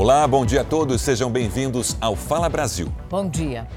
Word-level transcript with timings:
Olá, 0.00 0.26
bom 0.26 0.46
dia 0.46 0.62
a 0.62 0.64
todos, 0.64 1.02
sejam 1.02 1.30
bem-vindos 1.30 1.94
ao 2.00 2.16
Fala 2.16 2.48
Brasil. 2.48 2.90
Bom 3.10 3.28
dia. 3.28 3.68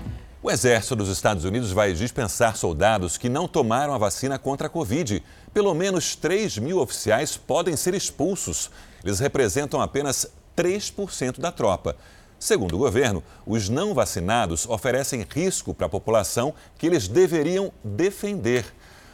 O 0.41 0.49
Exército 0.49 0.95
dos 0.95 1.09
Estados 1.09 1.43
Unidos 1.43 1.73
vai 1.73 1.91
dispensar 1.91 2.55
soldados 2.55 3.17
que 3.17 3.27
não 3.27 3.45
tomaram 3.45 3.93
a 3.93 3.97
vacina 3.97 4.39
contra 4.39 4.67
a 4.67 4.69
Covid. 4.69 5.21
Pelo 5.53 5.73
menos 5.73 6.15
3 6.15 6.59
mil 6.59 6.79
oficiais 6.79 7.35
podem 7.35 7.75
ser 7.75 7.93
expulsos. 7.93 8.71
Eles 9.03 9.19
representam 9.19 9.81
apenas 9.81 10.25
3% 10.55 11.41
da 11.41 11.51
tropa. 11.51 11.93
Segundo 12.39 12.75
o 12.75 12.79
governo, 12.79 13.21
os 13.45 13.67
não 13.67 13.93
vacinados 13.93 14.65
oferecem 14.65 15.27
risco 15.29 15.73
para 15.73 15.87
a 15.87 15.89
população 15.89 16.53
que 16.77 16.87
eles 16.87 17.05
deveriam 17.05 17.69
defender. 17.83 18.63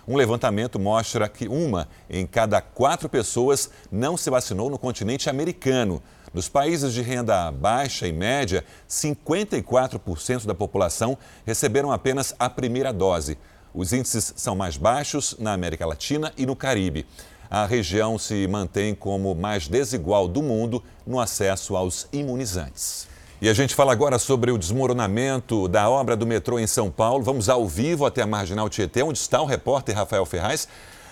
Um 0.07 0.15
levantamento 0.15 0.79
mostra 0.79 1.29
que 1.29 1.47
uma 1.47 1.87
em 2.09 2.25
cada 2.25 2.61
quatro 2.61 3.07
pessoas 3.07 3.69
não 3.91 4.17
se 4.17 4.29
vacinou 4.29 4.67
no 4.67 4.77
continente 4.77 5.29
americano. 5.29 6.01
Nos 6.33 6.47
países 6.47 6.93
de 6.93 7.01
renda 7.01 7.51
baixa 7.51 8.07
e 8.07 8.13
média, 8.13 8.63
54% 8.87 10.45
da 10.45 10.53
população 10.53 11.17
receberam 11.45 11.91
apenas 11.91 12.35
a 12.37 12.49
primeira 12.49 12.93
dose. 12.93 13.37
Os 13.73 13.93
índices 13.93 14.33
são 14.35 14.55
mais 14.55 14.77
baixos 14.77 15.35
na 15.39 15.53
América 15.53 15.85
Latina 15.85 16.31
e 16.37 16.45
no 16.45 16.55
Caribe. 16.55 17.05
A 17.49 17.65
região 17.65 18.19
se 18.19 18.47
mantém 18.47 18.93
como 18.93 19.33
mais 19.33 19.67
desigual 19.67 20.27
do 20.27 20.43
mundo 20.43 20.83
no 21.05 21.19
acesso 21.19 21.75
aos 21.75 22.07
imunizantes. 22.13 23.07
E 23.41 23.49
a 23.49 23.53
gente 23.53 23.73
fala 23.73 23.91
agora 23.91 24.19
sobre 24.19 24.51
o 24.51 24.57
desmoronamento 24.57 25.67
da 25.67 25.89
obra 25.89 26.15
do 26.15 26.27
metrô 26.27 26.59
em 26.59 26.67
São 26.67 26.91
Paulo. 26.91 27.23
Vamos 27.23 27.49
ao 27.49 27.67
vivo 27.67 28.05
até 28.05 28.21
a 28.21 28.27
Marginal 28.27 28.69
Tietê, 28.69 29.01
onde 29.01 29.17
está 29.17 29.41
o 29.41 29.45
repórter 29.45 29.95
Rafael 29.95 30.25
Ferraz. 30.25 30.67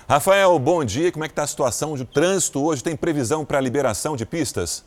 Rafael, 0.08 0.60
bom 0.60 0.84
dia. 0.84 1.12
Como 1.12 1.26
é 1.26 1.28
que 1.28 1.32
está 1.32 1.44
a 1.44 1.48
situação 1.48 1.96
de 1.96 2.06
trânsito 2.06 2.64
hoje? 2.64 2.84
Tem 2.84 2.96
previsão 2.96 3.44
para 3.44 3.58
a 3.58 3.62
liberação 3.62 4.16
de 4.16 4.26
pistas? 4.26 4.84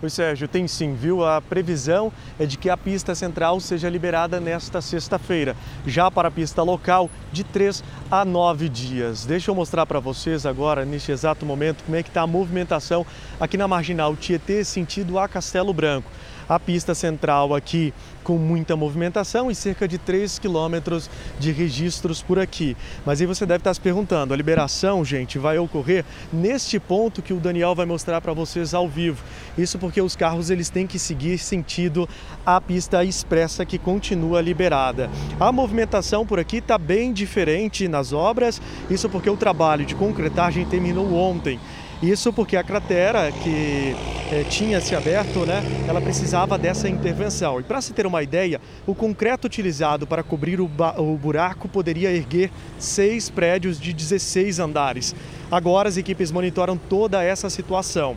Oi, 0.00 0.08
Sérgio, 0.08 0.46
tem 0.46 0.68
sim, 0.68 0.94
viu? 0.94 1.26
A 1.26 1.40
previsão 1.40 2.12
é 2.38 2.46
de 2.46 2.56
que 2.56 2.70
a 2.70 2.76
pista 2.76 3.16
central 3.16 3.58
seja 3.58 3.88
liberada 3.88 4.38
nesta 4.38 4.80
sexta-feira, 4.80 5.56
já 5.84 6.08
para 6.08 6.28
a 6.28 6.30
pista 6.30 6.62
local, 6.62 7.10
de 7.32 7.42
3 7.42 7.82
a 8.08 8.24
9 8.24 8.68
dias. 8.68 9.24
Deixa 9.24 9.50
eu 9.50 9.56
mostrar 9.56 9.86
para 9.86 9.98
vocês 9.98 10.46
agora, 10.46 10.84
neste 10.84 11.10
exato 11.10 11.44
momento, 11.44 11.82
como 11.82 11.96
é 11.96 12.02
que 12.04 12.10
está 12.10 12.22
a 12.22 12.28
movimentação 12.28 13.04
aqui 13.40 13.56
na 13.56 13.66
Marginal 13.66 14.14
Tietê, 14.14 14.62
sentido 14.62 15.18
a 15.18 15.26
Castelo 15.26 15.72
Branco 15.72 16.08
a 16.48 16.58
pista 16.58 16.94
central 16.94 17.54
aqui 17.54 17.92
com 18.24 18.36
muita 18.36 18.76
movimentação 18.76 19.50
e 19.50 19.54
cerca 19.54 19.88
de 19.88 19.96
3 19.96 20.38
quilômetros 20.38 21.08
de 21.38 21.50
registros 21.50 22.22
por 22.22 22.38
aqui. 22.38 22.76
Mas 23.06 23.20
aí 23.20 23.26
você 23.26 23.46
deve 23.46 23.62
estar 23.62 23.72
se 23.72 23.80
perguntando, 23.80 24.34
a 24.34 24.36
liberação, 24.36 25.02
gente, 25.04 25.38
vai 25.38 25.58
ocorrer 25.58 26.04
neste 26.32 26.78
ponto 26.78 27.22
que 27.22 27.32
o 27.32 27.40
Daniel 27.40 27.74
vai 27.74 27.86
mostrar 27.86 28.20
para 28.20 28.34
vocês 28.34 28.74
ao 28.74 28.86
vivo. 28.86 29.24
Isso 29.56 29.78
porque 29.78 30.00
os 30.00 30.14
carros 30.14 30.50
eles 30.50 30.68
têm 30.68 30.86
que 30.86 30.98
seguir 30.98 31.38
sentido 31.38 32.08
a 32.44 32.60
pista 32.60 33.02
expressa 33.02 33.64
que 33.64 33.78
continua 33.78 34.42
liberada. 34.42 35.08
A 35.40 35.50
movimentação 35.50 36.26
por 36.26 36.38
aqui 36.38 36.58
está 36.58 36.76
bem 36.76 37.12
diferente 37.12 37.88
nas 37.88 38.12
obras, 38.12 38.60
isso 38.90 39.08
porque 39.08 39.30
o 39.30 39.36
trabalho 39.36 39.86
de 39.86 39.94
concretagem 39.94 40.66
terminou 40.66 41.14
ontem. 41.14 41.58
Isso 42.02 42.32
porque 42.32 42.56
a 42.56 42.62
cratera 42.62 43.32
que 43.32 43.96
eh, 44.30 44.44
tinha 44.48 44.80
se 44.80 44.94
aberto, 44.94 45.44
né, 45.44 45.64
ela 45.88 46.00
precisava 46.00 46.56
dessa 46.56 46.88
intervenção. 46.88 47.58
E 47.58 47.64
para 47.64 47.80
se 47.80 47.92
ter 47.92 48.06
uma 48.06 48.22
ideia, 48.22 48.60
o 48.86 48.94
concreto 48.94 49.48
utilizado 49.48 50.06
para 50.06 50.22
cobrir 50.22 50.60
o, 50.60 50.70
o 50.96 51.16
buraco 51.16 51.68
poderia 51.68 52.12
erguer 52.12 52.52
seis 52.78 53.28
prédios 53.28 53.80
de 53.80 53.92
16 53.92 54.60
andares. 54.60 55.12
Agora 55.50 55.88
as 55.88 55.96
equipes 55.96 56.30
monitoram 56.30 56.76
toda 56.76 57.20
essa 57.24 57.50
situação. 57.50 58.16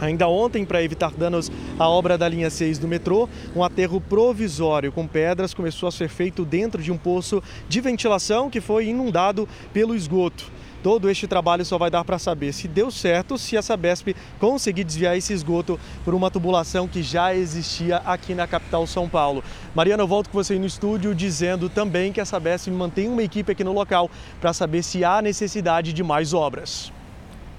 Ainda 0.00 0.26
ontem, 0.26 0.64
para 0.64 0.82
evitar 0.82 1.12
danos 1.12 1.48
à 1.78 1.88
obra 1.88 2.18
da 2.18 2.28
linha 2.28 2.50
6 2.50 2.76
do 2.76 2.88
metrô, 2.88 3.28
um 3.54 3.62
aterro 3.62 4.00
provisório 4.00 4.90
com 4.90 5.06
pedras 5.06 5.54
começou 5.54 5.88
a 5.88 5.92
ser 5.92 6.08
feito 6.08 6.44
dentro 6.44 6.82
de 6.82 6.90
um 6.90 6.98
poço 6.98 7.40
de 7.68 7.80
ventilação 7.80 8.50
que 8.50 8.60
foi 8.60 8.86
inundado 8.86 9.48
pelo 9.72 9.94
esgoto. 9.94 10.50
Todo 10.82 11.08
este 11.08 11.28
trabalho 11.28 11.64
só 11.64 11.78
vai 11.78 11.90
dar 11.90 12.04
para 12.04 12.18
saber 12.18 12.52
se 12.52 12.66
deu 12.66 12.90
certo, 12.90 13.38
se 13.38 13.56
a 13.56 13.62
Sabesp 13.62 14.16
conseguir 14.40 14.82
desviar 14.82 15.16
esse 15.16 15.32
esgoto 15.32 15.78
por 16.04 16.12
uma 16.12 16.30
tubulação 16.30 16.88
que 16.88 17.02
já 17.02 17.32
existia 17.32 17.98
aqui 17.98 18.34
na 18.34 18.48
capital 18.48 18.84
São 18.86 19.08
Paulo. 19.08 19.44
Mariana, 19.76 20.02
eu 20.02 20.08
volto 20.08 20.28
com 20.28 20.42
você 20.42 20.58
no 20.58 20.66
estúdio 20.66 21.14
dizendo 21.14 21.68
também 21.68 22.12
que 22.12 22.20
a 22.20 22.24
Sabesp 22.24 22.68
mantém 22.68 23.08
uma 23.08 23.22
equipe 23.22 23.52
aqui 23.52 23.62
no 23.62 23.72
local 23.72 24.10
para 24.40 24.52
saber 24.52 24.82
se 24.82 25.04
há 25.04 25.22
necessidade 25.22 25.92
de 25.92 26.02
mais 26.02 26.34
obras. 26.34 26.92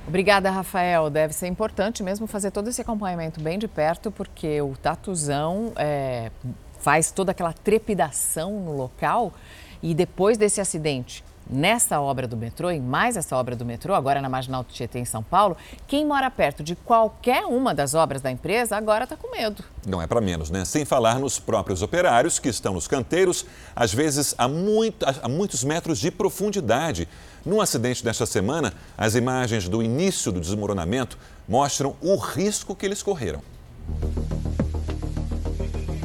Obrigada, 0.05 0.51
Rafael. 0.51 1.09
Deve 1.09 1.33
ser 1.33 1.47
importante 1.47 2.03
mesmo 2.03 2.27
fazer 2.27 2.51
todo 2.51 2.69
esse 2.69 2.81
acompanhamento 2.81 3.39
bem 3.39 3.57
de 3.57 3.69
perto, 3.69 4.11
porque 4.11 4.61
o 4.61 4.75
Tatuzão 4.75 5.71
é, 5.77 6.29
faz 6.79 7.09
toda 7.09 7.31
aquela 7.31 7.53
trepidação 7.53 8.51
no 8.59 8.75
local 8.75 9.31
e 9.81 9.93
depois 9.93 10.37
desse 10.37 10.59
acidente 10.59 11.23
nessa 11.49 11.99
obra 11.99 12.27
do 12.27 12.37
metrô, 12.37 12.69
em 12.69 12.79
mais 12.79 13.17
essa 13.17 13.35
obra 13.35 13.55
do 13.55 13.65
metrô, 13.65 13.93
agora 13.93 14.21
na 14.21 14.29
Marginal 14.29 14.63
do 14.63 14.71
Tietê, 14.71 14.99
em 14.99 15.05
São 15.05 15.23
Paulo, 15.23 15.57
quem 15.87 16.05
mora 16.05 16.29
perto 16.31 16.63
de 16.63 16.75
qualquer 16.75 17.45
uma 17.45 17.73
das 17.73 17.93
obras 17.93 18.21
da 18.21 18.31
empresa 18.31 18.75
agora 18.75 19.03
está 19.03 19.15
com 19.15 19.31
medo. 19.31 19.63
Não 19.85 20.01
é 20.01 20.07
para 20.07 20.21
menos, 20.21 20.49
né? 20.49 20.65
Sem 20.65 20.85
falar 20.85 21.19
nos 21.19 21.39
próprios 21.39 21.81
operários 21.81 22.39
que 22.39 22.49
estão 22.49 22.73
nos 22.73 22.87
canteiros, 22.87 23.45
às 23.75 23.93
vezes 23.93 24.33
a, 24.37 24.47
muito, 24.47 25.05
a 25.05 25.27
muitos 25.27 25.63
metros 25.63 25.99
de 25.99 26.11
profundidade. 26.11 27.07
Num 27.45 27.59
acidente 27.59 28.03
desta 28.03 28.25
semana, 28.25 28.73
as 28.97 29.15
imagens 29.15 29.67
do 29.67 29.83
início 29.83 30.31
do 30.31 30.39
desmoronamento 30.39 31.17
mostram 31.47 31.95
o 32.01 32.15
risco 32.15 32.75
que 32.75 32.85
eles 32.85 33.03
correram. 33.03 33.41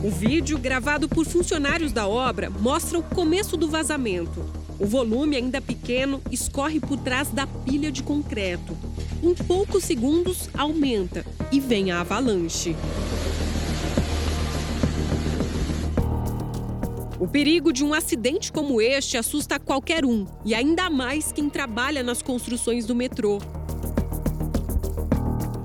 O 0.03 0.11
vídeo, 0.11 0.59
gravado 0.59 1.09
por 1.09 1.27
funcionários 1.27 1.93
da 1.93 2.07
obra, 2.07 2.49
mostra 2.49 2.99
o 2.99 3.03
começo 3.03 3.57
do 3.57 3.69
vazamento. 3.69 4.58
O 4.81 4.87
volume, 4.87 5.37
ainda 5.37 5.61
pequeno, 5.61 6.23
escorre 6.31 6.79
por 6.79 6.97
trás 6.99 7.31
da 7.31 7.47
pilha 7.47 7.91
de 7.91 8.03
concreto. 8.03 8.77
Em 9.21 9.35
poucos 9.35 9.83
segundos, 9.83 10.49
aumenta 10.55 11.27
e 11.51 11.59
vem 11.59 11.91
a 11.91 12.01
avalanche. 12.01 12.77
O 17.19 17.27
perigo 17.27 17.73
de 17.73 17.85
um 17.85 17.93
acidente 17.93 18.53
como 18.53 18.81
este 18.81 19.17
assusta 19.17 19.59
qualquer 19.59 20.05
um, 20.05 20.25
e 20.45 20.55
ainda 20.55 20.89
mais 20.89 21.33
quem 21.33 21.51
trabalha 21.51 22.01
nas 22.01 22.23
construções 22.23 22.87
do 22.87 22.95
metrô. 22.95 23.39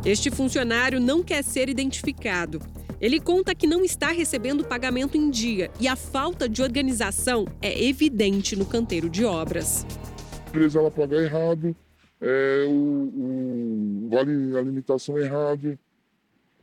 Este 0.03 0.31
funcionário 0.31 1.00
não 1.00 1.22
quer 1.22 1.44
ser 1.44 1.69
identificado. 1.69 2.59
Ele 3.03 3.19
conta 3.19 3.53
que 3.53 3.68
não 3.68 3.84
está 3.84 4.14
recebendo 4.14 4.64
pagamento 4.64 5.18
em 5.18 5.30
dia 5.30 5.69
e 5.78 5.90
a 5.90 5.96
falta 5.96 6.47
de 6.47 6.62
organização 6.62 7.46
é 7.62 7.84
evidente 7.84 8.56
no 8.56 8.66
canteiro 8.66 9.09
de 9.09 9.25
obras. 9.25 9.86
A 10.46 10.47
empresa 10.47 10.80
ela 10.80 10.90
paga 10.90 11.18
errado, 11.18 11.75
é, 12.22 12.66
o, 12.66 12.72
o, 12.72 14.09
vale 14.09 14.58
alimentação 14.58 15.19
errado, 15.19 15.78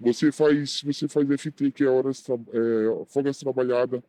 você 0.00 0.32
faz, 0.32 0.80
você 0.82 1.06
faz 1.06 1.28
FT, 1.28 1.72
que 1.72 1.84
é 1.84 1.88
horas 1.90 2.24
é, 2.30 3.04
folgas 3.08 3.36
trabalhada, 3.36 4.02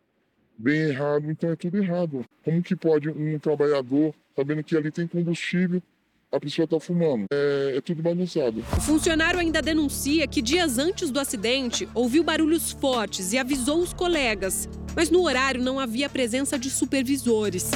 bem 0.58 0.84
errado, 0.84 1.30
então 1.30 1.52
é 1.52 1.58
tudo 1.58 1.80
errado. 1.80 2.24
Como 2.46 2.64
que 2.64 2.78
pode 2.78 3.10
um 3.10 3.38
trabalhador, 3.40 4.16
sabendo 4.38 4.64
que 4.64 4.78
ali 4.78 4.90
tem 4.90 5.06
combustível, 5.06 5.84
a 6.32 6.40
pessoa 6.40 6.64
está 6.64 6.80
fumando. 6.80 7.26
É, 7.32 7.76
é, 7.78 7.82
tudo 7.82 8.02
bagunçado. 8.02 8.64
O 8.78 8.82
funcionário 8.82 9.40
ainda 9.40 9.62
denuncia 9.62 10.26
que 10.28 10.42
dias 10.42 10.78
antes 10.78 11.12
do 11.12 11.20
acidente 11.20 11.88
ouviu 11.94 12.24
barulhos 12.24 12.72
fortes 12.72 13.34
e 13.34 13.38
avisou 13.38 13.80
os 13.80 13.94
colegas, 13.94 14.70
mas 14.96 15.10
no 15.10 15.24
horário 15.24 15.62
não 15.62 15.80
havia 15.80 16.10
presença 16.10 16.58
de 16.58 16.70
supervisores. 16.70 17.70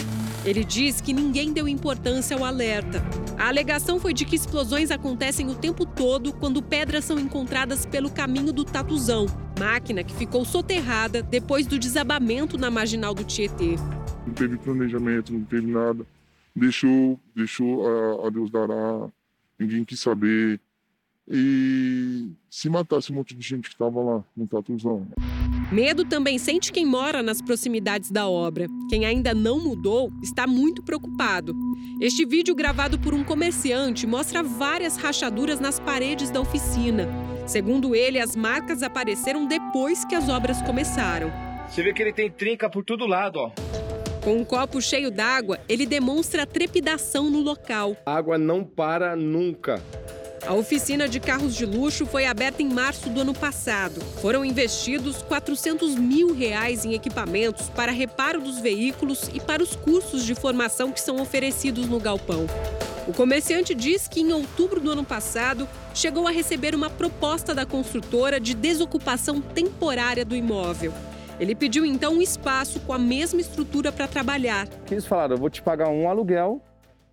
Ele 0.46 0.64
diz 0.64 1.02
que 1.02 1.12
ninguém 1.12 1.52
deu 1.52 1.68
importância 1.68 2.38
ao 2.38 2.46
alerta. 2.46 3.04
A 3.38 3.48
alegação 3.48 4.00
foi 4.00 4.14
de 4.14 4.26
que 4.26 4.36
explosões 4.36 4.92
acontecem 4.92 5.50
o 5.50 5.56
tempo 5.56 5.86
todo 5.86 6.32
quando 6.32 6.62
pedras 6.62 7.04
são 7.04 7.20
encontradas 7.20 7.86
pelo 7.86 8.12
caminho 8.12 8.54
do 8.54 8.64
Tatuzão, 8.64 9.26
máquina 9.60 10.04
que 10.04 10.14
ficou 10.14 10.46
soterrada 10.46 11.22
depois 11.22 11.66
do 11.66 11.80
desabamento 11.80 12.58
na 12.58 12.70
marginal 12.70 13.14
do 13.14 13.24
Tietê. 13.24 13.76
Não 14.26 14.34
teve 14.34 14.58
planejamento, 14.58 15.34
não 15.34 15.44
teve 15.44 15.68
nada 15.68 16.06
deixou, 16.56 17.20
deixou 17.36 17.88
a, 17.88 18.28
a 18.28 18.30
Deus 18.30 18.50
dará, 18.50 19.10
ninguém 19.60 19.84
quis 19.84 20.00
saber. 20.00 20.60
E 21.28 22.32
se 22.50 22.70
matasse 22.70 23.12
um 23.12 23.16
monte 23.16 23.36
de 23.36 23.42
gente 23.42 23.64
que 23.64 23.74
estava 23.74 24.00
lá 24.00 24.24
no 24.38 24.48
Tatuzão. 24.48 25.08
Medo 25.72 26.06
também 26.06 26.38
sente 26.38 26.72
quem 26.72 26.86
mora 26.86 27.24
nas 27.24 27.42
proximidades 27.42 28.12
da 28.12 28.28
obra. 28.28 28.68
Quem 28.88 29.06
ainda 29.06 29.34
não 29.34 29.60
mudou 29.60 30.12
está 30.22 30.46
muito 30.46 30.84
preocupado. 30.84 31.56
Este 32.00 32.24
vídeo, 32.26 32.54
gravado 32.54 33.00
por 33.00 33.16
um 33.16 33.24
comerciante, 33.24 34.06
mostra 34.06 34.44
várias 34.44 34.98
rachaduras 34.98 35.60
nas 35.60 35.80
paredes 35.80 36.30
da 36.30 36.40
oficina. 36.40 37.10
Segundo 37.48 37.96
ele, 37.96 38.20
as 38.20 38.36
marcas 38.36 38.84
apareceram 38.84 39.48
depois 39.48 40.06
que 40.06 40.14
as 40.14 40.30
obras 40.30 40.62
começaram. 40.62 41.32
Você 41.68 41.82
vê 41.82 41.92
que 41.92 42.04
ele 42.04 42.14
tem 42.14 42.30
trinca 42.30 42.70
por 42.70 42.86
todo 42.86 43.08
lado, 43.08 43.38
ó. 43.40 43.52
Com 44.26 44.38
um 44.38 44.44
copo 44.44 44.82
cheio 44.82 45.12
d'água, 45.12 45.60
ele 45.70 45.86
demonstra 45.86 46.48
trepidação 46.48 47.30
no 47.30 47.42
local. 47.42 47.96
A 48.08 48.16
água 48.16 48.40
não 48.40 48.64
para 48.64 49.16
nunca. 49.16 49.80
A 50.48 50.52
oficina 50.52 51.08
de 51.08 51.20
carros 51.20 51.56
de 51.56 51.64
luxo 51.64 52.08
foi 52.08 52.26
aberta 52.26 52.64
em 52.64 52.68
março 52.68 53.08
do 53.08 53.22
ano 53.22 53.36
passado. 53.36 54.02
Foram 54.24 54.44
investidos 54.44 55.22
400 55.22 55.94
mil 55.94 56.34
reais 56.34 56.84
em 56.84 56.96
equipamentos 56.96 57.70
para 57.70 57.92
reparo 57.92 58.42
dos 58.42 58.58
veículos 58.58 59.30
e 59.32 59.40
para 59.40 59.62
os 59.62 59.76
cursos 59.76 60.26
de 60.26 60.34
formação 60.34 60.92
que 60.92 61.02
são 61.02 61.22
oferecidos 61.22 61.88
no 61.88 62.00
galpão. 62.00 62.48
O 63.08 63.14
comerciante 63.14 63.76
diz 63.76 64.08
que 64.08 64.22
em 64.22 64.34
outubro 64.34 64.82
do 64.82 64.90
ano 64.90 65.04
passado 65.04 65.70
chegou 65.94 66.28
a 66.28 66.32
receber 66.32 66.74
uma 66.74 66.90
proposta 66.90 67.54
da 67.54 67.64
construtora 67.64 68.40
de 68.40 68.56
desocupação 68.56 69.40
temporária 69.40 70.26
do 70.26 70.36
imóvel. 70.36 70.92
Ele 71.40 71.56
pediu 71.56 71.86
então 71.86 72.14
um 72.14 72.22
espaço 72.22 72.80
com 72.82 72.94
a 72.94 73.00
mesma 73.00 73.42
estrutura 73.42 73.92
para 73.92 74.08
trabalhar. 74.08 74.68
Eles 74.90 75.06
falaram: 75.06 75.36
eu 75.36 75.40
vou 75.40 75.50
te 75.50 75.62
pagar 75.62 75.90
um 75.90 76.10
aluguel 76.10 76.62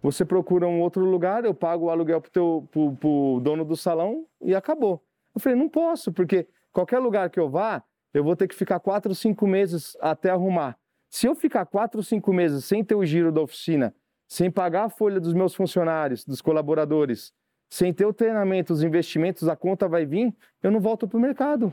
você 0.03 0.25
procura 0.25 0.67
um 0.67 0.81
outro 0.81 1.05
lugar, 1.05 1.45
eu 1.45 1.55
pago 1.55 1.87
o 1.87 1.91
aluguel 1.91 2.21
para 2.21 2.43
o 2.43 3.41
dono 3.41 3.65
do 3.65 3.77
salão 3.77 4.27
e 4.41 4.53
acabou. 4.53 5.01
Eu 5.33 5.41
falei, 5.41 5.57
não 5.57 5.69
posso, 5.69 6.13
porque 6.13 6.49
qualquer 6.73 6.99
lugar 6.99 7.31
que 7.31 7.39
eu 7.39 7.49
vá, 7.49 7.85
eu 8.13 8.25
vou 8.25 8.35
ter 8.35 8.49
que 8.49 8.55
ficar 8.55 8.81
quatro, 8.81 9.15
cinco 9.15 9.47
meses 9.47 9.97
até 10.01 10.31
arrumar. 10.31 10.77
Se 11.09 11.29
eu 11.29 11.37
ficar 11.37 11.65
quatro, 11.67 12.03
cinco 12.03 12.33
meses 12.33 12.65
sem 12.65 12.83
ter 12.83 12.97
o 12.97 13.07
giro 13.07 13.31
da 13.31 13.41
oficina, 13.41 13.95
sem 14.27 14.51
pagar 14.51 14.85
a 14.87 14.91
folha 14.91 15.21
dos 15.21 15.35
meus 15.35 15.55
funcionários, 15.55 16.25
dos 16.25 16.43
colaboradores, 16.43 17.33
sem 17.73 17.91
ter 17.91 18.05
o 18.05 18.13
treinamento, 18.13 18.71
os 18.71 18.83
investimentos, 18.83 19.49
a 19.49 19.57
conta 19.57 19.89
vai 19.89 20.05
vir, 20.05 20.31
eu 20.63 20.71
não 20.71 20.79
volto 20.79 21.09
para 21.09 21.17
o 21.17 21.21
mercado. 21.21 21.73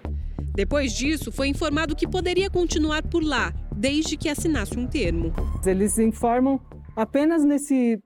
Depois 0.56 0.94
disso, 0.94 1.30
foi 1.30 1.50
informado 1.50 1.94
que 1.94 2.08
poderia 2.08 2.50
continuar 2.50 3.04
por 3.04 3.22
lá, 3.22 3.54
desde 3.76 4.16
que 4.16 4.30
assinasse 4.30 4.80
um 4.80 4.88
termo. 4.88 5.34
Eles 5.66 6.00
informam 6.00 6.58
apenas 6.96 7.44
nesse 7.44 8.02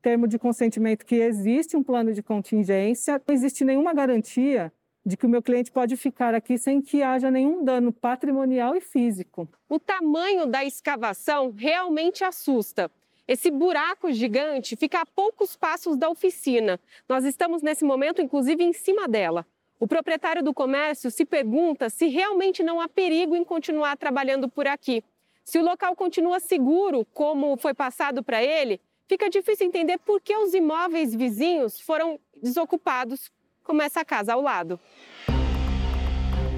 termo 0.00 0.26
de 0.26 0.38
consentimento 0.38 1.04
que 1.04 1.16
existe 1.16 1.76
um 1.76 1.82
plano 1.82 2.14
de 2.14 2.22
contingência, 2.22 3.20
não 3.28 3.34
existe 3.34 3.62
nenhuma 3.62 3.92
garantia 3.92 4.72
de 5.04 5.14
que 5.14 5.26
o 5.26 5.28
meu 5.28 5.42
cliente 5.42 5.70
pode 5.70 5.98
ficar 5.98 6.34
aqui 6.34 6.56
sem 6.56 6.80
que 6.80 7.02
haja 7.02 7.30
nenhum 7.30 7.62
dano 7.62 7.92
patrimonial 7.92 8.74
e 8.74 8.80
físico. 8.80 9.46
O 9.68 9.78
tamanho 9.78 10.46
da 10.46 10.64
escavação 10.64 11.52
realmente 11.54 12.24
assusta. 12.24 12.90
Esse 13.26 13.50
buraco 13.50 14.12
gigante 14.12 14.76
fica 14.76 15.00
a 15.00 15.06
poucos 15.06 15.56
passos 15.56 15.96
da 15.96 16.10
oficina. 16.10 16.78
Nós 17.08 17.24
estamos 17.24 17.62
nesse 17.62 17.82
momento, 17.82 18.20
inclusive, 18.20 18.62
em 18.62 18.72
cima 18.74 19.08
dela. 19.08 19.46
O 19.80 19.88
proprietário 19.88 20.42
do 20.42 20.52
comércio 20.52 21.10
se 21.10 21.24
pergunta 21.24 21.88
se 21.88 22.06
realmente 22.08 22.62
não 22.62 22.80
há 22.80 22.88
perigo 22.88 23.34
em 23.34 23.42
continuar 23.42 23.96
trabalhando 23.96 24.48
por 24.48 24.66
aqui. 24.66 25.02
Se 25.42 25.58
o 25.58 25.64
local 25.64 25.96
continua 25.96 26.38
seguro, 26.38 27.06
como 27.14 27.56
foi 27.56 27.72
passado 27.72 28.22
para 28.22 28.42
ele, 28.42 28.80
fica 29.08 29.28
difícil 29.30 29.66
entender 29.66 29.98
por 29.98 30.20
que 30.20 30.36
os 30.36 30.52
imóveis 30.52 31.14
vizinhos 31.14 31.80
foram 31.80 32.20
desocupados, 32.42 33.30
como 33.62 33.80
essa 33.80 34.04
casa 34.04 34.34
ao 34.34 34.42
lado. 34.42 34.78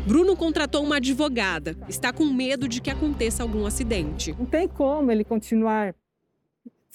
Bruno 0.06 0.36
contratou 0.36 0.84
uma 0.84 0.96
advogada. 0.96 1.76
Está 1.88 2.12
com 2.12 2.24
medo 2.24 2.68
de 2.68 2.80
que 2.80 2.90
aconteça 2.90 3.42
algum 3.42 3.66
acidente. 3.66 4.32
Não 4.38 4.46
tem 4.46 4.68
como 4.68 5.10
ele 5.10 5.24
continuar 5.24 5.94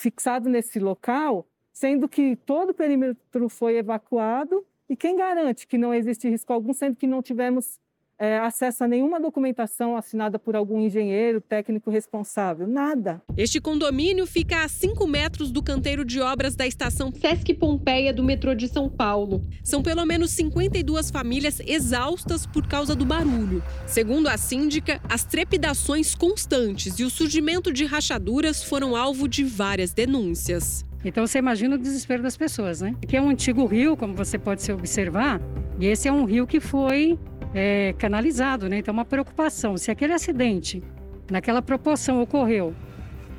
fixado 0.02 0.50
nesse 0.50 0.80
local, 0.80 1.48
sendo 1.72 2.10
que 2.10 2.36
todo 2.36 2.72
o 2.72 2.74
perímetro 2.74 3.48
foi 3.48 3.78
evacuado. 3.78 4.66
E 4.90 4.96
quem 4.96 5.16
garante 5.16 5.68
que 5.68 5.78
não 5.78 5.94
existe 5.94 6.28
risco 6.28 6.52
algum, 6.52 6.74
sendo 6.74 6.96
que 6.96 7.08
não 7.08 7.22
tivemos 7.22 7.80
é, 8.22 8.38
acesso 8.38 8.84
a 8.84 8.88
nenhuma 8.88 9.20
documentação 9.20 9.98
assinada 9.98 10.38
por 10.38 10.56
algum 10.56 10.80
engenheiro, 10.80 11.42
técnico 11.42 11.90
responsável, 11.90 12.68
nada. 12.68 13.20
Este 13.36 13.60
condomínio 13.60 14.28
fica 14.28 14.64
a 14.64 14.68
5 14.68 15.08
metros 15.08 15.52
do 15.52 15.64
canteiro 15.64 16.06
de 16.06 16.22
obras 16.22 16.56
da 16.56 16.68
estação 16.68 17.12
Sesc 17.12 17.52
Pompeia 17.56 18.14
do 18.14 18.24
metrô 18.24 18.54
de 18.54 18.68
São 18.68 18.88
Paulo. 18.88 19.42
São 19.64 19.82
pelo 19.82 20.06
menos 20.06 20.30
52 20.32 21.10
famílias 21.10 21.60
exaustas 21.66 22.46
por 22.46 22.68
causa 22.68 22.96
do 22.96 23.06
barulho. 23.06 23.64
Segundo 23.88 24.28
a 24.28 24.38
síndica, 24.38 25.02
as 25.10 25.24
trepidações 25.24 26.14
constantes 26.14 27.00
e 27.00 27.04
o 27.04 27.10
surgimento 27.10 27.74
de 27.74 27.86
rachaduras 27.86 28.64
foram 28.64 28.96
alvo 28.96 29.28
de 29.28 29.44
várias 29.44 29.94
denúncias. 29.94 30.86
Então 31.04 31.26
você 31.26 31.40
imagina 31.40 31.76
o 31.76 31.80
desespero 31.80 32.22
das 32.22 32.38
pessoas, 32.38 32.82
né? 32.82 32.96
Que 33.08 33.18
é 33.18 33.22
um 33.22 33.30
antigo 33.30 33.66
rio, 33.66 33.98
como 33.98 34.14
você 34.14 34.38
pode 34.38 34.72
observar, 34.72 35.42
e 35.80 35.88
esse 35.88 36.08
é 36.08 36.12
um 36.12 36.26
rio 36.26 36.46
que 36.46 36.60
foi 36.60 37.18
é, 37.54 37.94
canalizado, 37.98 38.70
né? 38.70 38.78
Então, 38.78 38.94
uma 38.94 39.06
preocupação. 39.06 39.78
Se 39.78 39.92
aquele 39.92 40.14
acidente, 40.14 40.84
naquela 41.30 41.62
proporção, 41.62 42.22
ocorreu 42.22 42.74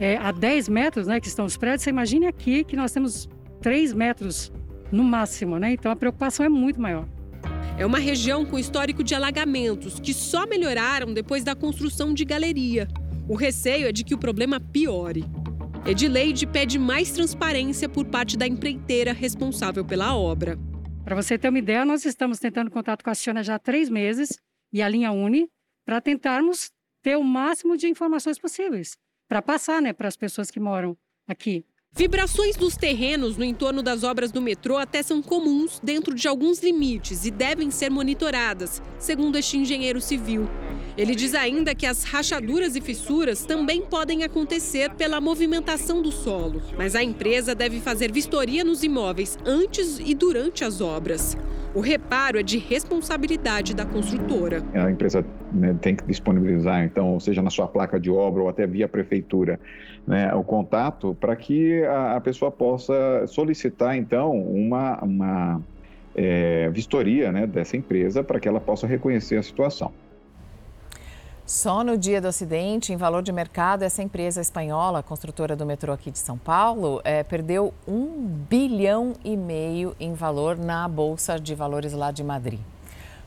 é, 0.01 0.17
a 0.17 0.33
10 0.33 0.69
metros, 0.69 1.07
né, 1.07 1.21
que 1.21 1.29
estão 1.29 1.45
os 1.45 1.57
prédios, 1.57 1.83
você 1.83 1.91
imagine 1.91 2.27
aqui 2.27 2.65
que 2.65 2.77
nós 2.77 2.93
temos 2.93 3.29
3 3.61 3.93
metros 3.93 4.53
no 4.91 5.03
máximo, 5.03 5.59
né? 5.59 5.73
Então, 5.73 5.91
a 5.91 5.97
preocupação 5.97 6.45
é 6.45 6.49
muito 6.49 6.81
maior. 6.81 7.07
É 7.79 7.87
uma 7.87 7.99
região 7.99 8.45
com 8.45 8.59
histórico 8.59 9.03
de 9.03 9.15
alagamentos 9.15 9.99
que 9.99 10.13
só 10.13 10.47
melhoraram 10.47 11.13
depois 11.13 11.43
da 11.43 11.55
construção 11.55 12.13
de 12.13 12.25
galeria. 12.25 12.87
O 13.29 13.35
receio 13.35 13.87
é 13.87 13.93
de 13.93 14.05
que 14.05 14.15
o 14.15 14.19
problema 14.19 14.61
piore. 14.61 15.25
Edileide 15.87 16.47
pede 16.47 16.79
mais 16.79 17.11
transparência 17.11 17.89
por 17.89 18.05
parte 18.05 18.37
da 18.37 18.47
empreiteira 18.47 19.13
responsável 19.13 19.85
pela 19.85 20.15
obra. 20.15 20.59
Para 21.05 21.17
você 21.17 21.37
ter 21.37 21.49
uma 21.49 21.59
ideia, 21.59 21.85
nós 21.85 22.05
estamos 22.05 22.39
tentando 22.39 22.71
contato 22.71 23.03
com 23.03 23.11
a 23.11 23.15
Ciona 23.15 23.43
já 23.43 23.57
há 23.57 23.59
três 23.59 23.89
meses 23.91 24.39
e 24.73 24.81
a 24.81 24.89
linha 24.89 25.11
Uni 25.11 25.51
para 25.85 26.01
tentarmos 26.01 26.71
ter 27.03 27.17
o 27.17 27.25
máximo 27.25 27.77
de 27.77 27.89
informações 27.89 28.39
possíveis 28.39 28.97
para 29.29 29.43
passar 29.43 29.83
né, 29.83 29.93
para 29.93 30.09
as 30.09 30.17
pessoas 30.17 30.51
que 30.51 30.61
moram 30.61 30.97
aqui. 31.27 31.67
Vibrações 31.95 32.57
dos 32.57 32.75
terrenos 32.75 33.37
no 33.37 33.45
entorno 33.45 33.83
das 33.83 34.03
obras 34.03 34.33
do 34.33 34.41
metrô 34.41 34.79
até 34.79 35.03
são 35.03 35.21
comuns 35.21 35.79
dentro 35.83 36.15
de 36.15 36.27
alguns 36.27 36.63
limites 36.63 37.27
e 37.27 37.31
devem 37.31 37.71
ser 37.71 37.91
monitoradas, 37.91 38.81
segundo 38.99 39.37
este 39.37 39.59
engenheiro 39.59 40.01
civil. 40.01 40.49
Ele 40.97 41.15
diz 41.15 41.35
ainda 41.35 41.75
que 41.75 41.85
as 41.85 42.03
rachaduras 42.03 42.77
e 42.77 42.81
fissuras 42.81 43.45
também 43.45 43.83
podem 43.83 44.25
acontecer 44.25 44.95
pela 44.95 45.21
movimentação 45.21 46.01
do 46.01 46.11
solo, 46.11 46.63
mas 46.79 46.95
a 46.95 47.03
empresa 47.03 47.55
deve 47.55 47.79
fazer 47.79 48.11
vistoria 48.11 48.65
nos 48.65 48.83
imóveis 48.83 49.39
antes 49.45 49.99
e 49.99 50.15
durante 50.15 50.65
as 50.65 50.81
obras. 50.81 51.37
O 51.75 51.81
reparo 51.81 52.39
é 52.39 52.43
de 52.43 52.57
responsabilidade 52.57 53.75
da 53.75 53.85
construtora. 53.85 54.65
A 54.75 54.91
empresa 54.91 55.23
né, 55.53 55.77
tem 55.81 55.95
que 55.95 56.05
disponibilizar, 56.05 56.85
então, 56.85 57.19
seja 57.21 57.43
na 57.43 57.51
sua 57.51 57.69
placa 57.69 57.99
de 58.01 58.11
obra 58.11 58.43
ou 58.43 58.49
até 58.49 58.67
via 58.67 58.89
prefeitura, 58.89 59.61
né, 60.07 60.35
o 60.35 60.43
contato 60.43 61.17
para 61.21 61.37
que 61.37 61.85
a, 61.85 62.17
a, 62.17 62.21
pessoa 62.21 62.51
possa 62.51 63.27
solicitar, 63.27 63.97
então, 63.97 64.33
uma, 64.33 64.99
uma 65.03 65.61
é, 66.15 66.69
vistoria 66.71 67.31
né, 67.31 67.47
dessa 67.47 67.77
empresa 67.77 68.25
para 68.25 68.41
que 68.41 68.49
ela 68.49 68.61
possa 68.61 68.87
reconhecer 68.87 69.37
a 69.37 69.43
situação. 69.43 69.93
Só 71.45 71.83
no 71.83 71.99
dia 71.99 72.21
do 72.21 72.29
acidente, 72.29 72.93
em 72.93 72.97
valor 72.97 73.23
de 73.23 73.33
mercado, 73.33 73.83
essa 73.83 74.03
empresa 74.03 74.41
espanhola, 74.41 75.03
construtora 75.03 75.57
do 75.57 75.67
metrô 75.67 75.93
aqui 75.93 76.11
de 76.11 76.19
São 76.19 76.39
Paulo, 76.39 77.01
é, 77.05 77.23
perdeu 77.23 77.75
um 77.87 78.25
bilhão 78.49 79.13
e 79.25 79.37
meio 79.37 79.95
em 79.99 80.15
valor 80.15 80.57
na 80.57 80.89
Bolsa 80.89 81.39
de 81.39 81.55
Valores 81.55 81.93
lá 81.93 82.11
de 82.11 82.23
Madrid. 82.23 82.61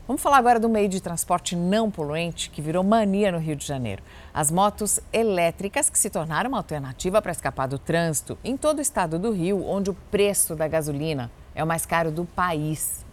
Vamos 0.06 0.22
falar 0.22 0.36
agora 0.36 0.60
do 0.60 0.68
meio 0.68 0.88
de 0.88 1.00
transporte 1.00 1.56
não 1.56 1.90
poluente 1.90 2.48
que 2.48 2.62
virou 2.62 2.84
mania 2.84 3.32
no 3.32 3.38
Rio 3.38 3.56
de 3.56 3.66
Janeiro. 3.66 4.04
As 4.32 4.52
motos 4.52 5.00
elétricas 5.12 5.90
que 5.90 5.98
se 5.98 6.08
tornaram 6.08 6.48
uma 6.48 6.58
alternativa 6.58 7.20
para 7.20 7.32
escapar 7.32 7.66
do 7.66 7.76
trânsito 7.76 8.38
em 8.44 8.56
todo 8.56 8.78
o 8.78 8.80
estado 8.80 9.18
do 9.18 9.32
Rio, 9.32 9.66
onde 9.66 9.90
o 9.90 9.94
preço 10.08 10.54
da 10.54 10.68
gasolina 10.68 11.28
é 11.56 11.64
o 11.64 11.66
mais 11.66 11.84
caro 11.84 12.12
do 12.12 12.24
país. 12.24 13.04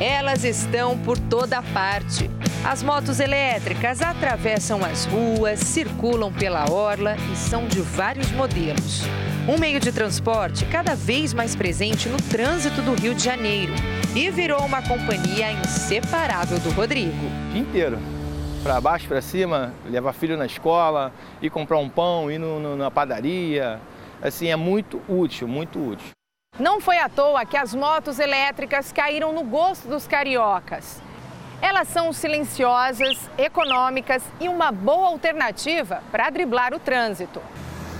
Elas 0.00 0.42
estão 0.42 0.98
por 0.98 1.18
toda 1.18 1.62
parte. 1.62 2.30
As 2.64 2.82
motos 2.82 3.20
elétricas 3.20 4.00
atravessam 4.00 4.82
as 4.82 5.04
ruas, 5.04 5.60
circulam 5.60 6.32
pela 6.32 6.70
orla 6.70 7.14
e 7.30 7.36
são 7.36 7.68
de 7.68 7.82
vários 7.82 8.32
modelos. 8.32 9.02
Um 9.48 9.58
meio 9.58 9.80
de 9.80 9.90
transporte 9.90 10.64
cada 10.66 10.94
vez 10.94 11.34
mais 11.34 11.56
presente 11.56 12.08
no 12.08 12.16
trânsito 12.16 12.80
do 12.80 12.94
Rio 12.94 13.12
de 13.12 13.24
Janeiro 13.24 13.72
e 14.14 14.30
virou 14.30 14.60
uma 14.64 14.80
companhia 14.80 15.50
inseparável 15.50 16.60
do 16.60 16.70
Rodrigo. 16.70 17.26
Inteiro. 17.52 17.98
Para 18.62 18.80
baixo, 18.80 19.08
para 19.08 19.20
cima, 19.20 19.74
levar 19.90 20.12
filho 20.12 20.36
na 20.36 20.46
escola, 20.46 21.12
ir 21.42 21.50
comprar 21.50 21.78
um 21.78 21.88
pão, 21.88 22.30
ir 22.30 22.38
no, 22.38 22.60
no, 22.60 22.76
na 22.76 22.88
padaria. 22.88 23.80
Assim, 24.22 24.46
é 24.46 24.54
muito 24.54 25.02
útil, 25.08 25.48
muito 25.48 25.90
útil. 25.90 26.10
Não 26.56 26.80
foi 26.80 26.98
à 26.98 27.08
toa 27.08 27.44
que 27.44 27.56
as 27.56 27.74
motos 27.74 28.20
elétricas 28.20 28.92
caíram 28.92 29.32
no 29.32 29.42
gosto 29.42 29.88
dos 29.88 30.06
cariocas. 30.06 31.02
Elas 31.60 31.88
são 31.88 32.12
silenciosas, 32.12 33.28
econômicas 33.36 34.22
e 34.40 34.48
uma 34.48 34.70
boa 34.70 35.08
alternativa 35.08 36.00
para 36.12 36.30
driblar 36.30 36.72
o 36.72 36.78
trânsito. 36.78 37.42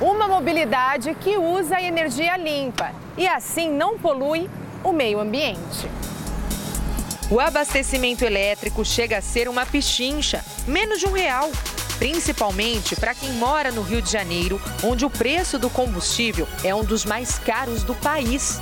Uma 0.02 0.26
mobilidade 0.26 1.14
que 1.14 1.38
usa 1.38 1.80
energia 1.80 2.36
limpa 2.36 2.90
e 3.16 3.24
assim 3.24 3.70
não 3.70 3.96
polui 3.96 4.50
o 4.82 4.92
meio 4.92 5.20
ambiente. 5.20 5.88
O 7.30 7.38
abastecimento 7.38 8.24
elétrico 8.24 8.84
chega 8.84 9.18
a 9.18 9.22
ser 9.22 9.48
uma 9.48 9.64
pichincha, 9.64 10.44
menos 10.66 10.98
de 10.98 11.06
um 11.06 11.12
real. 11.12 11.48
principalmente 12.00 12.96
para 12.96 13.14
quem 13.14 13.30
mora 13.34 13.70
no 13.70 13.80
Rio 13.80 14.02
de 14.02 14.10
Janeiro, 14.10 14.60
onde 14.82 15.04
o 15.04 15.10
preço 15.10 15.56
do 15.56 15.70
combustível 15.70 16.48
é 16.64 16.74
um 16.74 16.82
dos 16.82 17.04
mais 17.04 17.38
caros 17.38 17.84
do 17.84 17.94
país. 17.94 18.60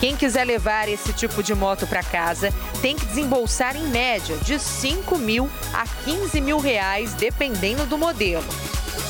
Quem 0.00 0.16
quiser 0.16 0.42
levar 0.44 0.88
esse 0.88 1.12
tipo 1.12 1.40
de 1.40 1.54
moto 1.54 1.86
para 1.86 2.02
casa 2.02 2.52
tem 2.82 2.96
que 2.96 3.06
desembolsar 3.06 3.76
em 3.76 3.86
média 3.86 4.36
de 4.38 4.58
5 4.58 5.18
mil 5.18 5.48
a 5.72 5.86
15 6.04 6.40
mil 6.40 6.58
reais, 6.58 7.14
dependendo 7.14 7.86
do 7.86 7.96
modelo. 7.96 8.42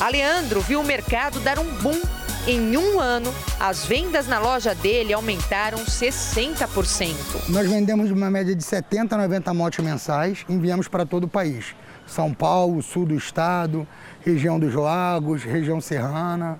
Aleandro 0.00 0.60
viu 0.60 0.80
o 0.80 0.84
mercado 0.84 1.40
dar 1.40 1.58
um 1.58 1.70
boom. 1.76 2.00
Em 2.46 2.76
um 2.76 2.98
ano, 2.98 3.32
as 3.58 3.84
vendas 3.84 4.26
na 4.26 4.38
loja 4.38 4.74
dele 4.74 5.12
aumentaram 5.12 5.78
60%. 5.78 7.14
Nós 7.48 7.68
vendemos 7.68 8.10
uma 8.10 8.30
média 8.30 8.56
de 8.56 8.64
70 8.64 9.14
a 9.14 9.18
90 9.18 9.52
motos 9.52 9.84
mensais 9.84 10.44
e 10.48 10.54
enviamos 10.54 10.88
para 10.88 11.04
todo 11.04 11.24
o 11.24 11.28
país. 11.28 11.74
São 12.06 12.32
Paulo, 12.32 12.82
sul 12.82 13.04
do 13.06 13.14
estado, 13.14 13.86
região 14.24 14.58
dos 14.58 14.74
lagos, 14.74 15.44
região 15.44 15.80
serrana. 15.80 16.58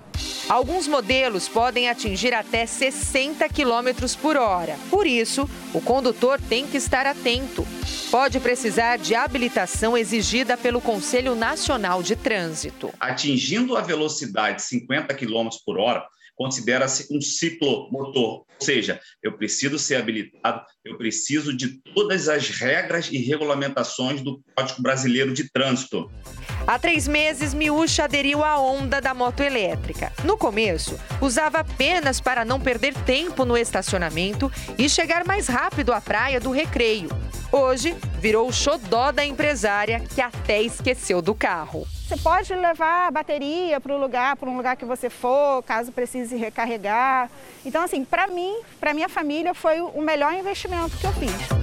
Alguns 0.51 0.85
modelos 0.85 1.47
podem 1.47 1.87
atingir 1.87 2.33
até 2.33 2.65
60 2.65 3.47
km 3.47 4.05
por 4.21 4.35
hora. 4.35 4.77
Por 4.89 5.07
isso, 5.07 5.49
o 5.73 5.79
condutor 5.79 6.41
tem 6.41 6.67
que 6.67 6.75
estar 6.75 7.05
atento. 7.05 7.65
Pode 8.11 8.37
precisar 8.41 8.97
de 8.97 9.15
habilitação 9.15 9.97
exigida 9.97 10.57
pelo 10.57 10.81
Conselho 10.81 11.35
Nacional 11.35 12.03
de 12.03 12.17
Trânsito. 12.17 12.93
Atingindo 12.99 13.77
a 13.77 13.81
velocidade 13.81 14.61
50 14.61 15.13
km 15.13 15.47
por 15.65 15.79
hora, 15.79 16.05
considera-se 16.41 17.07
um 17.15 17.21
ciclomotor, 17.21 18.39
ou 18.39 18.45
seja, 18.59 18.99
eu 19.21 19.37
preciso 19.37 19.77
ser 19.77 19.97
habilitado, 19.97 20.65
eu 20.83 20.97
preciso 20.97 21.55
de 21.55 21.79
todas 21.93 22.27
as 22.27 22.49
regras 22.49 23.09
e 23.11 23.19
regulamentações 23.19 24.21
do 24.21 24.41
Código 24.55 24.81
Brasileiro 24.81 25.35
de 25.35 25.51
Trânsito. 25.51 26.11
Há 26.65 26.79
três 26.79 27.07
meses, 27.07 27.53
Miúcha 27.53 28.05
aderiu 28.05 28.43
à 28.43 28.59
onda 28.59 28.99
da 28.99 29.13
moto 29.13 29.41
elétrica. 29.41 30.11
No 30.23 30.35
começo, 30.35 30.99
usava 31.21 31.59
apenas 31.59 32.19
para 32.19 32.43
não 32.43 32.59
perder 32.59 32.95
tempo 33.05 33.45
no 33.45 33.55
estacionamento 33.55 34.51
e 34.79 34.89
chegar 34.89 35.23
mais 35.23 35.47
rápido 35.47 35.93
à 35.93 36.01
praia 36.01 36.39
do 36.39 36.49
recreio. 36.49 37.09
Hoje, 37.51 37.93
virou 38.17 38.47
o 38.47 38.53
xodó 38.53 39.11
da 39.11 39.25
empresária 39.25 39.99
que 39.99 40.21
até 40.21 40.61
esqueceu 40.61 41.21
do 41.21 41.35
carro. 41.35 41.85
Você 42.07 42.15
pode 42.15 42.53
levar 42.55 43.07
a 43.07 43.11
bateria 43.11 43.79
para 43.81 43.93
o 43.93 43.99
lugar, 43.99 44.37
para 44.37 44.49
um 44.49 44.55
lugar 44.55 44.77
que 44.77 44.85
você 44.85 45.09
for, 45.09 45.61
caso 45.63 45.91
precise 45.91 46.37
recarregar. 46.37 47.29
Então, 47.65 47.83
assim, 47.83 48.05
para 48.05 48.27
mim, 48.27 48.61
para 48.79 48.93
minha 48.93 49.09
família, 49.09 49.53
foi 49.53 49.81
o 49.81 50.01
melhor 50.01 50.33
investimento 50.33 50.97
que 50.97 51.05
eu 51.05 51.11
fiz. 51.13 51.60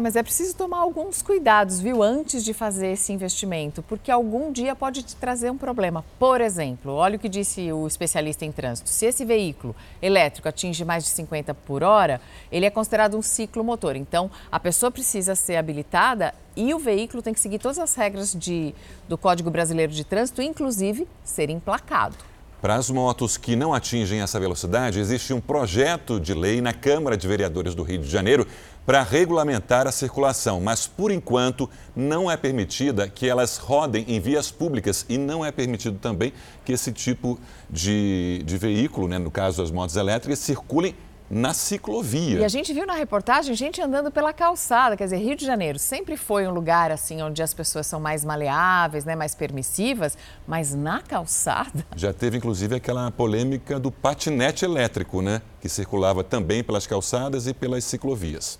É, 0.00 0.02
mas 0.02 0.16
é 0.16 0.22
preciso 0.22 0.56
tomar 0.56 0.78
alguns 0.78 1.20
cuidados, 1.20 1.78
viu, 1.78 2.02
antes 2.02 2.42
de 2.42 2.54
fazer 2.54 2.92
esse 2.92 3.12
investimento, 3.12 3.82
porque 3.82 4.10
algum 4.10 4.50
dia 4.50 4.74
pode 4.74 5.02
te 5.02 5.14
trazer 5.14 5.50
um 5.50 5.58
problema. 5.58 6.02
Por 6.18 6.40
exemplo, 6.40 6.92
olha 6.92 7.16
o 7.16 7.18
que 7.18 7.28
disse 7.28 7.70
o 7.70 7.86
especialista 7.86 8.46
em 8.46 8.50
trânsito: 8.50 8.88
se 8.88 9.04
esse 9.04 9.26
veículo 9.26 9.76
elétrico 10.00 10.48
atinge 10.48 10.86
mais 10.86 11.04
de 11.04 11.10
50 11.10 11.52
por 11.52 11.82
hora, 11.82 12.18
ele 12.50 12.64
é 12.64 12.70
considerado 12.70 13.14
um 13.14 13.20
ciclo 13.20 13.62
motor. 13.62 13.94
Então, 13.94 14.30
a 14.50 14.58
pessoa 14.58 14.90
precisa 14.90 15.34
ser 15.34 15.56
habilitada 15.56 16.32
e 16.56 16.72
o 16.72 16.78
veículo 16.78 17.22
tem 17.22 17.34
que 17.34 17.40
seguir 17.40 17.58
todas 17.58 17.78
as 17.78 17.94
regras 17.94 18.34
de, 18.34 18.74
do 19.06 19.18
Código 19.18 19.50
Brasileiro 19.50 19.92
de 19.92 20.02
Trânsito, 20.02 20.40
inclusive 20.40 21.06
ser 21.22 21.50
emplacado. 21.50 22.16
Para 22.60 22.74
as 22.74 22.90
motos 22.90 23.38
que 23.38 23.56
não 23.56 23.72
atingem 23.72 24.20
essa 24.20 24.38
velocidade, 24.38 25.00
existe 25.00 25.32
um 25.32 25.40
projeto 25.40 26.20
de 26.20 26.34
lei 26.34 26.60
na 26.60 26.74
Câmara 26.74 27.16
de 27.16 27.26
Vereadores 27.26 27.74
do 27.74 27.82
Rio 27.82 28.02
de 28.02 28.10
Janeiro 28.10 28.46
para 28.84 29.02
regulamentar 29.02 29.86
a 29.86 29.92
circulação, 29.92 30.60
mas 30.60 30.86
por 30.86 31.10
enquanto 31.10 31.68
não 31.94 32.30
é 32.30 32.36
permitida 32.36 33.08
que 33.08 33.28
elas 33.28 33.56
rodem 33.56 34.04
em 34.08 34.18
vias 34.18 34.50
públicas 34.50 35.04
e 35.08 35.18
não 35.18 35.44
é 35.44 35.52
permitido 35.52 35.98
também 35.98 36.32
que 36.64 36.72
esse 36.72 36.92
tipo 36.92 37.38
de, 37.68 38.42
de 38.44 38.58
veículo, 38.58 39.06
né, 39.06 39.18
no 39.18 39.30
caso 39.30 39.62
as 39.62 39.70
motos 39.70 39.96
elétricas, 39.96 40.38
circulem 40.38 40.94
na 41.30 41.54
ciclovia. 41.54 42.40
E 42.40 42.44
a 42.44 42.48
gente 42.48 42.72
viu 42.72 42.84
na 42.84 42.94
reportagem 42.94 43.54
gente 43.54 43.80
andando 43.80 44.10
pela 44.10 44.32
calçada, 44.32 44.96
quer 44.96 45.04
dizer, 45.04 45.18
Rio 45.18 45.36
de 45.36 45.46
Janeiro 45.46 45.78
sempre 45.78 46.16
foi 46.16 46.44
um 46.44 46.50
lugar 46.50 46.90
assim 46.90 47.22
onde 47.22 47.40
as 47.40 47.54
pessoas 47.54 47.86
são 47.86 48.00
mais 48.00 48.24
maleáveis, 48.24 49.04
né, 49.04 49.14
mais 49.14 49.32
permissivas, 49.36 50.18
mas 50.46 50.74
na 50.74 51.00
calçada. 51.00 51.86
Já 51.94 52.12
teve 52.12 52.36
inclusive 52.36 52.74
aquela 52.74 53.08
polêmica 53.12 53.78
do 53.78 53.92
patinete 53.92 54.64
elétrico, 54.64 55.22
né, 55.22 55.40
que 55.60 55.68
circulava 55.68 56.24
também 56.24 56.64
pelas 56.64 56.84
calçadas 56.84 57.46
e 57.46 57.54
pelas 57.54 57.84
ciclovias. 57.84 58.58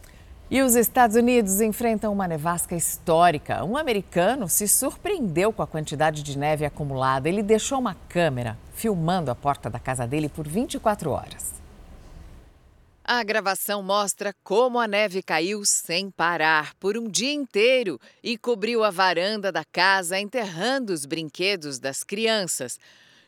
E 0.51 0.63
os 0.63 0.75
Estados 0.75 1.15
Unidos 1.15 1.61
enfrentam 1.61 2.13
uma 2.13 2.27
nevasca 2.27 2.75
histórica. 2.75 3.65
Um 3.65 3.77
americano 3.77 4.49
se 4.49 4.67
surpreendeu 4.67 5.53
com 5.53 5.63
a 5.63 5.67
quantidade 5.67 6.25
de 6.25 6.37
neve 6.37 6.65
acumulada. 6.65 7.29
Ele 7.29 7.41
deixou 7.41 7.79
uma 7.79 7.95
câmera 8.09 8.59
filmando 8.75 9.31
a 9.31 9.35
porta 9.37 9.71
da 9.71 9.79
casa 9.79 10.09
dele 10.09 10.29
por 10.29 10.49
24 10.49 11.09
horas. 11.13 11.55
A 13.05 13.23
gravação 13.23 13.81
mostra 13.81 14.35
como 14.43 14.81
a 14.81 14.89
neve 14.89 15.23
caiu 15.23 15.65
sem 15.65 16.11
parar 16.11 16.75
por 16.81 16.99
um 16.99 17.09
dia 17.09 17.33
inteiro 17.33 18.01
e 18.21 18.37
cobriu 18.37 18.83
a 18.83 18.91
varanda 18.91 19.53
da 19.53 19.65
casa, 19.65 20.19
enterrando 20.19 20.93
os 20.93 21.07
brinquedos 21.07 21.79
das 21.79 22.03
crianças. 22.03 22.77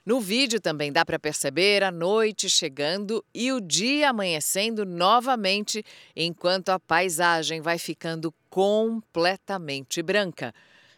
No 0.05 0.21
vídeo 0.21 0.61
também 0.61 0.91
dá 0.91 1.05
para 1.05 1.19
perceber 1.19 1.85
a 1.85 1.91
noite 1.93 2.51
chegando 2.51 3.25
e 3.33 3.53
o 3.53 3.61
dia 3.61 4.11
amanhecendo 4.11 4.85
novamente, 4.85 5.85
enquanto 6.17 6.71
a 6.71 6.81
paisagem 6.81 7.61
vai 7.61 7.79
ficando 7.79 8.35
completamente 8.51 10.03
branca. 10.03 10.53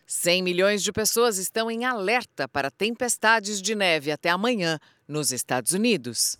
100 0.06 0.42
milhões 0.42 0.82
de 0.82 0.90
pessoas 0.90 1.36
estão 1.36 1.70
em 1.70 1.84
alerta 1.84 2.48
para 2.48 2.70
tempestades 2.70 3.60
de 3.60 3.74
neve 3.74 4.10
até 4.10 4.30
amanhã 4.30 4.78
nos 5.06 5.32
Estados 5.32 5.72
Unidos. 5.72 6.38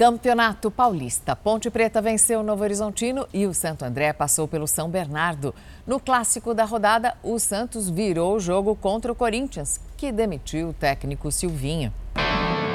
Campeonato 0.00 0.70
Paulista. 0.70 1.36
Ponte 1.36 1.68
Preta 1.68 2.00
venceu 2.00 2.40
o 2.40 2.42
Novo 2.42 2.62
Horizontino 2.62 3.28
e 3.34 3.46
o 3.46 3.52
Santo 3.52 3.84
André 3.84 4.14
passou 4.14 4.48
pelo 4.48 4.66
São 4.66 4.88
Bernardo. 4.88 5.54
No 5.86 6.00
clássico 6.00 6.54
da 6.54 6.64
rodada, 6.64 7.14
o 7.22 7.38
Santos 7.38 7.90
virou 7.90 8.34
o 8.34 8.40
jogo 8.40 8.74
contra 8.74 9.12
o 9.12 9.14
Corinthians, 9.14 9.78
que 9.98 10.10
demitiu 10.10 10.70
o 10.70 10.72
técnico 10.72 11.30
Silvinho. 11.30 11.92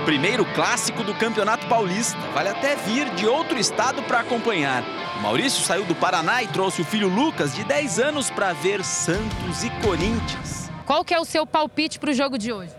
Primeiro 0.05 0.45
clássico 0.53 1.03
do 1.03 1.15
Campeonato 1.15 1.65
Paulista. 1.65 2.15
Vale 2.31 2.49
até 2.49 2.75
vir 2.75 3.09
de 3.15 3.25
outro 3.25 3.57
estado 3.57 4.03
para 4.03 4.19
acompanhar. 4.19 4.83
O 5.17 5.23
Maurício 5.23 5.65
saiu 5.65 5.83
do 5.83 5.95
Paraná 5.95 6.43
e 6.43 6.47
trouxe 6.47 6.83
o 6.83 6.85
filho 6.85 7.07
Lucas, 7.07 7.55
de 7.55 7.63
10 7.63 7.97
anos, 7.97 8.29
para 8.29 8.53
ver 8.53 8.83
Santos 8.83 9.63
e 9.63 9.71
Corinthians. 9.83 10.69
Qual 10.85 11.03
que 11.03 11.11
é 11.11 11.19
o 11.19 11.25
seu 11.25 11.47
palpite 11.47 11.97
para 11.97 12.11
o 12.11 12.13
jogo 12.13 12.37
de 12.37 12.53
hoje? 12.53 12.75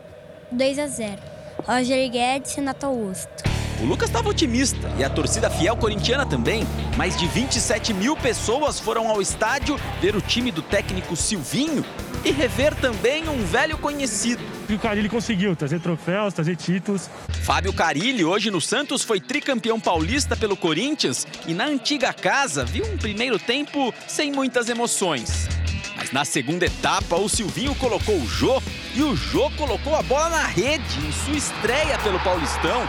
2 0.52 0.78
a 0.78 0.86
0. 0.86 1.20
Roger 1.66 2.08
Guedes 2.08 2.52
e 2.52 2.56
Renato 2.58 2.86
Augusto. 2.86 3.55
O 3.80 3.84
Lucas 3.84 4.08
estava 4.08 4.30
otimista 4.30 4.90
e 4.98 5.04
a 5.04 5.10
torcida 5.10 5.50
fiel 5.50 5.76
corintiana 5.76 6.24
também. 6.24 6.66
Mais 6.96 7.16
de 7.16 7.26
27 7.26 7.92
mil 7.92 8.16
pessoas 8.16 8.80
foram 8.80 9.08
ao 9.08 9.20
estádio 9.20 9.78
ver 10.00 10.16
o 10.16 10.20
time 10.20 10.50
do 10.50 10.62
técnico 10.62 11.14
Silvinho 11.14 11.84
e 12.24 12.30
rever 12.30 12.74
também 12.74 13.28
um 13.28 13.44
velho 13.44 13.76
conhecido. 13.76 14.42
O 14.70 14.78
Carilli 14.78 15.10
conseguiu 15.10 15.54
trazer 15.54 15.78
troféus, 15.80 16.32
trazer 16.32 16.56
títulos. 16.56 17.10
Fábio 17.44 17.72
Carilli, 17.72 18.24
hoje 18.24 18.50
no 18.50 18.62
Santos, 18.62 19.02
foi 19.02 19.20
tricampeão 19.20 19.78
paulista 19.78 20.34
pelo 20.34 20.56
Corinthians 20.56 21.26
e 21.46 21.52
na 21.52 21.66
antiga 21.66 22.14
casa 22.14 22.64
viu 22.64 22.84
um 22.86 22.96
primeiro 22.96 23.38
tempo 23.38 23.92
sem 24.08 24.32
muitas 24.32 24.70
emoções. 24.70 25.48
Mas 25.94 26.12
na 26.12 26.24
segunda 26.24 26.64
etapa, 26.64 27.16
o 27.16 27.28
Silvinho 27.28 27.74
colocou 27.74 28.16
o 28.16 28.26
Jô 28.26 28.60
e 28.94 29.02
o 29.02 29.14
Jô 29.14 29.50
colocou 29.50 29.94
a 29.94 30.02
bola 30.02 30.30
na 30.30 30.46
rede 30.46 30.98
em 31.06 31.12
sua 31.12 31.36
estreia 31.36 31.98
pelo 31.98 32.18
Paulistão. 32.20 32.82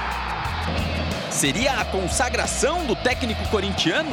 Seria 1.38 1.74
a 1.74 1.86
consagração 1.86 2.84
do 2.88 2.96
técnico 2.96 3.48
corintiano? 3.50 4.10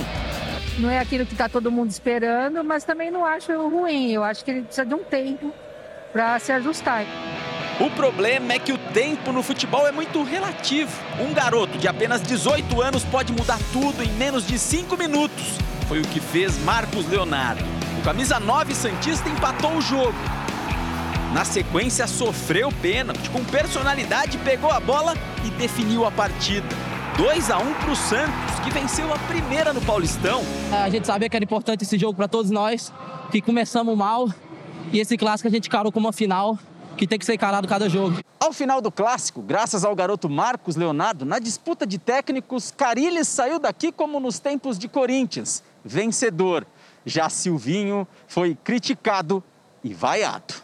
Não 0.78 0.90
é 0.90 0.98
aquilo 0.98 1.24
que 1.24 1.32
está 1.32 1.48
todo 1.48 1.70
mundo 1.70 1.90
esperando, 1.90 2.62
mas 2.62 2.84
também 2.84 3.10
não 3.10 3.24
acho 3.24 3.50
ruim. 3.66 4.12
Eu 4.12 4.22
acho 4.22 4.44
que 4.44 4.50
ele 4.50 4.60
precisa 4.60 4.84
de 4.84 4.94
um 4.94 5.02
tempo 5.02 5.50
para 6.12 6.38
se 6.38 6.52
ajustar. 6.52 7.06
O 7.80 7.88
problema 7.88 8.52
é 8.52 8.58
que 8.58 8.74
o 8.74 8.78
tempo 8.92 9.32
no 9.32 9.42
futebol 9.42 9.88
é 9.88 9.90
muito 9.90 10.22
relativo. 10.22 10.92
Um 11.18 11.32
garoto 11.32 11.78
de 11.78 11.88
apenas 11.88 12.20
18 12.20 12.82
anos 12.82 13.02
pode 13.04 13.32
mudar 13.32 13.58
tudo 13.72 14.02
em 14.02 14.12
menos 14.18 14.46
de 14.46 14.58
5 14.58 14.94
minutos. 14.94 15.56
Foi 15.88 16.00
o 16.00 16.06
que 16.06 16.20
fez 16.20 16.58
Marcos 16.58 17.08
Leonardo. 17.08 17.64
O 18.00 18.02
camisa 18.02 18.38
9 18.38 18.74
Santista 18.74 19.30
empatou 19.30 19.72
o 19.72 19.80
jogo. 19.80 20.12
Na 21.32 21.46
sequência, 21.46 22.06
sofreu 22.06 22.70
pênalti, 22.82 23.30
com 23.30 23.42
personalidade, 23.46 24.36
pegou 24.44 24.70
a 24.70 24.78
bola 24.78 25.14
e 25.42 25.48
definiu 25.52 26.04
a 26.04 26.10
partida. 26.10 26.93
2 27.16 27.48
a 27.48 27.58
1 27.58 27.74
para 27.74 27.92
o 27.92 27.96
Santos, 27.96 28.58
que 28.64 28.70
venceu 28.70 29.12
a 29.14 29.18
primeira 29.20 29.72
no 29.72 29.80
Paulistão. 29.80 30.42
A 30.72 30.90
gente 30.90 31.06
sabia 31.06 31.28
que 31.28 31.36
era 31.36 31.44
importante 31.44 31.84
esse 31.84 31.96
jogo 31.96 32.14
para 32.14 32.26
todos 32.26 32.50
nós, 32.50 32.92
que 33.30 33.40
começamos 33.40 33.96
mal 33.96 34.28
e 34.92 34.98
esse 34.98 35.16
clássico 35.16 35.46
a 35.46 35.50
gente 35.50 35.70
carou 35.70 35.92
como 35.92 36.08
uma 36.08 36.12
final 36.12 36.58
que 36.96 37.06
tem 37.06 37.16
que 37.16 37.24
ser 37.24 37.34
encarado 37.34 37.68
cada 37.68 37.88
jogo. 37.88 38.18
Ao 38.40 38.52
final 38.52 38.80
do 38.80 38.90
clássico, 38.90 39.40
graças 39.42 39.84
ao 39.84 39.94
garoto 39.94 40.28
Marcos 40.28 40.74
Leonardo, 40.74 41.24
na 41.24 41.38
disputa 41.38 41.86
de 41.86 41.98
técnicos, 41.98 42.72
Carilles 42.72 43.28
saiu 43.28 43.60
daqui 43.60 43.92
como 43.92 44.18
nos 44.18 44.40
tempos 44.40 44.76
de 44.76 44.88
Corinthians, 44.88 45.62
vencedor. 45.84 46.66
Já 47.06 47.28
Silvinho 47.28 48.08
foi 48.26 48.56
criticado 48.56 49.42
e 49.84 49.92
vaiado. 49.92 50.54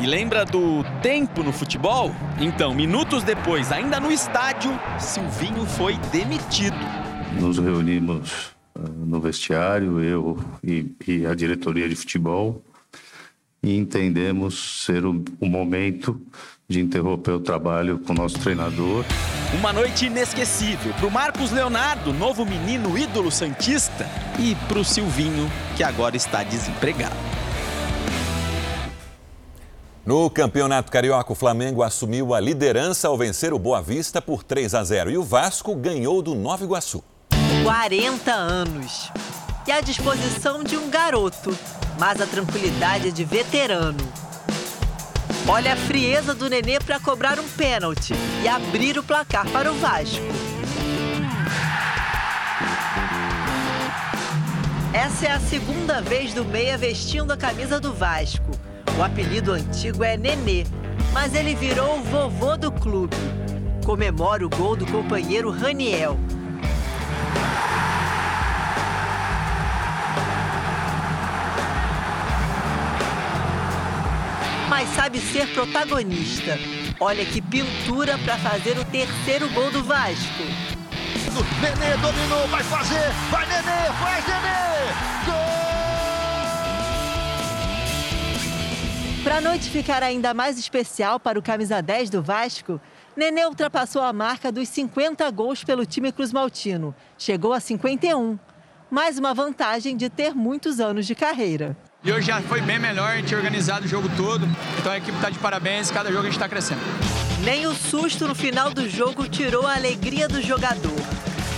E 0.00 0.06
lembra 0.06 0.44
do 0.44 0.82
tempo 1.02 1.42
no 1.42 1.52
futebol? 1.52 2.10
Então, 2.40 2.74
minutos 2.74 3.22
depois, 3.22 3.70
ainda 3.70 4.00
no 4.00 4.10
estádio, 4.10 4.72
Silvinho 4.98 5.66
foi 5.66 5.98
demitido. 6.10 6.76
Nos 7.38 7.58
reunimos 7.58 8.54
uh, 8.74 8.88
no 9.06 9.20
vestiário, 9.20 10.02
eu 10.02 10.38
e, 10.62 10.90
e, 11.06 11.26
a 11.26 11.34
diretoria 11.34 11.88
de 11.88 11.94
futebol, 11.94 12.64
e 13.62 13.76
entendemos 13.76 14.84
ser 14.84 15.04
o, 15.04 15.22
o 15.38 15.46
momento 15.46 16.20
de 16.66 16.80
interromper 16.80 17.32
o 17.32 17.40
trabalho 17.40 17.98
com 17.98 18.12
o 18.12 18.16
nosso 18.16 18.38
treinador. 18.38 19.04
Uma 19.58 19.72
noite 19.72 20.06
inesquecível 20.06 20.92
para 20.94 21.06
o 21.06 21.10
Marcos 21.10 21.52
Leonardo, 21.52 22.12
novo 22.12 22.44
menino 22.44 22.96
ídolo 22.98 23.30
santista, 23.30 24.08
e 24.38 24.54
para 24.66 24.78
o 24.78 24.84
Silvinho, 24.84 25.50
que 25.76 25.84
agora 25.84 26.16
está 26.16 26.42
desempregado. 26.42 27.43
No 30.06 30.28
Campeonato 30.28 30.92
Carioca, 30.92 31.32
o 31.32 31.34
Flamengo 31.34 31.82
assumiu 31.82 32.34
a 32.34 32.40
liderança 32.40 33.08
ao 33.08 33.16
vencer 33.16 33.54
o 33.54 33.58
Boa 33.58 33.80
Vista 33.80 34.20
por 34.20 34.42
3 34.42 34.74
a 34.74 34.84
0 34.84 35.10
e 35.10 35.16
o 35.16 35.22
Vasco 35.22 35.74
ganhou 35.74 36.20
do 36.20 36.34
Nova 36.34 36.62
Iguaçu. 36.62 37.02
40 37.62 38.30
anos. 38.30 39.10
E 39.66 39.72
a 39.72 39.80
disposição 39.80 40.62
de 40.62 40.76
um 40.76 40.90
garoto, 40.90 41.56
mas 41.98 42.20
a 42.20 42.26
tranquilidade 42.26 43.12
de 43.12 43.24
veterano. 43.24 44.06
Olha 45.48 45.72
a 45.72 45.76
frieza 45.76 46.34
do 46.34 46.50
Nenê 46.50 46.78
para 46.80 47.00
cobrar 47.00 47.40
um 47.40 47.48
pênalti 47.48 48.12
e 48.42 48.46
abrir 48.48 48.98
o 48.98 49.02
placar 49.02 49.48
para 49.48 49.72
o 49.72 49.74
Vasco. 49.76 50.20
Essa 54.92 55.26
é 55.28 55.30
a 55.30 55.40
segunda 55.40 56.02
vez 56.02 56.34
do 56.34 56.44
Meia 56.44 56.76
vestindo 56.76 57.30
a 57.30 57.38
camisa 57.38 57.80
do 57.80 57.94
Vasco. 57.94 58.63
O 58.96 59.02
apelido 59.02 59.52
antigo 59.52 60.04
é 60.04 60.16
Nenê, 60.16 60.64
mas 61.12 61.34
ele 61.34 61.54
virou 61.54 61.98
o 61.98 62.02
vovô 62.02 62.56
do 62.56 62.70
clube. 62.70 63.16
Comemora 63.84 64.46
o 64.46 64.48
gol 64.48 64.76
do 64.76 64.86
companheiro 64.86 65.50
Raniel. 65.50 66.18
Mas 74.68 74.88
sabe 74.90 75.18
ser 75.18 75.46
protagonista. 75.48 76.58
Olha 77.00 77.24
que 77.24 77.40
pintura 77.40 78.16
para 78.18 78.38
fazer 78.38 78.78
o 78.78 78.84
terceiro 78.84 79.48
gol 79.50 79.70
do 79.70 79.82
Vasco. 79.82 80.44
Nenê 81.60 81.96
dominou, 81.96 82.46
vai 82.48 82.62
fazer, 82.62 83.10
vai 83.30 83.46
Nenê, 83.46 83.92
faz 84.00 84.24
Nenê! 84.26 85.24
Gol! 85.26 85.53
Para 89.24 89.38
a 89.38 89.40
noite 89.40 89.70
ficar 89.70 90.02
ainda 90.02 90.34
mais 90.34 90.58
especial 90.58 91.18
para 91.18 91.38
o 91.38 91.42
camisa 91.42 91.80
10 91.80 92.10
do 92.10 92.22
Vasco, 92.22 92.78
Nenê 93.16 93.46
ultrapassou 93.46 94.02
a 94.02 94.12
marca 94.12 94.52
dos 94.52 94.68
50 94.68 95.30
gols 95.30 95.64
pelo 95.64 95.86
time 95.86 96.12
Cruz 96.12 96.30
Maltino. 96.30 96.94
Chegou 97.16 97.54
a 97.54 97.58
51. 97.58 98.38
Mais 98.90 99.18
uma 99.18 99.32
vantagem 99.32 99.96
de 99.96 100.10
ter 100.10 100.34
muitos 100.34 100.78
anos 100.78 101.06
de 101.06 101.14
carreira. 101.14 101.74
E 102.04 102.12
hoje 102.12 102.26
já 102.26 102.42
foi 102.42 102.60
bem 102.60 102.78
melhor, 102.78 103.12
a 103.12 103.16
gente 103.16 103.28
tinha 103.28 103.38
organizado 103.38 103.86
o 103.86 103.88
jogo 103.88 104.10
todo. 104.14 104.46
Então 104.78 104.92
a 104.92 104.98
equipe 104.98 105.16
está 105.16 105.30
de 105.30 105.38
parabéns, 105.38 105.90
cada 105.90 106.10
jogo 106.10 106.20
a 106.20 106.24
gente 106.24 106.34
está 106.34 106.48
crescendo. 106.48 106.82
Nem 107.42 107.66
o 107.66 107.74
susto 107.74 108.28
no 108.28 108.34
final 108.34 108.74
do 108.74 108.86
jogo 108.90 109.26
tirou 109.26 109.66
a 109.66 109.74
alegria 109.74 110.28
do 110.28 110.42
jogador. 110.42 111.00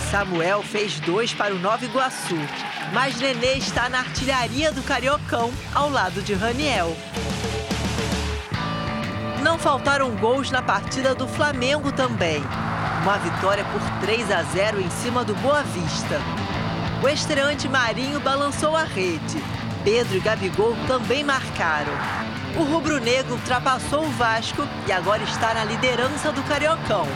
Samuel 0.08 0.62
fez 0.62 1.00
dois 1.00 1.34
para 1.34 1.52
o 1.52 1.58
Nova 1.58 1.84
Iguaçu, 1.84 2.38
mas 2.94 3.18
Nenê 3.18 3.54
está 3.54 3.88
na 3.88 3.98
artilharia 3.98 4.70
do 4.70 4.82
Cariocão, 4.84 5.52
ao 5.74 5.90
lado 5.90 6.22
de 6.22 6.32
Raniel. 6.32 6.96
Não 9.46 9.60
faltaram 9.60 10.10
gols 10.16 10.50
na 10.50 10.60
partida 10.60 11.14
do 11.14 11.28
Flamengo 11.28 11.92
também. 11.92 12.42
Uma 13.04 13.16
vitória 13.16 13.64
por 13.66 13.80
3 14.00 14.28
a 14.32 14.42
0 14.42 14.80
em 14.80 14.90
cima 14.90 15.24
do 15.24 15.36
Boa 15.36 15.62
Vista. 15.62 16.20
O 17.00 17.08
estreante 17.08 17.68
Marinho 17.68 18.18
balançou 18.18 18.74
a 18.74 18.82
rede. 18.82 19.40
Pedro 19.84 20.16
e 20.16 20.20
Gabigol 20.20 20.74
também 20.88 21.22
marcaram. 21.22 21.92
O 22.58 22.64
rubro-negro 22.64 23.34
ultrapassou 23.34 24.04
o 24.04 24.10
Vasco 24.10 24.62
e 24.84 24.90
agora 24.90 25.22
está 25.22 25.54
na 25.54 25.64
liderança 25.64 26.32
do 26.32 26.42
Cariocão. 26.42 27.06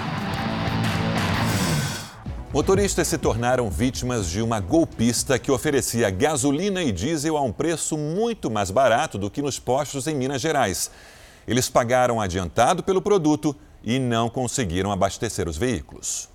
Motoristas 2.53 3.09
se 3.09 3.19
tornaram 3.19 3.69
vítimas 3.69 4.31
de 4.31 4.41
uma 4.41 4.61
golpista 4.61 5.37
que 5.37 5.51
oferecia 5.51 6.09
gasolina 6.11 6.81
e 6.81 6.93
diesel 6.93 7.37
a 7.37 7.43
um 7.43 7.51
preço 7.51 7.99
muito 7.99 8.49
mais 8.49 8.71
barato 8.71 9.19
do 9.19 9.29
que 9.29 9.43
nos 9.43 9.59
postos 9.59 10.07
em 10.07 10.15
Minas 10.15 10.41
Gerais. 10.41 10.93
Eles 11.51 11.69
pagaram 11.69 12.21
adiantado 12.21 12.81
pelo 12.81 13.03
produto 13.03 13.57
e 13.83 13.99
não 13.99 14.31
conseguiram 14.31 14.93
abastecer 14.93 15.49
os 15.49 15.57
veículos. 15.57 16.31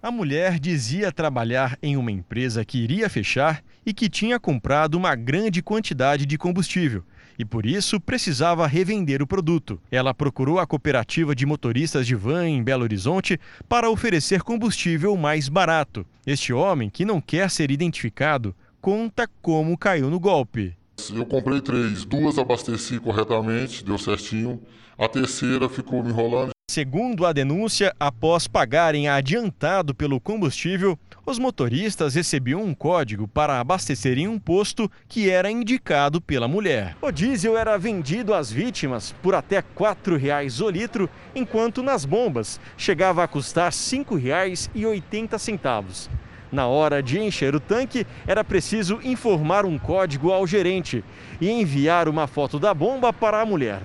A 0.00 0.12
mulher 0.12 0.60
dizia 0.60 1.10
trabalhar 1.10 1.76
em 1.82 1.96
uma 1.96 2.12
empresa 2.12 2.64
que 2.64 2.78
iria 2.78 3.10
fechar 3.10 3.64
e 3.84 3.92
que 3.92 4.08
tinha 4.08 4.38
comprado 4.38 4.94
uma 4.94 5.16
grande 5.16 5.60
quantidade 5.60 6.24
de 6.24 6.38
combustível 6.38 7.02
e 7.36 7.44
por 7.44 7.66
isso 7.66 8.00
precisava 8.00 8.64
revender 8.68 9.20
o 9.20 9.26
produto. 9.26 9.80
Ela 9.90 10.14
procurou 10.14 10.60
a 10.60 10.66
cooperativa 10.68 11.34
de 11.34 11.44
motoristas 11.44 12.06
de 12.06 12.14
van 12.14 12.48
em 12.48 12.62
Belo 12.62 12.84
Horizonte 12.84 13.40
para 13.68 13.90
oferecer 13.90 14.42
combustível 14.42 15.16
mais 15.16 15.48
barato. 15.48 16.06
Este 16.24 16.52
homem, 16.52 16.88
que 16.88 17.04
não 17.04 17.20
quer 17.20 17.50
ser 17.50 17.72
identificado, 17.72 18.54
conta 18.80 19.28
como 19.42 19.76
caiu 19.76 20.08
no 20.08 20.20
golpe. 20.20 20.77
Eu 21.14 21.24
comprei 21.24 21.60
três, 21.60 22.04
duas 22.04 22.38
abasteci 22.38 22.98
corretamente, 22.98 23.84
deu 23.84 23.96
certinho. 23.96 24.60
A 24.98 25.06
terceira 25.08 25.68
ficou 25.68 26.02
me 26.02 26.10
enrolando. 26.10 26.50
Segundo 26.70 27.24
a 27.24 27.32
denúncia, 27.32 27.94
após 27.98 28.46
pagarem 28.46 29.08
adiantado 29.08 29.94
pelo 29.94 30.20
combustível, 30.20 30.98
os 31.24 31.38
motoristas 31.38 32.14
recebiam 32.14 32.62
um 32.62 32.74
código 32.74 33.26
para 33.26 33.58
abastecerem 33.58 34.28
um 34.28 34.38
posto 34.38 34.90
que 35.08 35.30
era 35.30 35.50
indicado 35.50 36.20
pela 36.20 36.46
mulher. 36.46 36.94
O 37.00 37.10
diesel 37.10 37.56
era 37.56 37.78
vendido 37.78 38.34
às 38.34 38.52
vítimas 38.52 39.14
por 39.22 39.34
até 39.34 39.60
R$ 39.60 39.64
4,00 39.74 40.62
o 40.62 40.68
litro, 40.68 41.08
enquanto 41.34 41.82
nas 41.82 42.04
bombas 42.04 42.60
chegava 42.76 43.24
a 43.24 43.28
custar 43.28 43.72
R$ 43.72 43.78
5,80. 43.78 46.10
Na 46.50 46.66
hora 46.66 47.02
de 47.02 47.18
encher 47.18 47.54
o 47.54 47.60
tanque, 47.60 48.06
era 48.26 48.42
preciso 48.42 49.00
informar 49.04 49.66
um 49.66 49.78
código 49.78 50.32
ao 50.32 50.46
gerente 50.46 51.04
e 51.40 51.50
enviar 51.50 52.08
uma 52.08 52.26
foto 52.26 52.58
da 52.58 52.72
bomba 52.72 53.12
para 53.12 53.40
a 53.40 53.46
mulher. 53.46 53.82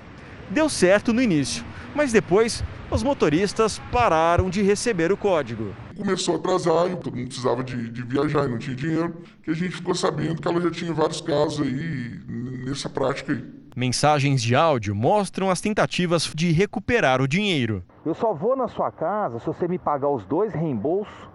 Deu 0.48 0.68
certo 0.68 1.12
no 1.12 1.22
início, 1.22 1.64
mas 1.94 2.12
depois 2.12 2.64
os 2.90 3.02
motoristas 3.02 3.80
pararam 3.90 4.48
de 4.48 4.62
receber 4.62 5.12
o 5.12 5.16
código. 5.16 5.74
Começou 5.96 6.34
a 6.34 6.38
atrasar, 6.38 6.96
todo 6.96 7.16
mundo 7.16 7.28
precisava 7.28 7.62
de, 7.62 7.90
de 7.90 8.02
viajar 8.02 8.46
e 8.46 8.48
não 8.48 8.58
tinha 8.58 8.76
dinheiro, 8.76 9.22
que 9.42 9.50
a 9.50 9.54
gente 9.54 9.76
ficou 9.76 9.94
sabendo 9.94 10.40
que 10.40 10.48
ela 10.48 10.60
já 10.60 10.70
tinha 10.70 10.92
vários 10.92 11.20
casos 11.20 11.66
aí 11.66 12.20
nessa 12.64 12.88
prática 12.88 13.32
aí. 13.32 13.44
Mensagens 13.76 14.40
de 14.40 14.54
áudio 14.54 14.94
mostram 14.94 15.50
as 15.50 15.60
tentativas 15.60 16.30
de 16.34 16.52
recuperar 16.52 17.20
o 17.20 17.26
dinheiro. 17.26 17.82
Eu 18.06 18.14
só 18.14 18.32
vou 18.32 18.54
na 18.54 18.68
sua 18.68 18.92
casa 18.92 19.40
se 19.40 19.46
você 19.46 19.66
me 19.66 19.78
pagar 19.78 20.08
os 20.08 20.24
dois 20.26 20.54
reembolsos 20.54 21.33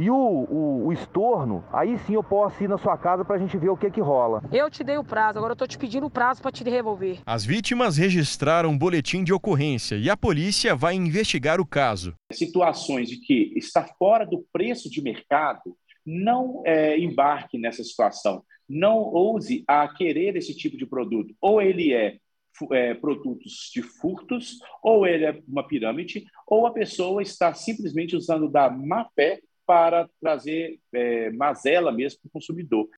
e 0.00 0.08
o, 0.08 0.16
o, 0.16 0.86
o, 0.86 0.92
estorno, 0.94 1.62
aí 1.70 1.98
sim 1.98 2.14
eu 2.14 2.24
posso 2.24 2.64
ir 2.64 2.68
na 2.68 2.78
sua 2.78 2.96
casa 2.96 3.22
para 3.22 3.36
a 3.36 3.38
gente 3.38 3.56
ver 3.58 3.68
o 3.68 3.76
que 3.76 3.90
que 3.90 4.00
rola. 4.00 4.42
Eu 4.50 4.70
te 4.70 4.82
dei 4.82 4.96
o 4.96 5.04
prazo, 5.04 5.36
agora 5.36 5.52
eu 5.52 5.56
tô 5.56 5.66
te 5.66 5.76
pedindo 5.76 6.06
o 6.06 6.10
prazo 6.10 6.40
para 6.40 6.50
te 6.50 6.64
devolver. 6.64 7.18
As 7.26 7.44
vítimas 7.44 7.98
registraram 7.98 8.70
um 8.70 8.78
boletim 8.78 9.22
de 9.22 9.32
ocorrência 9.34 9.96
e 9.96 10.08
a 10.08 10.16
polícia 10.16 10.74
vai 10.74 10.94
investigar 10.94 11.60
o 11.60 11.66
caso. 11.66 12.14
Situações 12.32 13.10
de 13.10 13.18
que 13.18 13.52
está 13.54 13.84
fora 13.98 14.24
do 14.24 14.42
preço 14.50 14.90
de 14.90 15.02
mercado, 15.02 15.76
não 16.06 16.62
é, 16.64 16.98
embarque 16.98 17.58
nessa 17.58 17.84
situação. 17.84 18.42
Não 18.66 18.96
ouse 18.96 19.64
a 19.68 19.86
querer 19.86 20.34
esse 20.34 20.56
tipo 20.56 20.78
de 20.78 20.86
produto. 20.86 21.34
Ou 21.42 21.60
ele 21.60 21.92
é 21.92 22.16
é, 22.72 22.94
produtos 22.94 23.70
de 23.72 23.82
furtos, 23.82 24.58
ou 24.82 25.06
ele 25.06 25.24
é 25.24 25.40
uma 25.48 25.66
pirâmide, 25.66 26.24
ou 26.46 26.66
a 26.66 26.72
pessoa 26.72 27.22
está 27.22 27.54
simplesmente 27.54 28.16
usando 28.16 28.50
da 28.50 28.68
má 28.70 29.08
fé 29.14 29.40
para 29.70 30.10
trazer 30.20 30.80
é, 30.92 31.30
mazela 31.30 31.92
mesmo 31.92 32.18
para 32.22 32.28
o 32.28 32.32
consumidor. 32.32 32.88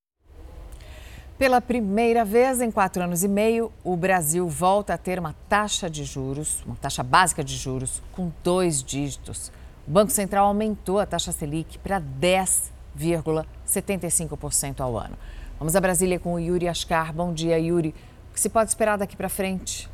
Pela 1.36 1.60
primeira 1.60 2.24
vez 2.24 2.62
em 2.62 2.70
quatro 2.70 3.02
anos 3.02 3.22
e 3.22 3.28
meio, 3.28 3.70
o 3.84 3.94
Brasil 3.94 4.48
volta 4.48 4.94
a 4.94 4.96
ter 4.96 5.18
uma 5.18 5.34
taxa 5.50 5.90
de 5.90 6.02
juros, 6.02 6.62
uma 6.64 6.76
taxa 6.76 7.02
básica 7.02 7.44
de 7.44 7.54
juros, 7.56 8.02
com 8.12 8.32
dois 8.42 8.82
dígitos. 8.82 9.52
O 9.86 9.90
Banco 9.90 10.12
Central 10.12 10.46
aumentou 10.46 10.98
a 10.98 11.04
taxa 11.04 11.30
Selic 11.30 11.78
para 11.78 12.00
10,75% 12.00 14.80
ao 14.80 14.96
ano. 14.96 15.18
Vamos 15.58 15.76
a 15.76 15.80
Brasília 15.80 16.18
com 16.18 16.32
o 16.32 16.40
Yuri 16.40 16.68
Ascar. 16.68 17.12
Bom 17.12 17.34
dia, 17.34 17.58
Yuri. 17.58 17.94
O 18.30 18.32
que 18.32 18.40
se 18.40 18.48
pode 18.48 18.70
esperar 18.70 18.96
daqui 18.96 19.14
para 19.14 19.28
frente? 19.28 19.91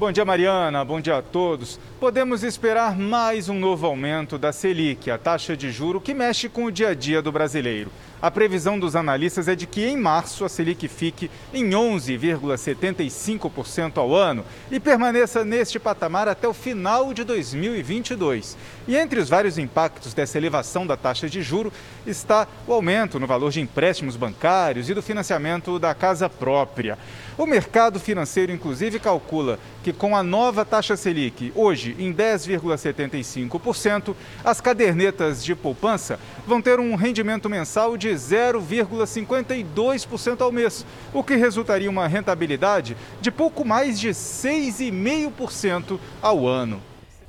Bom 0.00 0.10
dia, 0.10 0.24
Mariana. 0.24 0.82
Bom 0.82 0.98
dia 0.98 1.18
a 1.18 1.20
todos. 1.20 1.78
Podemos 2.00 2.42
esperar 2.42 2.96
mais 2.96 3.50
um 3.50 3.58
novo 3.58 3.86
aumento 3.86 4.38
da 4.38 4.50
Selic, 4.50 5.10
a 5.10 5.18
taxa 5.18 5.54
de 5.54 5.70
juro 5.70 6.00
que 6.00 6.14
mexe 6.14 6.48
com 6.48 6.64
o 6.64 6.72
dia 6.72 6.88
a 6.88 6.94
dia 6.94 7.20
do 7.20 7.30
brasileiro. 7.30 7.90
A 8.22 8.30
previsão 8.30 8.78
dos 8.78 8.94
analistas 8.94 9.48
é 9.48 9.56
de 9.56 9.66
que 9.66 9.86
em 9.86 9.96
março 9.96 10.44
a 10.44 10.48
Selic 10.48 10.86
fique 10.88 11.30
em 11.54 11.70
11,75% 11.70 13.96
ao 13.96 14.14
ano 14.14 14.44
e 14.70 14.78
permaneça 14.78 15.42
neste 15.42 15.78
patamar 15.78 16.28
até 16.28 16.46
o 16.46 16.52
final 16.52 17.14
de 17.14 17.24
2022. 17.24 18.58
E 18.86 18.94
entre 18.94 19.20
os 19.20 19.30
vários 19.30 19.56
impactos 19.56 20.12
dessa 20.12 20.36
elevação 20.36 20.86
da 20.86 20.98
taxa 20.98 21.30
de 21.30 21.40
juro 21.40 21.72
está 22.06 22.46
o 22.66 22.74
aumento 22.74 23.18
no 23.18 23.26
valor 23.26 23.50
de 23.50 23.62
empréstimos 23.62 24.16
bancários 24.16 24.90
e 24.90 24.94
do 24.94 25.00
financiamento 25.00 25.78
da 25.78 25.94
casa 25.94 26.28
própria. 26.28 26.98
O 27.38 27.46
mercado 27.46 27.98
financeiro, 27.98 28.52
inclusive, 28.52 28.98
calcula 28.98 29.58
que 29.82 29.94
com 29.94 30.14
a 30.14 30.22
nova 30.22 30.62
taxa 30.62 30.94
Selic, 30.94 31.50
hoje 31.54 31.96
em 31.98 32.12
10,75%, 32.12 34.14
as 34.44 34.60
cadernetas 34.60 35.42
de 35.42 35.54
poupança 35.54 36.20
vão 36.46 36.60
ter 36.60 36.78
um 36.78 36.94
rendimento 36.96 37.48
mensal 37.48 37.96
de 37.96 38.09
0,52% 38.12 40.40
ao 40.40 40.52
mês, 40.52 40.86
o 41.12 41.22
que 41.22 41.36
resultaria 41.36 41.90
uma 41.90 42.06
rentabilidade 42.06 42.96
de 43.20 43.30
pouco 43.30 43.62
mais 43.64 43.98
de 43.98 44.10
6,5% 44.10 45.98
ao 46.22 46.46
ano. 46.46 46.80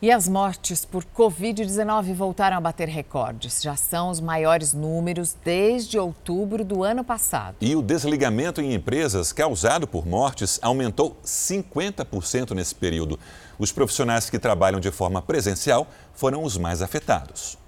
E 0.03 0.11
as 0.11 0.27
mortes 0.27 0.83
por 0.83 1.05
Covid-19 1.05 2.15
voltaram 2.15 2.57
a 2.57 2.59
bater 2.59 2.87
recordes. 2.87 3.61
Já 3.61 3.75
são 3.75 4.09
os 4.09 4.19
maiores 4.19 4.73
números 4.73 5.35
desde 5.45 5.99
outubro 5.99 6.65
do 6.65 6.83
ano 6.83 7.03
passado. 7.03 7.57
E 7.61 7.75
o 7.75 7.83
desligamento 7.83 8.61
em 8.61 8.73
empresas 8.73 9.31
causado 9.31 9.85
por 9.85 10.07
mortes 10.07 10.57
aumentou 10.63 11.15
50% 11.23 12.55
nesse 12.55 12.73
período. 12.73 13.19
Os 13.59 13.71
profissionais 13.71 14.27
que 14.27 14.39
trabalham 14.39 14.79
de 14.79 14.89
forma 14.89 15.21
presencial 15.21 15.87
foram 16.15 16.43
os 16.43 16.57
mais 16.57 16.81
afetados. 16.81 17.60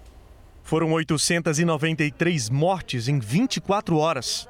Foram 0.73 0.91
893 0.93 2.49
mortes 2.49 3.07
em 3.07 3.19
24 3.19 3.95
horas. 3.95 4.47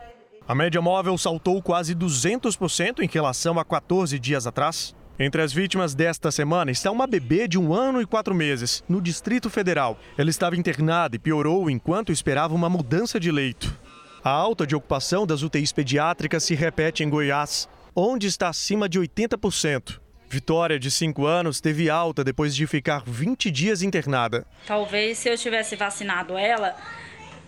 A 0.47 0.55
média 0.55 0.81
móvel 0.81 1.17
saltou 1.17 1.61
quase 1.61 1.93
200% 1.93 3.01
em 3.01 3.09
relação 3.11 3.59
a 3.59 3.65
14 3.65 4.17
dias 4.17 4.47
atrás. 4.47 4.95
Entre 5.19 5.41
as 5.41 5.51
vítimas 5.51 5.93
desta 5.93 6.31
semana 6.31 6.71
está 6.71 6.89
uma 6.91 7.05
bebê 7.05 7.45
de 7.45 7.59
um 7.59 7.73
ano 7.73 8.01
e 8.01 8.05
quatro 8.05 8.33
meses, 8.33 8.85
no 8.87 9.01
Distrito 9.01 9.49
Federal. 9.49 9.99
Ela 10.17 10.29
estava 10.29 10.55
internada 10.55 11.17
e 11.17 11.19
piorou 11.19 11.69
enquanto 11.69 12.09
esperava 12.09 12.55
uma 12.55 12.69
mudança 12.69 13.19
de 13.19 13.29
leito. 13.29 13.77
A 14.23 14.29
alta 14.29 14.65
de 14.65 14.77
ocupação 14.77 15.27
das 15.27 15.43
UTIs 15.43 15.73
pediátricas 15.73 16.45
se 16.45 16.55
repete 16.55 17.03
em 17.03 17.09
Goiás, 17.09 17.67
onde 17.93 18.27
está 18.27 18.47
acima 18.47 18.87
de 18.87 18.97
80%. 18.97 19.99
Vitória, 20.33 20.79
de 20.79 20.89
5 20.89 21.27
anos, 21.27 21.61
teve 21.61 21.91
alta 21.91 22.23
depois 22.23 22.55
de 22.55 22.65
ficar 22.65 23.03
20 23.05 23.51
dias 23.51 23.83
internada. 23.83 24.47
Talvez 24.65 25.19
se 25.19 25.29
eu 25.29 25.37
tivesse 25.37 25.75
vacinado 25.75 26.35
ela, 26.35 26.75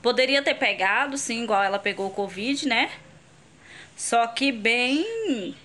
poderia 0.03 0.43
ter 0.43 0.53
pegado, 0.53 1.17
sim, 1.17 1.45
igual 1.45 1.63
ela 1.63 1.79
pegou 1.79 2.05
o 2.05 2.11
Covid, 2.11 2.67
né? 2.67 2.91
Só 3.97 4.27
que 4.27 4.51
bem 4.51 5.55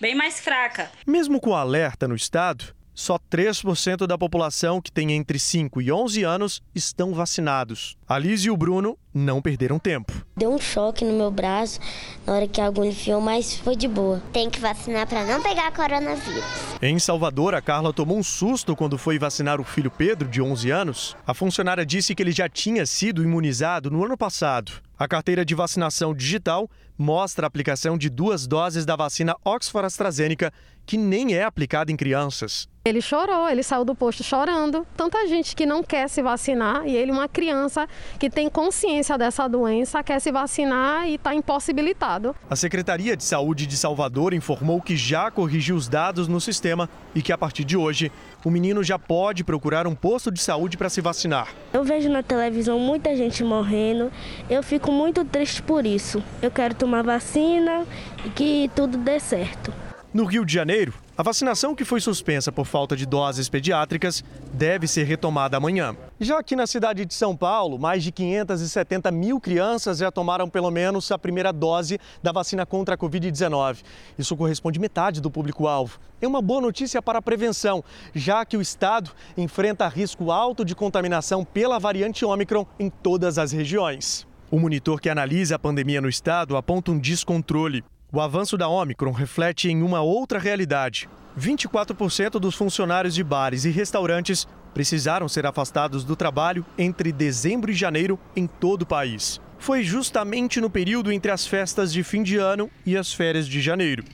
bem 0.00 0.16
mais 0.16 0.40
fraca. 0.40 0.90
Mesmo 1.06 1.40
com 1.40 1.54
alerta 1.54 2.08
no 2.08 2.16
estado, 2.16 2.74
só 2.92 3.20
3% 3.30 4.04
da 4.04 4.18
população 4.18 4.80
que 4.80 4.90
tem 4.90 5.12
entre 5.12 5.38
5 5.38 5.80
e 5.80 5.92
11 5.92 6.24
anos 6.24 6.60
estão 6.74 7.14
vacinados. 7.14 7.96
A 8.08 8.18
Liz 8.18 8.44
e 8.44 8.50
o 8.50 8.56
Bruno 8.56 8.98
não 9.14 9.40
perderam 9.40 9.78
tempo. 9.78 10.12
Deu 10.36 10.52
um 10.52 10.58
choque 10.58 11.04
no 11.04 11.12
meu 11.12 11.30
braço 11.30 11.78
na 12.26 12.34
hora 12.34 12.48
que 12.48 12.60
a 12.60 12.66
agulha 12.66 12.88
enfiou, 12.88 13.20
mas 13.20 13.56
foi 13.56 13.76
de 13.76 13.86
boa. 13.86 14.20
Tem 14.32 14.50
que 14.50 14.58
vacinar 14.58 15.06
para 15.06 15.24
não 15.24 15.40
pegar 15.40 15.70
coronavírus. 15.70 16.44
Em 16.82 16.98
Salvador, 16.98 17.54
a 17.54 17.62
Carla 17.62 17.92
tomou 17.92 18.18
um 18.18 18.22
susto 18.22 18.74
quando 18.74 18.98
foi 18.98 19.18
vacinar 19.18 19.60
o 19.60 19.64
filho 19.64 19.90
Pedro, 19.90 20.28
de 20.28 20.42
11 20.42 20.70
anos. 20.70 21.16
A 21.26 21.32
funcionária 21.32 21.86
disse 21.86 22.14
que 22.14 22.22
ele 22.22 22.32
já 22.32 22.48
tinha 22.48 22.84
sido 22.84 23.22
imunizado 23.22 23.90
no 23.90 24.04
ano 24.04 24.18
passado. 24.18 24.72
A 24.98 25.08
carteira 25.08 25.44
de 25.44 25.54
vacinação 25.54 26.14
digital 26.14 26.70
mostra 26.96 27.46
a 27.46 27.48
aplicação 27.48 27.98
de 27.98 28.08
duas 28.08 28.46
doses 28.46 28.86
da 28.86 28.94
vacina 28.94 29.36
Oxford 29.44 29.86
AstraZeneca, 29.86 30.52
que 30.86 30.96
nem 30.96 31.34
é 31.34 31.42
aplicada 31.42 31.90
em 31.90 31.96
crianças. 31.96 32.68
Ele 32.84 33.00
chorou, 33.00 33.48
ele 33.48 33.62
saiu 33.62 33.84
do 33.84 33.94
posto 33.94 34.22
chorando. 34.22 34.86
Tanta 34.96 35.26
gente 35.26 35.56
que 35.56 35.64
não 35.64 35.82
quer 35.82 36.08
se 36.08 36.22
vacinar 36.22 36.86
e 36.86 36.94
ele, 36.94 37.10
uma 37.10 37.26
criança 37.26 37.88
que 38.20 38.28
tem 38.28 38.48
consciência 38.48 39.03
dessa 39.18 39.46
doença, 39.46 40.02
quer 40.02 40.18
se 40.18 40.32
vacinar 40.32 41.06
e 41.06 41.16
está 41.16 41.34
impossibilitado. 41.34 42.34
A 42.48 42.56
Secretaria 42.56 43.14
de 43.14 43.22
Saúde 43.22 43.66
de 43.66 43.76
Salvador 43.76 44.32
informou 44.32 44.80
que 44.80 44.96
já 44.96 45.30
corrigiu 45.30 45.76
os 45.76 45.86
dados 45.86 46.26
no 46.26 46.40
sistema 46.40 46.88
e 47.14 47.20
que 47.20 47.32
a 47.32 47.36
partir 47.36 47.62
de 47.64 47.76
hoje 47.76 48.10
o 48.42 48.50
menino 48.50 48.82
já 48.82 48.98
pode 48.98 49.44
procurar 49.44 49.86
um 49.86 49.94
posto 49.94 50.30
de 50.30 50.40
saúde 50.40 50.78
para 50.78 50.88
se 50.88 51.02
vacinar. 51.02 51.48
Eu 51.72 51.84
vejo 51.84 52.08
na 52.08 52.22
televisão 52.22 52.78
muita 52.78 53.14
gente 53.14 53.44
morrendo, 53.44 54.10
eu 54.48 54.62
fico 54.62 54.90
muito 54.90 55.24
triste 55.24 55.62
por 55.62 55.84
isso. 55.84 56.22
Eu 56.40 56.50
quero 56.50 56.74
tomar 56.74 57.02
vacina 57.02 57.84
e 58.24 58.30
que 58.30 58.70
tudo 58.74 58.96
dê 58.96 59.20
certo. 59.20 59.72
No 60.12 60.24
Rio 60.24 60.44
de 60.44 60.54
Janeiro, 60.54 60.94
a 61.16 61.22
vacinação 61.22 61.76
que 61.76 61.84
foi 61.84 62.00
suspensa 62.00 62.50
por 62.50 62.66
falta 62.66 62.96
de 62.96 63.06
doses 63.06 63.48
pediátricas 63.48 64.24
deve 64.52 64.88
ser 64.88 65.04
retomada 65.04 65.56
amanhã. 65.56 65.96
Já 66.18 66.40
aqui 66.40 66.56
na 66.56 66.66
cidade 66.66 67.04
de 67.04 67.14
São 67.14 67.36
Paulo, 67.36 67.78
mais 67.78 68.02
de 68.02 68.10
570 68.10 69.12
mil 69.12 69.40
crianças 69.40 69.98
já 69.98 70.10
tomaram 70.10 70.48
pelo 70.48 70.72
menos 70.72 71.12
a 71.12 71.18
primeira 71.18 71.52
dose 71.52 72.00
da 72.20 72.32
vacina 72.32 72.66
contra 72.66 72.96
a 72.96 72.98
Covid-19. 72.98 73.84
Isso 74.18 74.36
corresponde 74.36 74.80
metade 74.80 75.20
do 75.20 75.30
público-alvo. 75.30 76.00
É 76.20 76.26
uma 76.26 76.42
boa 76.42 76.60
notícia 76.60 77.00
para 77.00 77.20
a 77.20 77.22
prevenção, 77.22 77.84
já 78.12 78.44
que 78.44 78.56
o 78.56 78.60
estado 78.60 79.12
enfrenta 79.36 79.86
risco 79.86 80.32
alto 80.32 80.64
de 80.64 80.74
contaminação 80.74 81.44
pela 81.44 81.78
variante 81.78 82.24
Ômicron 82.24 82.66
em 82.76 82.90
todas 82.90 83.38
as 83.38 83.52
regiões. 83.52 84.26
O 84.50 84.58
monitor 84.58 85.00
que 85.00 85.08
analisa 85.08 85.56
a 85.56 85.58
pandemia 85.58 86.00
no 86.00 86.08
estado 86.08 86.56
aponta 86.56 86.90
um 86.90 86.98
descontrole. 86.98 87.84
O 88.14 88.20
avanço 88.20 88.56
da 88.56 88.68
Omicron 88.68 89.10
reflete 89.10 89.68
em 89.68 89.82
uma 89.82 90.00
outra 90.00 90.38
realidade. 90.38 91.08
24% 91.36 92.38
dos 92.38 92.54
funcionários 92.54 93.12
de 93.12 93.24
bares 93.24 93.64
e 93.64 93.70
restaurantes 93.70 94.46
precisaram 94.72 95.28
ser 95.28 95.44
afastados 95.44 96.04
do 96.04 96.14
trabalho 96.14 96.64
entre 96.78 97.10
dezembro 97.10 97.72
e 97.72 97.74
janeiro 97.74 98.16
em 98.36 98.46
todo 98.46 98.82
o 98.82 98.86
país. 98.86 99.40
Foi 99.58 99.82
justamente 99.82 100.60
no 100.60 100.70
período 100.70 101.10
entre 101.10 101.32
as 101.32 101.44
festas 101.44 101.92
de 101.92 102.04
fim 102.04 102.22
de 102.22 102.36
ano 102.36 102.70
e 102.86 102.96
as 102.96 103.12
férias 103.12 103.48
de 103.48 103.60
janeiro. 103.60 104.04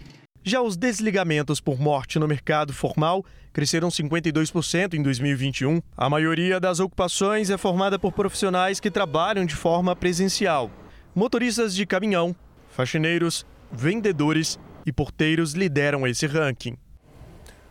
Já 0.43 0.63
os 0.63 0.79
desligamentos 0.79 1.61
por 1.61 1.79
morte 1.79 2.19
no 2.19 2.27
mercado 2.27 2.73
formal 2.73 3.23
cresceram 3.53 3.91
52% 3.91 4.95
em 4.95 5.03
2021. 5.03 5.83
A 5.95 6.09
maioria 6.09 6.59
das 6.59 6.81
ocupações 6.81 7.51
é 7.51 7.59
formada 7.59 7.99
por 7.99 8.13
profissionais 8.13 8.81
que 8.81 8.91
trabalham 8.91 9.45
de 9.45 9.55
forma 9.55 9.95
presencial. 9.95 10.71
Motoristas 11.15 11.75
de 11.75 11.85
caminhão, 11.85 12.35
faxineiros, 12.71 13.45
vendedores 13.73 14.59
e 14.85 14.93
porteiros 14.93 15.53
lideram 15.53 16.07
esse 16.07 16.27
ranking. 16.27 16.77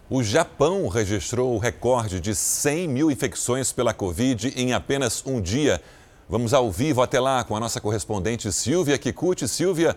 O 0.10 0.24
Japão 0.24 0.88
registrou 0.88 1.54
o 1.54 1.60
recorde 1.60 2.20
de 2.20 2.34
100 2.34 2.88
mil 2.88 3.12
infecções 3.12 3.72
pela 3.72 3.94
Covid 3.94 4.54
em 4.56 4.74
apenas 4.74 5.24
um 5.26 5.40
dia. 5.40 5.82
Vamos 6.28 6.54
ao 6.54 6.72
vivo 6.72 7.02
até 7.02 7.20
lá 7.20 7.44
com 7.44 7.56
a 7.56 7.60
nossa 7.60 7.80
correspondente 7.80 8.52
Silvia 8.52 8.98
Kikuchi. 8.98 9.48
Silvia, 9.48 9.96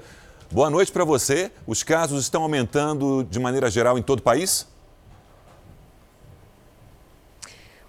boa 0.50 0.68
noite 0.68 0.92
para 0.92 1.04
você. 1.04 1.50
Os 1.66 1.82
casos 1.82 2.24
estão 2.24 2.42
aumentando 2.42 3.26
de 3.30 3.38
maneira 3.38 3.70
geral 3.70 3.98
em 3.98 4.02
todo 4.02 4.18
o 4.18 4.22
país? 4.22 4.66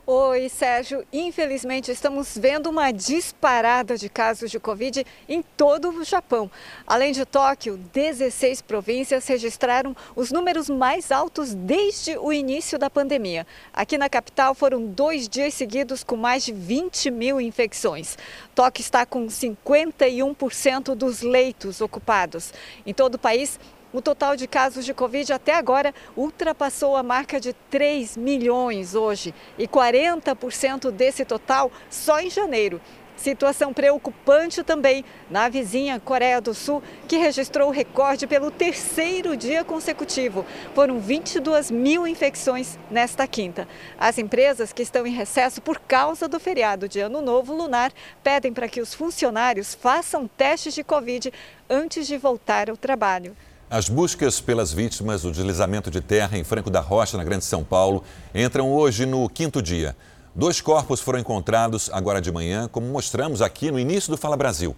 Oi, 0.05 0.49
Sérgio. 0.49 1.07
Infelizmente, 1.13 1.89
estamos 1.89 2.37
vendo 2.37 2.69
uma 2.69 2.91
disparada 2.91 3.97
de 3.97 4.09
casos 4.09 4.51
de 4.51 4.59
Covid 4.59 5.05
em 5.29 5.41
todo 5.41 5.91
o 5.91 6.03
Japão. 6.03 6.51
Além 6.85 7.13
de 7.13 7.25
Tóquio, 7.25 7.77
16 7.77 8.61
províncias 8.63 9.25
registraram 9.25 9.95
os 10.13 10.29
números 10.29 10.69
mais 10.69 11.09
altos 11.09 11.53
desde 11.53 12.17
o 12.17 12.33
início 12.33 12.77
da 12.77 12.89
pandemia. 12.89 13.47
Aqui 13.73 13.97
na 13.97 14.09
capital, 14.09 14.53
foram 14.53 14.85
dois 14.87 15.29
dias 15.29 15.53
seguidos 15.53 16.03
com 16.03 16.17
mais 16.17 16.43
de 16.43 16.51
20 16.51 17.09
mil 17.09 17.39
infecções. 17.39 18.17
Tóquio 18.53 18.81
está 18.81 19.05
com 19.05 19.27
51% 19.27 20.95
dos 20.95 21.21
leitos 21.21 21.79
ocupados. 21.79 22.53
Em 22.85 22.93
todo 22.93 23.15
o 23.15 23.19
país, 23.19 23.57
o 23.93 24.01
total 24.01 24.35
de 24.35 24.47
casos 24.47 24.83
de 24.83 24.93
Covid 24.93 25.31
até 25.31 25.53
agora 25.53 25.93
ultrapassou 26.17 26.97
a 26.97 27.03
marca 27.03 27.39
de 27.39 27.53
3 27.69 28.17
milhões 28.17 28.95
hoje 28.95 29.33
e 29.57 29.67
40% 29.67 30.91
desse 30.91 31.23
total 31.23 31.71
só 31.89 32.19
em 32.19 32.29
janeiro. 32.29 32.81
Situação 33.15 33.71
preocupante 33.71 34.63
também 34.63 35.05
na 35.29 35.47
vizinha 35.47 35.99
Coreia 35.99 36.41
do 36.41 36.53
Sul, 36.53 36.81
que 37.07 37.15
registrou 37.15 37.69
recorde 37.69 38.25
pelo 38.25 38.49
terceiro 38.49 39.37
dia 39.37 39.63
consecutivo. 39.63 40.43
Foram 40.73 40.99
22 40.99 41.69
mil 41.69 42.07
infecções 42.07 42.77
nesta 42.89 43.27
quinta. 43.27 43.67
As 43.99 44.17
empresas 44.17 44.73
que 44.73 44.81
estão 44.81 45.05
em 45.05 45.13
recesso 45.13 45.61
por 45.61 45.79
causa 45.79 46.27
do 46.27 46.39
feriado 46.39 46.89
de 46.89 46.99
Ano 46.99 47.21
Novo 47.21 47.53
Lunar 47.53 47.93
pedem 48.23 48.51
para 48.51 48.67
que 48.67 48.81
os 48.81 48.95
funcionários 48.95 49.75
façam 49.75 50.27
testes 50.27 50.73
de 50.73 50.83
Covid 50.83 51.31
antes 51.69 52.07
de 52.07 52.17
voltar 52.17 52.69
ao 52.69 52.75
trabalho. 52.75 53.37
As 53.73 53.89
buscas 53.89 54.39
pelas 54.39 54.71
vítimas 54.71 55.23
do 55.23 55.31
deslizamento 55.31 55.89
de 55.89 55.99
terra 55.99 56.37
em 56.37 56.43
Franco 56.43 56.69
da 56.69 56.79
Rocha, 56.79 57.17
na 57.17 57.23
Grande 57.23 57.43
São 57.43 57.63
Paulo, 57.63 58.03
entram 58.31 58.71
hoje 58.71 59.03
no 59.03 59.27
quinto 59.27 59.63
dia. 59.63 59.97
Dois 60.35 60.61
corpos 60.61 61.01
foram 61.01 61.17
encontrados 61.17 61.89
agora 61.91 62.21
de 62.21 62.31
manhã, 62.31 62.69
como 62.71 62.85
mostramos 62.85 63.41
aqui 63.41 63.71
no 63.71 63.79
início 63.79 64.11
do 64.11 64.15
Fala 64.15 64.37
Brasil. 64.37 64.75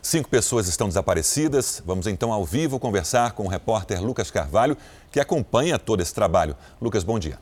Cinco 0.00 0.28
pessoas 0.28 0.68
estão 0.68 0.86
desaparecidas. 0.86 1.82
Vamos 1.84 2.06
então 2.06 2.32
ao 2.32 2.44
vivo 2.44 2.78
conversar 2.78 3.32
com 3.32 3.46
o 3.46 3.48
repórter 3.48 4.00
Lucas 4.00 4.30
Carvalho, 4.30 4.76
que 5.10 5.18
acompanha 5.18 5.76
todo 5.76 6.00
esse 6.00 6.14
trabalho. 6.14 6.54
Lucas, 6.80 7.02
bom 7.02 7.18
dia. 7.18 7.40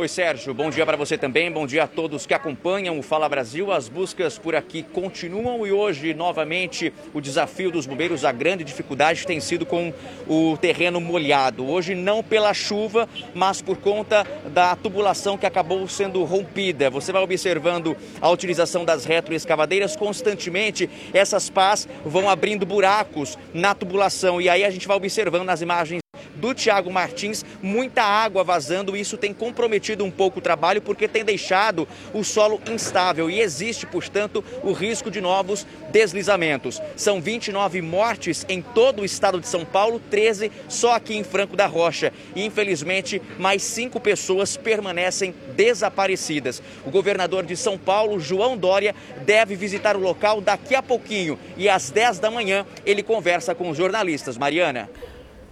Oi, 0.00 0.06
Sérgio. 0.06 0.54
Bom 0.54 0.70
dia 0.70 0.86
para 0.86 0.96
você 0.96 1.18
também. 1.18 1.50
Bom 1.50 1.66
dia 1.66 1.82
a 1.82 1.86
todos 1.88 2.24
que 2.24 2.32
acompanham 2.32 3.00
o 3.00 3.02
Fala 3.02 3.28
Brasil. 3.28 3.72
As 3.72 3.88
buscas 3.88 4.38
por 4.38 4.54
aqui 4.54 4.84
continuam 4.84 5.66
e 5.66 5.72
hoje, 5.72 6.14
novamente, 6.14 6.92
o 7.12 7.20
desafio 7.20 7.68
dos 7.68 7.84
bombeiros, 7.84 8.24
a 8.24 8.30
grande 8.30 8.62
dificuldade 8.62 9.26
tem 9.26 9.40
sido 9.40 9.66
com 9.66 9.92
o 10.28 10.56
terreno 10.56 11.00
molhado. 11.00 11.68
Hoje, 11.68 11.96
não 11.96 12.22
pela 12.22 12.54
chuva, 12.54 13.08
mas 13.34 13.60
por 13.60 13.78
conta 13.78 14.24
da 14.54 14.76
tubulação 14.76 15.36
que 15.36 15.46
acabou 15.46 15.88
sendo 15.88 16.22
rompida. 16.22 16.88
Você 16.90 17.10
vai 17.10 17.20
observando 17.20 17.96
a 18.20 18.30
utilização 18.30 18.84
das 18.84 19.04
retroescavadeiras 19.04 19.96
constantemente. 19.96 20.88
Essas 21.12 21.50
pás 21.50 21.88
vão 22.04 22.30
abrindo 22.30 22.64
buracos 22.64 23.36
na 23.52 23.74
tubulação 23.74 24.40
e 24.40 24.48
aí 24.48 24.64
a 24.64 24.70
gente 24.70 24.86
vai 24.86 24.96
observando 24.96 25.42
nas 25.42 25.60
imagens 25.60 25.98
do 26.38 26.54
Thiago 26.54 26.90
Martins, 26.90 27.44
muita 27.62 28.02
água 28.02 28.42
vazando. 28.42 28.96
Isso 28.96 29.16
tem 29.16 29.34
comprometido 29.34 30.04
um 30.04 30.10
pouco 30.10 30.38
o 30.38 30.42
trabalho 30.42 30.80
porque 30.80 31.06
tem 31.06 31.24
deixado 31.24 31.86
o 32.14 32.24
solo 32.24 32.60
instável 32.70 33.30
e 33.30 33.40
existe, 33.40 33.86
portanto, 33.86 34.44
o 34.62 34.72
risco 34.72 35.10
de 35.10 35.20
novos 35.20 35.66
deslizamentos. 35.90 36.80
São 36.96 37.20
29 37.20 37.82
mortes 37.82 38.44
em 38.48 38.62
todo 38.62 39.02
o 39.02 39.04
estado 39.04 39.40
de 39.40 39.48
São 39.48 39.64
Paulo, 39.64 40.00
13 40.10 40.50
só 40.68 40.94
aqui 40.94 41.16
em 41.16 41.24
Franco 41.24 41.56
da 41.56 41.66
Rocha. 41.66 42.12
E 42.34 42.44
infelizmente, 42.44 43.20
mais 43.38 43.62
cinco 43.62 44.00
pessoas 44.00 44.56
permanecem 44.56 45.34
desaparecidas. 45.54 46.62
O 46.86 46.90
governador 46.90 47.44
de 47.44 47.56
São 47.56 47.76
Paulo, 47.76 48.20
João 48.20 48.56
Dória, 48.56 48.94
deve 49.24 49.56
visitar 49.56 49.96
o 49.96 50.00
local 50.00 50.40
daqui 50.40 50.74
a 50.74 50.82
pouquinho 50.82 51.38
e 51.56 51.68
às 51.68 51.90
10 51.90 52.18
da 52.18 52.30
manhã 52.30 52.66
ele 52.84 53.02
conversa 53.02 53.54
com 53.54 53.70
os 53.70 53.76
jornalistas. 53.76 54.36
Mariana. 54.36 54.88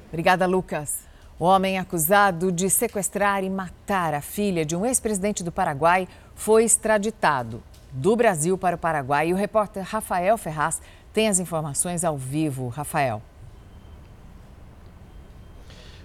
Obrigada, 0.08 0.46
Lucas. 0.46 1.06
O 1.38 1.44
homem 1.44 1.78
acusado 1.78 2.50
de 2.50 2.70
sequestrar 2.70 3.44
e 3.44 3.50
matar 3.50 4.14
a 4.14 4.22
filha 4.22 4.64
de 4.64 4.74
um 4.74 4.86
ex-presidente 4.86 5.44
do 5.44 5.52
Paraguai 5.52 6.08
foi 6.34 6.64
extraditado 6.64 7.62
do 7.92 8.16
Brasil 8.16 8.56
para 8.56 8.76
o 8.76 8.78
Paraguai. 8.78 9.28
E 9.28 9.32
o 9.34 9.36
repórter 9.36 9.82
Rafael 9.82 10.38
Ferraz 10.38 10.80
tem 11.12 11.28
as 11.28 11.38
informações 11.38 12.04
ao 12.04 12.16
vivo. 12.16 12.68
Rafael. 12.68 13.20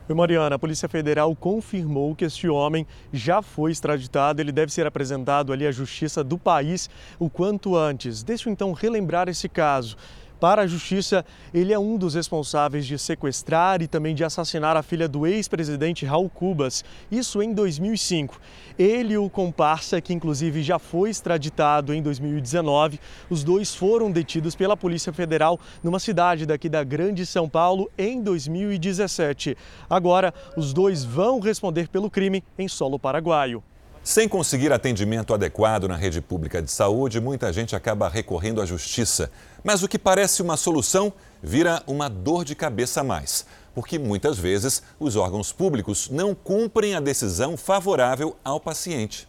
Oi, 0.09 0.15
Mariana. 0.15 0.55
A 0.55 0.59
Polícia 0.59 0.89
Federal 0.89 1.33
confirmou 1.33 2.13
que 2.13 2.25
este 2.25 2.49
homem 2.49 2.85
já 3.13 3.41
foi 3.41 3.71
extraditado. 3.71 4.41
Ele 4.41 4.51
deve 4.51 4.73
ser 4.73 4.85
apresentado 4.85 5.53
ali 5.53 5.65
à 5.65 5.71
justiça 5.71 6.21
do 6.21 6.37
país 6.37 6.89
o 7.17 7.29
quanto 7.29 7.77
antes. 7.77 8.21
Deixa 8.21 8.49
eu 8.49 8.51
então 8.51 8.73
relembrar 8.73 9.29
esse 9.29 9.47
caso. 9.47 9.95
Para 10.41 10.63
a 10.63 10.67
justiça, 10.67 11.23
ele 11.53 11.71
é 11.71 11.77
um 11.77 11.99
dos 11.99 12.15
responsáveis 12.15 12.87
de 12.87 12.97
sequestrar 12.97 13.79
e 13.79 13.87
também 13.87 14.15
de 14.15 14.23
assassinar 14.23 14.75
a 14.75 14.81
filha 14.81 15.07
do 15.07 15.27
ex-presidente 15.27 16.03
Raul 16.03 16.31
Cubas, 16.31 16.83
isso 17.11 17.43
em 17.43 17.53
2005. 17.53 18.41
Ele 18.75 19.13
e 19.13 19.17
o 19.19 19.29
comparsa, 19.29 20.01
que 20.01 20.11
inclusive 20.11 20.63
já 20.63 20.79
foi 20.79 21.11
extraditado 21.11 21.93
em 21.93 22.01
2019, 22.01 22.99
os 23.29 23.43
dois 23.43 23.75
foram 23.75 24.09
detidos 24.09 24.55
pela 24.55 24.75
Polícia 24.75 25.13
Federal 25.13 25.59
numa 25.83 25.99
cidade 25.99 26.47
daqui 26.47 26.67
da 26.67 26.83
Grande 26.83 27.23
São 27.23 27.47
Paulo 27.47 27.87
em 27.95 28.19
2017. 28.19 29.55
Agora, 29.87 30.33
os 30.57 30.73
dois 30.73 31.05
vão 31.05 31.39
responder 31.39 31.87
pelo 31.87 32.09
crime 32.09 32.43
em 32.57 32.67
solo 32.67 32.97
paraguaio. 32.97 33.63
Sem 34.03 34.27
conseguir 34.27 34.73
atendimento 34.73 35.31
adequado 35.31 35.87
na 35.87 35.95
rede 35.95 36.21
pública 36.21 36.59
de 36.59 36.71
saúde, 36.71 37.21
muita 37.21 37.53
gente 37.53 37.75
acaba 37.75 38.09
recorrendo 38.09 38.59
à 38.59 38.65
justiça. 38.65 39.29
Mas 39.63 39.83
o 39.83 39.87
que 39.87 39.99
parece 39.99 40.41
uma 40.41 40.57
solução 40.57 41.13
vira 41.41 41.83
uma 41.85 42.09
dor 42.09 42.43
de 42.43 42.55
cabeça 42.55 43.01
a 43.01 43.03
mais, 43.03 43.45
porque 43.75 43.99
muitas 43.99 44.39
vezes 44.39 44.81
os 44.99 45.15
órgãos 45.15 45.51
públicos 45.51 46.09
não 46.09 46.33
cumprem 46.33 46.95
a 46.95 46.99
decisão 46.99 47.55
favorável 47.55 48.35
ao 48.43 48.59
paciente. 48.59 49.27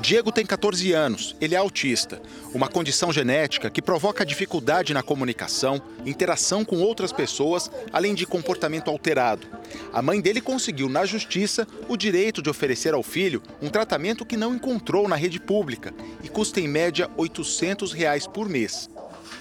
Diego 0.00 0.32
tem 0.32 0.44
14 0.44 0.92
anos, 0.92 1.36
ele 1.40 1.54
é 1.54 1.58
autista, 1.58 2.20
uma 2.54 2.68
condição 2.68 3.12
genética 3.12 3.70
que 3.70 3.82
provoca 3.82 4.26
dificuldade 4.26 4.92
na 4.92 5.02
comunicação, 5.02 5.80
interação 6.04 6.64
com 6.64 6.80
outras 6.80 7.12
pessoas, 7.12 7.70
além 7.92 8.14
de 8.14 8.26
comportamento 8.26 8.90
alterado. 8.90 9.46
A 9.92 10.02
mãe 10.02 10.20
dele 10.20 10.40
conseguiu 10.40 10.88
na 10.88 11.04
justiça 11.04 11.66
o 11.88 11.96
direito 11.96 12.42
de 12.42 12.50
oferecer 12.50 12.94
ao 12.94 13.02
filho 13.02 13.42
um 13.60 13.68
tratamento 13.68 14.26
que 14.26 14.36
não 14.36 14.54
encontrou 14.54 15.08
na 15.08 15.16
rede 15.16 15.40
pública 15.40 15.94
e 16.22 16.28
custa 16.28 16.60
em 16.60 16.68
média 16.68 17.10
800 17.16 17.92
reais 17.92 18.26
por 18.26 18.48
mês. 18.48 18.90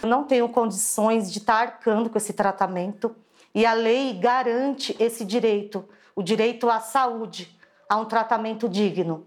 Eu 0.01 0.09
não 0.09 0.23
tenho 0.23 0.49
condições 0.49 1.31
de 1.31 1.39
estar 1.39 1.61
arcando 1.61 2.09
com 2.09 2.17
esse 2.17 2.33
tratamento 2.33 3.15
e 3.53 3.65
a 3.65 3.73
lei 3.73 4.13
garante 4.13 4.95
esse 4.99 5.25
direito, 5.25 5.83
o 6.15 6.23
direito 6.23 6.69
à 6.69 6.79
saúde, 6.79 7.55
a 7.87 7.97
um 7.97 8.05
tratamento 8.05 8.69
digno. 8.69 9.25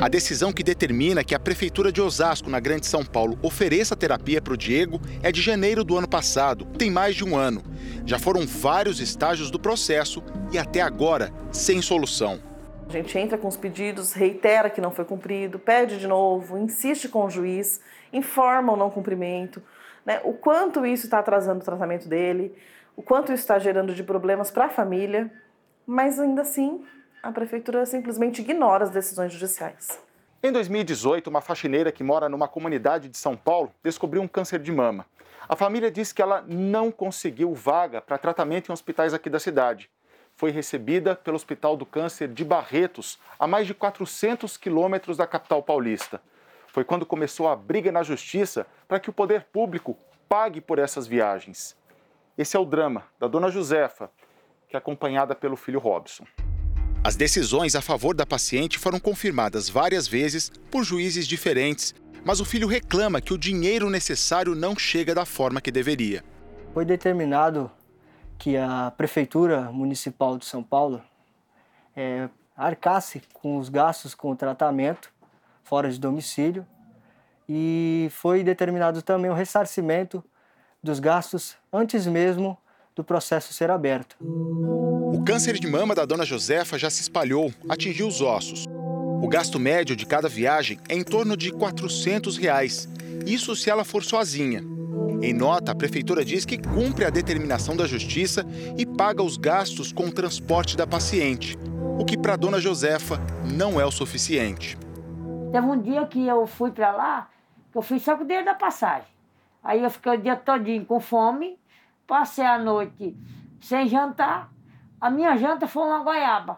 A 0.00 0.06
decisão 0.06 0.52
que 0.52 0.62
determina 0.62 1.24
que 1.24 1.34
a 1.34 1.40
Prefeitura 1.40 1.90
de 1.90 2.00
Osasco, 2.00 2.48
na 2.48 2.60
Grande 2.60 2.86
São 2.86 3.04
Paulo, 3.04 3.36
ofereça 3.42 3.96
terapia 3.96 4.40
para 4.40 4.52
o 4.52 4.56
Diego 4.56 5.00
é 5.24 5.32
de 5.32 5.42
janeiro 5.42 5.82
do 5.82 5.98
ano 5.98 6.08
passado, 6.08 6.64
tem 6.64 6.88
mais 6.88 7.16
de 7.16 7.24
um 7.24 7.36
ano. 7.36 7.64
Já 8.06 8.16
foram 8.16 8.46
vários 8.46 9.00
estágios 9.00 9.50
do 9.50 9.58
processo 9.58 10.22
e 10.52 10.58
até 10.58 10.80
agora 10.80 11.32
sem 11.50 11.82
solução. 11.82 12.38
A 12.88 12.92
gente 12.92 13.18
entra 13.18 13.36
com 13.36 13.48
os 13.48 13.56
pedidos, 13.56 14.12
reitera 14.12 14.70
que 14.70 14.80
não 14.80 14.92
foi 14.92 15.04
cumprido, 15.04 15.58
pede 15.58 15.98
de 15.98 16.06
novo, 16.06 16.56
insiste 16.56 17.08
com 17.08 17.24
o 17.24 17.30
juiz, 17.30 17.80
informa 18.12 18.74
o 18.74 18.76
não 18.76 18.90
cumprimento, 18.90 19.60
né? 20.06 20.20
o 20.22 20.32
quanto 20.32 20.86
isso 20.86 21.06
está 21.06 21.18
atrasando 21.18 21.60
o 21.60 21.64
tratamento 21.64 22.08
dele, 22.08 22.54
o 22.94 23.02
quanto 23.02 23.32
isso 23.32 23.42
está 23.42 23.58
gerando 23.58 23.92
de 23.92 24.04
problemas 24.04 24.48
para 24.48 24.66
a 24.66 24.70
família, 24.70 25.28
mas 25.84 26.20
ainda 26.20 26.42
assim 26.42 26.84
a 27.22 27.32
prefeitura 27.32 27.84
simplesmente 27.84 28.40
ignora 28.40 28.84
as 28.84 28.90
decisões 28.90 29.32
judiciais. 29.32 30.00
Em 30.42 30.52
2018, 30.52 31.26
uma 31.26 31.40
faxineira 31.40 31.90
que 31.90 32.04
mora 32.04 32.28
numa 32.28 32.46
comunidade 32.46 33.08
de 33.08 33.18
São 33.18 33.36
Paulo 33.36 33.74
descobriu 33.82 34.22
um 34.22 34.28
câncer 34.28 34.60
de 34.60 34.70
mama. 34.70 35.04
A 35.48 35.56
família 35.56 35.90
disse 35.90 36.14
que 36.14 36.22
ela 36.22 36.44
não 36.46 36.92
conseguiu 36.92 37.52
vaga 37.54 38.00
para 38.00 38.18
tratamento 38.18 38.68
em 38.68 38.72
hospitais 38.72 39.12
aqui 39.12 39.28
da 39.28 39.40
cidade. 39.40 39.90
Foi 40.36 40.52
recebida 40.52 41.16
pelo 41.16 41.34
Hospital 41.34 41.76
do 41.76 41.84
Câncer 41.84 42.28
de 42.28 42.44
Barretos, 42.44 43.18
a 43.38 43.46
mais 43.48 43.66
de 43.66 43.74
400 43.74 44.56
quilômetros 44.56 45.16
da 45.16 45.26
capital 45.26 45.62
paulista. 45.62 46.22
Foi 46.68 46.84
quando 46.84 47.04
começou 47.04 47.48
a 47.48 47.56
briga 47.56 47.90
na 47.90 48.04
justiça 48.04 48.64
para 48.86 49.00
que 49.00 49.10
o 49.10 49.12
poder 49.12 49.44
público 49.44 49.96
pague 50.28 50.60
por 50.60 50.78
essas 50.78 51.08
viagens. 51.08 51.76
Esse 52.36 52.56
é 52.56 52.60
o 52.60 52.64
drama 52.64 53.04
da 53.18 53.26
dona 53.26 53.50
Josefa, 53.50 54.08
que 54.68 54.76
é 54.76 54.78
acompanhada 54.78 55.34
pelo 55.34 55.56
filho 55.56 55.80
Robson. 55.80 56.24
As 57.08 57.16
decisões 57.16 57.74
a 57.74 57.80
favor 57.80 58.14
da 58.14 58.26
paciente 58.26 58.78
foram 58.78 59.00
confirmadas 59.00 59.70
várias 59.70 60.06
vezes 60.06 60.52
por 60.70 60.84
juízes 60.84 61.26
diferentes, 61.26 61.94
mas 62.22 62.38
o 62.38 62.44
filho 62.44 62.68
reclama 62.68 63.18
que 63.18 63.32
o 63.32 63.38
dinheiro 63.38 63.88
necessário 63.88 64.54
não 64.54 64.76
chega 64.76 65.14
da 65.14 65.24
forma 65.24 65.58
que 65.58 65.70
deveria. 65.70 66.22
Foi 66.74 66.84
determinado 66.84 67.70
que 68.38 68.58
a 68.58 68.92
Prefeitura 68.94 69.72
Municipal 69.72 70.36
de 70.36 70.44
São 70.44 70.62
Paulo 70.62 71.02
é, 71.96 72.28
arcasse 72.54 73.22
com 73.32 73.56
os 73.56 73.70
gastos 73.70 74.14
com 74.14 74.32
o 74.32 74.36
tratamento 74.36 75.10
fora 75.64 75.90
de 75.90 75.98
domicílio 75.98 76.66
e 77.48 78.10
foi 78.10 78.44
determinado 78.44 79.00
também 79.00 79.30
o 79.30 79.34
ressarcimento 79.34 80.22
dos 80.82 81.00
gastos 81.00 81.56
antes 81.72 82.06
mesmo 82.06 82.58
do 82.98 83.04
processo 83.04 83.52
ser 83.52 83.70
aberto. 83.70 84.16
O 84.20 85.22
câncer 85.24 85.54
de 85.54 85.68
mama 85.68 85.94
da 85.94 86.04
dona 86.04 86.24
Josefa 86.24 86.76
já 86.76 86.90
se 86.90 87.00
espalhou, 87.00 87.52
atingiu 87.68 88.08
os 88.08 88.20
ossos. 88.20 88.66
O 89.22 89.28
gasto 89.28 89.58
médio 89.58 89.94
de 89.94 90.04
cada 90.04 90.28
viagem 90.28 90.80
é 90.88 90.96
em 90.96 91.04
torno 91.04 91.36
de 91.36 91.52
400 91.52 92.36
reais. 92.36 92.88
isso 93.24 93.54
se 93.54 93.70
ela 93.70 93.84
for 93.84 94.02
sozinha. 94.02 94.62
Em 95.22 95.32
nota, 95.32 95.72
a 95.72 95.74
prefeitura 95.74 96.24
diz 96.24 96.44
que 96.44 96.58
cumpre 96.58 97.04
a 97.04 97.10
determinação 97.10 97.76
da 97.76 97.86
justiça 97.86 98.44
e 98.76 98.84
paga 98.84 99.22
os 99.22 99.36
gastos 99.36 99.92
com 99.92 100.06
o 100.06 100.12
transporte 100.12 100.76
da 100.76 100.86
paciente, 100.86 101.56
o 101.98 102.04
que 102.04 102.16
para 102.16 102.36
dona 102.36 102.60
Josefa 102.60 103.20
não 103.44 103.80
é 103.80 103.86
o 103.86 103.90
suficiente. 103.90 104.76
Teve 105.52 105.66
um 105.66 105.80
dia 105.80 106.06
que 106.06 106.26
eu 106.26 106.46
fui 106.46 106.70
para 106.70 106.92
lá, 106.92 107.28
que 107.70 107.78
eu 107.78 107.82
fui 107.82 107.98
só 107.98 108.16
com 108.16 108.22
o 108.24 108.26
dinheiro 108.26 108.46
da 108.46 108.54
passagem. 108.54 109.08
Aí 109.62 109.82
eu 109.82 109.90
fiquei 109.90 110.12
o 110.12 110.16
dia 110.16 110.36
todinho 110.36 110.84
com 110.84 111.00
fome, 111.00 111.58
Passei 112.08 112.46
a 112.46 112.58
noite 112.58 113.14
sem 113.60 113.86
jantar. 113.86 114.50
A 114.98 115.10
minha 115.10 115.36
janta 115.36 115.68
foi 115.68 115.82
uma 115.82 116.02
goiaba. 116.02 116.56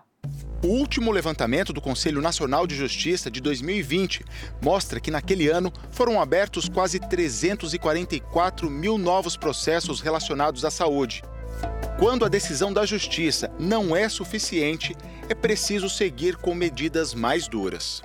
O 0.62 0.68
último 0.68 1.10
levantamento 1.10 1.72
do 1.72 1.80
Conselho 1.80 2.20
Nacional 2.20 2.68
de 2.68 2.76
Justiça 2.76 3.28
de 3.28 3.40
2020 3.40 4.24
mostra 4.62 5.00
que 5.00 5.10
naquele 5.10 5.48
ano 5.48 5.72
foram 5.90 6.20
abertos 6.20 6.68
quase 6.68 7.00
344 7.00 8.70
mil 8.70 8.96
novos 8.96 9.36
processos 9.36 10.00
relacionados 10.00 10.64
à 10.64 10.70
saúde. 10.70 11.20
Quando 11.98 12.24
a 12.24 12.28
decisão 12.28 12.72
da 12.72 12.86
Justiça 12.86 13.50
não 13.58 13.96
é 13.96 14.08
suficiente, 14.08 14.94
é 15.28 15.34
preciso 15.34 15.88
seguir 15.88 16.36
com 16.36 16.54
medidas 16.54 17.12
mais 17.12 17.48
duras. 17.48 18.02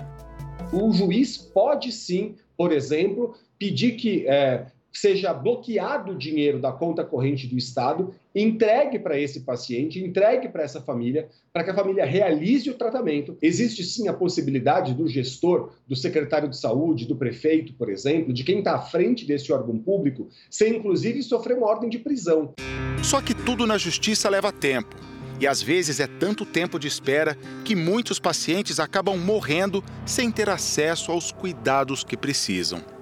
O 0.72 0.92
juiz 0.92 1.38
pode 1.38 1.92
sim, 1.92 2.34
por 2.56 2.72
exemplo, 2.72 3.36
pedir 3.56 3.92
que 3.92 4.26
é, 4.26 4.66
seja 4.98 5.32
bloqueado 5.32 6.12
o 6.12 6.16
dinheiro 6.16 6.60
da 6.60 6.72
conta 6.72 7.04
corrente 7.04 7.46
do 7.46 7.56
Estado, 7.56 8.14
entregue 8.34 8.98
para 8.98 9.18
esse 9.18 9.40
paciente, 9.40 10.02
entregue 10.02 10.48
para 10.48 10.62
essa 10.62 10.80
família, 10.80 11.28
para 11.52 11.64
que 11.64 11.70
a 11.70 11.74
família 11.74 12.04
realize 12.04 12.68
o 12.70 12.74
tratamento. 12.74 13.36
Existe 13.42 13.84
sim 13.84 14.08
a 14.08 14.12
possibilidade 14.14 14.94
do 14.94 15.06
gestor, 15.06 15.72
do 15.86 15.94
secretário 15.94 16.48
de 16.48 16.56
saúde, 16.56 17.06
do 17.06 17.16
prefeito, 17.16 17.74
por 17.74 17.90
exemplo, 17.90 18.32
de 18.32 18.44
quem 18.44 18.58
está 18.58 18.76
à 18.76 18.80
frente 18.80 19.26
desse 19.26 19.52
órgão 19.52 19.78
público, 19.78 20.28
ser 20.50 20.74
inclusive 20.74 21.22
sofrer 21.22 21.56
uma 21.56 21.66
ordem 21.66 21.90
de 21.90 21.98
prisão. 21.98 22.54
Só 23.02 23.20
que 23.20 23.34
tudo 23.34 23.66
na 23.66 23.78
justiça 23.78 24.28
leva 24.28 24.50
tempo. 24.50 24.96
E 25.38 25.46
às 25.46 25.60
vezes 25.60 26.00
é 26.00 26.06
tanto 26.06 26.46
tempo 26.46 26.78
de 26.78 26.88
espera 26.88 27.36
que 27.64 27.76
muitos 27.76 28.18
pacientes 28.18 28.80
acabam 28.80 29.18
morrendo 29.18 29.84
sem 30.06 30.30
ter 30.30 30.48
acesso 30.48 31.12
aos 31.12 31.30
cuidados 31.30 32.02
que 32.02 32.16
precisam. 32.16 32.95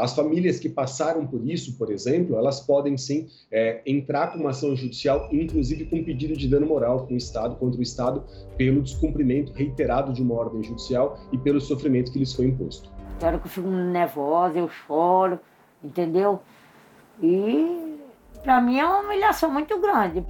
As 0.00 0.14
famílias 0.14 0.58
que 0.58 0.68
passaram 0.68 1.26
por 1.26 1.46
isso, 1.46 1.76
por 1.76 1.92
exemplo, 1.92 2.36
elas 2.36 2.60
podem 2.60 2.96
sim 2.96 3.28
é, 3.52 3.82
entrar 3.86 4.32
com 4.32 4.38
uma 4.38 4.50
ação 4.50 4.74
judicial, 4.74 5.28
inclusive 5.30 5.84
com 5.84 6.02
pedido 6.02 6.34
de 6.34 6.48
dano 6.48 6.66
moral 6.66 7.06
com 7.06 7.12
o 7.12 7.16
Estado, 7.18 7.54
contra 7.56 7.78
o 7.78 7.82
Estado, 7.82 8.24
pelo 8.56 8.80
descumprimento 8.80 9.52
reiterado 9.52 10.10
de 10.12 10.22
uma 10.22 10.34
ordem 10.34 10.62
judicial 10.62 11.20
e 11.30 11.36
pelo 11.36 11.60
sofrimento 11.60 12.10
que 12.12 12.18
lhes 12.18 12.32
foi 12.32 12.46
imposto. 12.46 12.90
Claro 13.18 13.38
que 13.40 13.46
eu 13.46 13.50
fico 13.50 13.68
nervosa, 13.68 14.58
eu 14.58 14.70
choro, 14.70 15.38
entendeu? 15.84 16.40
E 17.22 17.98
para 18.42 18.58
mim 18.58 18.78
é 18.78 18.86
uma 18.86 19.00
humilhação 19.00 19.50
muito 19.50 19.78
grande. 19.78 20.24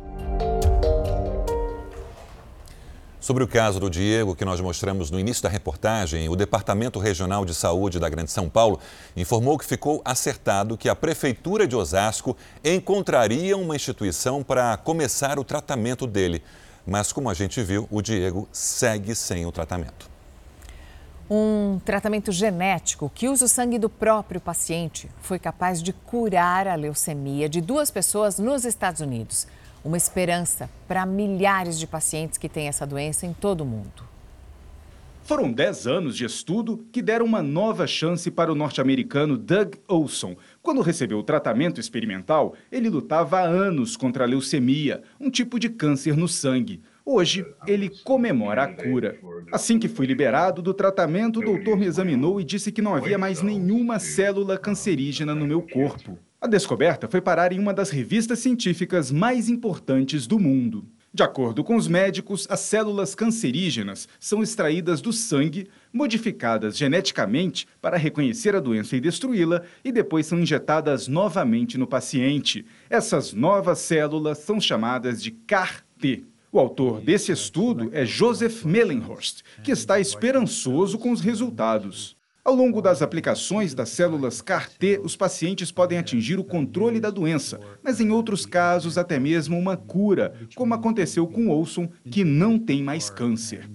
Sobre 3.20 3.44
o 3.44 3.46
caso 3.46 3.78
do 3.78 3.90
Diego, 3.90 4.35
que 4.35 4.46
nós 4.46 4.62
mostramos 4.62 5.11
no 5.11 5.20
início 5.20 5.42
da 5.42 5.48
reportagem, 5.50 6.30
o 6.30 6.35
Departamento 6.35 6.98
Regional 6.98 7.44
de 7.44 7.54
Saúde 7.54 8.00
da 8.00 8.09
Grande 8.09 8.30
São 8.30 8.48
Paulo 8.48 8.80
informou 9.14 9.59
que 9.59 9.66
ficou 9.66 10.00
acertado 10.06 10.74
que 10.74 10.88
a 10.88 10.96
Prefeitura 10.96 11.66
de 11.66 11.76
Osasco 11.76 12.35
encontraria 12.64 13.59
uma 13.59 13.76
instituição 13.76 14.42
para 14.42 14.74
começar 14.78 15.38
o 15.38 15.44
tratamento 15.44 16.06
dele. 16.06 16.42
Mas, 16.87 17.12
como 17.12 17.28
a 17.28 17.35
gente 17.35 17.62
viu, 17.62 17.87
o 17.90 18.00
Diego 18.00 18.48
segue 18.50 19.14
sem 19.14 19.44
o 19.44 19.52
tratamento. 19.52 20.09
Um 21.28 21.78
tratamento 21.85 22.33
genético 22.33 23.12
que 23.14 23.28
usa 23.28 23.44
o 23.44 23.48
sangue 23.48 23.78
do 23.78 23.90
próprio 23.90 24.40
paciente 24.40 25.11
foi 25.20 25.38
capaz 25.38 25.83
de 25.83 25.92
curar 25.92 26.66
a 26.66 26.74
leucemia 26.74 27.50
de 27.50 27.61
duas 27.61 27.90
pessoas 27.90 28.38
nos 28.38 28.64
Estados 28.64 29.02
Unidos 29.02 29.46
uma 29.85 29.97
esperança 29.97 30.69
para 30.87 31.07
milhares 31.07 31.79
de 31.79 31.87
pacientes 31.87 32.38
que 32.38 32.49
têm 32.49 32.69
essa 32.69 32.87
doença 32.87 33.27
em 33.27 33.33
todo 33.33 33.62
o 33.62 33.66
mundo. 33.66 34.11
Foram 35.23 35.53
10 35.53 35.87
anos 35.87 36.16
de 36.16 36.25
estudo 36.25 36.85
que 36.90 37.01
deram 37.01 37.25
uma 37.25 37.40
nova 37.40 37.87
chance 37.87 38.29
para 38.33 38.51
o 38.51 38.55
norte-americano 38.55 39.38
Doug 39.38 39.75
Olson. 39.87 40.35
Quando 40.61 40.81
recebeu 40.81 41.19
o 41.19 41.23
tratamento 41.23 41.79
experimental, 41.79 42.55
ele 42.73 42.90
lutava 42.90 43.38
há 43.38 43.45
anos 43.45 43.97
contra 43.97 44.25
a 44.25 44.27
leucemia, 44.27 45.03
um 45.21 45.31
tipo 45.31 45.61
de 45.61 45.69
câncer 45.69 46.16
no 46.16 46.27
sangue. 46.27 46.83
Hoje, 47.07 47.47
ele 47.66 47.88
comemora 48.03 48.64
a 48.64 48.75
cura. 48.75 49.19
Assim 49.53 49.79
que 49.79 49.88
foi 49.88 50.05
liberado 50.05 50.61
do 50.61 50.75
tratamento, 50.75 51.38
o 51.38 51.45
doutor 51.45 51.77
me 51.77 51.87
examinou 51.87 52.40
e 52.40 52.45
disse 52.45 52.73
que 52.73 52.83
não 52.83 52.95
havia 52.95 53.16
mais 53.16 53.40
nenhuma 53.40 54.01
célula 54.01 54.59
cancerígena 54.59 55.35
no 55.35 55.47
meu 55.47 55.62
corpo. 55.62 56.19
A 56.42 56.46
descoberta 56.46 57.07
foi 57.07 57.20
parar 57.20 57.53
em 57.53 57.59
uma 57.59 57.74
das 57.74 57.90
revistas 57.90 58.38
científicas 58.38 59.12
mais 59.12 59.50
importantes 59.50 60.26
do 60.26 60.38
mundo. 60.38 60.87
De 61.12 61.22
acordo 61.22 61.62
com 61.62 61.76
os 61.76 61.87
médicos, 61.87 62.46
as 62.48 62.61
células 62.61 63.14
cancerígenas 63.14 64.09
são 64.18 64.42
extraídas 64.42 65.03
do 65.03 65.12
sangue, 65.12 65.68
modificadas 65.92 66.79
geneticamente 66.79 67.68
para 67.83 67.98
reconhecer 67.98 68.57
a 68.57 68.61
doença 68.61 68.96
e 68.96 69.00
destruí-la, 69.00 69.64
e 69.85 69.92
depois 69.92 70.24
são 70.24 70.40
injetadas 70.40 71.09
novamente 71.09 71.76
no 71.76 71.87
paciente. 71.87 72.64
Essas 72.88 73.35
novas 73.35 73.81
células 73.81 74.38
são 74.38 74.59
chamadas 74.59 75.22
de 75.22 75.33
CAR-T. 75.33 76.24
O 76.50 76.59
autor 76.59 77.03
desse 77.03 77.31
estudo 77.33 77.90
é 77.92 78.07
Joseph 78.07 78.64
Mellenhorst, 78.64 79.42
que 79.62 79.72
está 79.72 80.00
esperançoso 80.00 80.98
com 80.98 81.12
os 81.12 81.20
resultados. 81.20 82.16
Ao 82.42 82.55
longo 82.55 82.81
das 82.81 83.03
aplicações 83.03 83.74
das 83.74 83.90
células 83.90 84.40
CAR-T, 84.40 85.03
os 85.05 85.14
pacientes 85.14 85.70
podem 85.70 85.98
atingir 85.98 86.38
o 86.38 86.44
controle 86.44 86.98
da 86.98 87.11
doença, 87.11 87.61
mas 87.85 88.00
em 88.00 88.11
outros 88.11 88.46
casos 88.46 88.96
até 88.96 89.18
mesmo 89.18 89.59
uma 89.59 89.76
cura, 89.76 90.33
como 90.55 90.72
aconteceu 90.72 91.26
com 91.26 91.50
Olson, 91.50 91.90
que 92.11 92.24
não 92.24 92.59
tem 92.59 92.83
mais 92.83 93.11
câncer. 93.11 93.68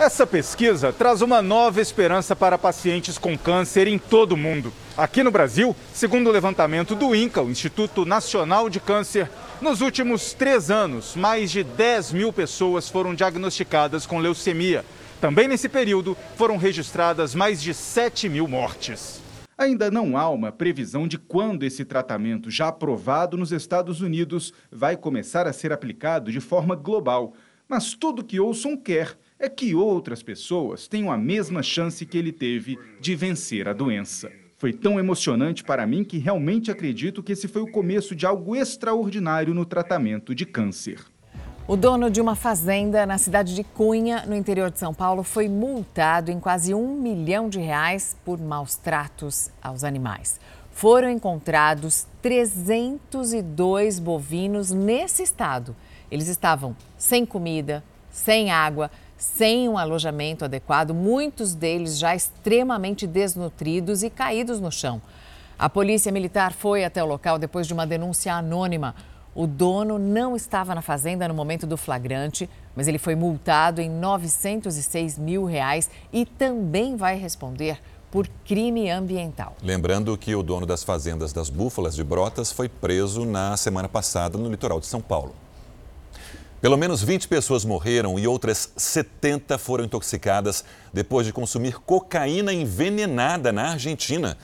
Essa 0.00 0.26
pesquisa 0.26 0.92
traz 0.92 1.22
uma 1.22 1.40
nova 1.40 1.80
esperança 1.80 2.34
para 2.34 2.58
pacientes 2.58 3.16
com 3.16 3.38
câncer 3.38 3.86
em 3.86 4.00
todo 4.00 4.32
o 4.32 4.36
mundo. 4.36 4.72
Aqui 4.96 5.22
no 5.22 5.30
Brasil, 5.30 5.76
segundo 5.94 6.26
o 6.26 6.32
levantamento 6.32 6.96
do 6.96 7.14
INCA, 7.14 7.40
o 7.40 7.50
Instituto 7.50 8.04
Nacional 8.04 8.68
de 8.68 8.80
Câncer, 8.80 9.30
nos 9.60 9.80
últimos 9.80 10.32
três 10.32 10.72
anos, 10.72 11.14
mais 11.14 11.52
de 11.52 11.62
10 11.62 12.14
mil 12.14 12.32
pessoas 12.32 12.88
foram 12.88 13.14
diagnosticadas 13.14 14.06
com 14.06 14.18
leucemia. 14.18 14.84
Também 15.20 15.46
nesse 15.46 15.68
período 15.68 16.16
foram 16.34 16.56
registradas 16.56 17.34
mais 17.34 17.60
de 17.62 17.74
7 17.74 18.26
mil 18.26 18.48
mortes. 18.48 19.20
Ainda 19.58 19.90
não 19.90 20.16
há 20.16 20.30
uma 20.30 20.50
previsão 20.50 21.06
de 21.06 21.18
quando 21.18 21.62
esse 21.64 21.84
tratamento, 21.84 22.50
já 22.50 22.68
aprovado 22.68 23.36
nos 23.36 23.52
Estados 23.52 24.00
Unidos, 24.00 24.54
vai 24.72 24.96
começar 24.96 25.46
a 25.46 25.52
ser 25.52 25.74
aplicado 25.74 26.32
de 26.32 26.40
forma 26.40 26.74
global. 26.74 27.34
Mas 27.68 27.92
tudo 27.92 28.24
que 28.24 28.40
Olson 28.40 28.78
quer 28.78 29.18
é 29.38 29.46
que 29.50 29.74
outras 29.74 30.22
pessoas 30.22 30.88
tenham 30.88 31.12
a 31.12 31.18
mesma 31.18 31.62
chance 31.62 32.06
que 32.06 32.16
ele 32.16 32.32
teve 32.32 32.78
de 32.98 33.14
vencer 33.14 33.68
a 33.68 33.74
doença. 33.74 34.32
Foi 34.56 34.72
tão 34.72 34.98
emocionante 34.98 35.62
para 35.62 35.86
mim 35.86 36.02
que 36.02 36.16
realmente 36.16 36.70
acredito 36.70 37.22
que 37.22 37.32
esse 37.32 37.46
foi 37.46 37.60
o 37.60 37.70
começo 37.70 38.14
de 38.14 38.24
algo 38.24 38.56
extraordinário 38.56 39.52
no 39.52 39.66
tratamento 39.66 40.34
de 40.34 40.46
câncer. 40.46 40.98
O 41.70 41.76
dono 41.76 42.10
de 42.10 42.20
uma 42.20 42.34
fazenda 42.34 43.06
na 43.06 43.16
cidade 43.16 43.54
de 43.54 43.62
Cunha, 43.62 44.24
no 44.26 44.34
interior 44.34 44.72
de 44.72 44.78
São 44.80 44.92
Paulo, 44.92 45.22
foi 45.22 45.48
multado 45.48 46.28
em 46.28 46.40
quase 46.40 46.74
um 46.74 46.96
milhão 46.96 47.48
de 47.48 47.60
reais 47.60 48.16
por 48.24 48.40
maus 48.40 48.74
tratos 48.74 49.50
aos 49.62 49.84
animais. 49.84 50.40
Foram 50.72 51.08
encontrados 51.08 52.08
302 52.20 54.00
bovinos 54.00 54.72
nesse 54.72 55.22
estado. 55.22 55.76
Eles 56.10 56.26
estavam 56.26 56.74
sem 56.98 57.24
comida, 57.24 57.84
sem 58.10 58.50
água, 58.50 58.90
sem 59.16 59.68
um 59.68 59.78
alojamento 59.78 60.44
adequado, 60.44 60.92
muitos 60.92 61.54
deles 61.54 61.98
já 62.00 62.16
extremamente 62.16 63.06
desnutridos 63.06 64.02
e 64.02 64.10
caídos 64.10 64.58
no 64.58 64.72
chão. 64.72 65.00
A 65.56 65.68
polícia 65.68 66.10
militar 66.10 66.52
foi 66.52 66.84
até 66.84 67.04
o 67.04 67.06
local 67.06 67.38
depois 67.38 67.66
de 67.66 67.74
uma 67.74 67.86
denúncia 67.86 68.34
anônima. 68.34 68.92
O 69.34 69.46
dono 69.46 69.98
não 69.98 70.34
estava 70.34 70.74
na 70.74 70.82
fazenda 70.82 71.28
no 71.28 71.34
momento 71.34 71.66
do 71.66 71.76
flagrante, 71.76 72.50
mas 72.74 72.88
ele 72.88 72.98
foi 72.98 73.14
multado 73.14 73.80
em 73.80 73.88
906 73.88 75.18
mil 75.18 75.44
reais 75.44 75.88
e 76.12 76.26
também 76.26 76.96
vai 76.96 77.16
responder 77.16 77.78
por 78.10 78.26
crime 78.44 78.90
ambiental. 78.90 79.56
Lembrando 79.62 80.16
que 80.18 80.34
o 80.34 80.42
dono 80.42 80.66
das 80.66 80.82
fazendas 80.82 81.32
das 81.32 81.48
Búfalas 81.48 81.94
de 81.94 82.02
Brotas 82.02 82.50
foi 82.50 82.68
preso 82.68 83.24
na 83.24 83.56
semana 83.56 83.88
passada 83.88 84.36
no 84.36 84.50
litoral 84.50 84.80
de 84.80 84.86
São 84.86 85.00
Paulo. 85.00 85.32
Pelo 86.60 86.76
menos 86.76 87.02
20 87.02 87.26
pessoas 87.28 87.64
morreram 87.64 88.18
e 88.18 88.26
outras 88.26 88.70
70 88.76 89.56
foram 89.56 89.84
intoxicadas 89.84 90.62
depois 90.92 91.24
de 91.24 91.32
consumir 91.32 91.78
cocaína 91.78 92.52
envenenada 92.52 93.50
na 93.52 93.70
Argentina. 93.70 94.36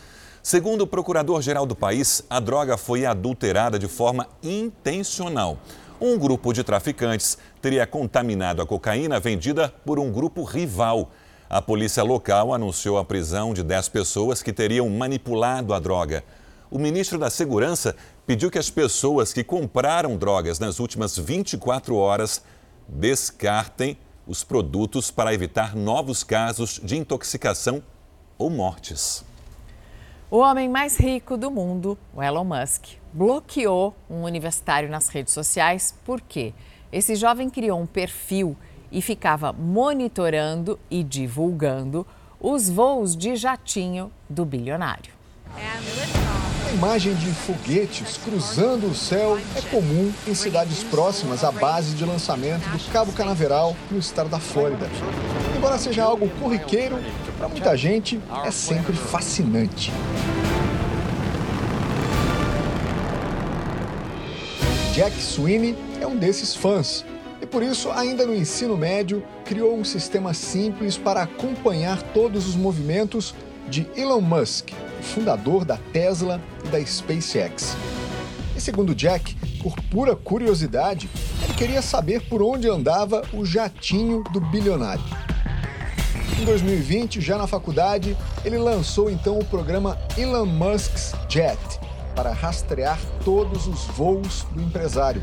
Segundo 0.46 0.82
o 0.82 0.86
procurador-geral 0.86 1.66
do 1.66 1.74
país, 1.74 2.22
a 2.30 2.38
droga 2.38 2.76
foi 2.76 3.04
adulterada 3.04 3.80
de 3.80 3.88
forma 3.88 4.28
intencional. 4.40 5.58
Um 6.00 6.16
grupo 6.16 6.52
de 6.52 6.62
traficantes 6.62 7.36
teria 7.60 7.84
contaminado 7.84 8.62
a 8.62 8.66
cocaína 8.66 9.18
vendida 9.18 9.74
por 9.84 9.98
um 9.98 10.12
grupo 10.12 10.44
rival. 10.44 11.10
A 11.50 11.60
polícia 11.60 12.04
local 12.04 12.54
anunciou 12.54 12.96
a 12.96 13.04
prisão 13.04 13.52
de 13.52 13.64
10 13.64 13.88
pessoas 13.88 14.40
que 14.40 14.52
teriam 14.52 14.88
manipulado 14.88 15.74
a 15.74 15.80
droga. 15.80 16.22
O 16.70 16.78
ministro 16.78 17.18
da 17.18 17.28
Segurança 17.28 17.96
pediu 18.24 18.48
que 18.48 18.60
as 18.60 18.70
pessoas 18.70 19.32
que 19.32 19.42
compraram 19.42 20.16
drogas 20.16 20.60
nas 20.60 20.78
últimas 20.78 21.18
24 21.18 21.96
horas 21.96 22.40
descartem 22.86 23.98
os 24.28 24.44
produtos 24.44 25.10
para 25.10 25.34
evitar 25.34 25.74
novos 25.74 26.22
casos 26.22 26.80
de 26.84 26.96
intoxicação 26.96 27.82
ou 28.38 28.48
mortes. 28.48 29.25
O 30.28 30.38
homem 30.38 30.68
mais 30.68 30.98
rico 30.98 31.36
do 31.36 31.52
mundo, 31.52 31.96
o 32.12 32.20
Elon 32.20 32.42
Musk, 32.42 32.96
bloqueou 33.12 33.94
um 34.10 34.24
universitário 34.24 34.88
nas 34.88 35.08
redes 35.08 35.32
sociais. 35.32 35.94
Porque 36.04 36.52
Esse 36.92 37.14
jovem 37.14 37.50
criou 37.50 37.80
um 37.80 37.86
perfil 37.86 38.56
e 38.90 39.02
ficava 39.02 39.52
monitorando 39.52 40.78
e 40.90 41.02
divulgando 41.04 42.06
os 42.40 42.68
voos 42.68 43.16
de 43.16 43.36
jatinho 43.36 44.10
do 44.28 44.44
bilionário. 44.44 45.12
A 46.66 46.72
imagem 46.72 47.14
de 47.14 47.32
foguetes 47.32 48.16
cruzando 48.16 48.88
o 48.88 48.94
céu 48.94 49.38
é 49.54 49.60
comum 49.70 50.12
em 50.26 50.34
cidades 50.34 50.82
próximas 50.82 51.44
à 51.44 51.52
base 51.52 51.94
de 51.94 52.04
lançamento 52.04 52.68
do 52.68 52.92
Cabo 52.92 53.12
Canaveral, 53.12 53.76
no 53.88 53.98
estado 53.98 54.28
da 54.28 54.40
Flórida. 54.40 54.88
Embora 55.56 55.78
seja 55.78 56.02
algo 56.02 56.28
corriqueiro, 56.40 56.98
para 57.38 57.48
muita 57.48 57.76
gente 57.76 58.20
é 58.44 58.50
sempre 58.50 58.94
fascinante. 58.94 59.92
Jack 64.92 65.16
Sweeney 65.22 65.76
é 66.00 66.06
um 66.06 66.16
desses 66.16 66.54
fãs 66.54 67.04
e 67.40 67.46
por 67.46 67.62
isso, 67.62 67.90
ainda 67.92 68.26
no 68.26 68.34
ensino 68.34 68.76
médio, 68.76 69.22
criou 69.44 69.78
um 69.78 69.84
sistema 69.84 70.32
simples 70.32 70.96
para 70.96 71.22
acompanhar 71.22 72.02
todos 72.02 72.48
os 72.48 72.56
movimentos 72.56 73.34
de 73.68 73.86
Elon 73.96 74.20
Musk, 74.20 74.70
fundador 75.02 75.64
da 75.64 75.76
Tesla 75.92 76.40
e 76.64 76.68
da 76.68 76.84
SpaceX. 76.84 77.76
E 78.56 78.60
segundo 78.60 78.94
Jack, 78.94 79.34
por 79.62 79.74
pura 79.90 80.16
curiosidade, 80.16 81.10
ele 81.42 81.54
queria 81.54 81.82
saber 81.82 82.22
por 82.28 82.42
onde 82.42 82.68
andava 82.68 83.22
o 83.32 83.44
jatinho 83.44 84.22
do 84.32 84.40
bilionário. 84.40 85.04
Em 86.40 86.44
2020, 86.44 87.20
já 87.20 87.38
na 87.38 87.46
faculdade, 87.46 88.16
ele 88.44 88.58
lançou 88.58 89.10
então 89.10 89.38
o 89.38 89.44
programa 89.44 89.98
Elon 90.18 90.46
Musk's 90.46 91.12
Jet 91.28 91.58
para 92.14 92.32
rastrear 92.32 92.98
todos 93.24 93.66
os 93.66 93.84
voos 93.86 94.44
do 94.52 94.62
empresário. 94.62 95.22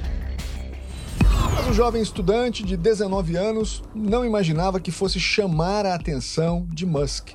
Mas 1.56 1.68
o 1.68 1.74
jovem 1.74 2.02
estudante 2.02 2.64
de 2.64 2.76
19 2.76 3.36
anos 3.36 3.84
não 3.94 4.26
imaginava 4.26 4.80
que 4.80 4.92
fosse 4.92 5.20
chamar 5.20 5.86
a 5.86 5.96
atenção 5.96 6.68
de 6.70 6.86
Musk. 6.86 7.30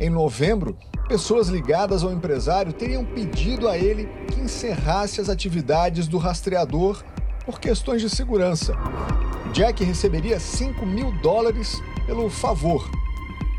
Em 0.00 0.08
novembro, 0.08 0.76
pessoas 1.08 1.48
ligadas 1.48 2.04
ao 2.04 2.12
empresário 2.12 2.72
teriam 2.72 3.04
pedido 3.04 3.68
a 3.68 3.76
ele 3.76 4.08
que 4.28 4.40
encerrasse 4.40 5.20
as 5.20 5.28
atividades 5.28 6.06
do 6.06 6.18
rastreador 6.18 7.02
por 7.44 7.58
questões 7.58 8.00
de 8.00 8.08
segurança. 8.08 8.74
Jack 9.52 9.82
receberia 9.82 10.38
5 10.38 10.86
mil 10.86 11.10
dólares 11.20 11.82
pelo 12.06 12.30
favor, 12.30 12.88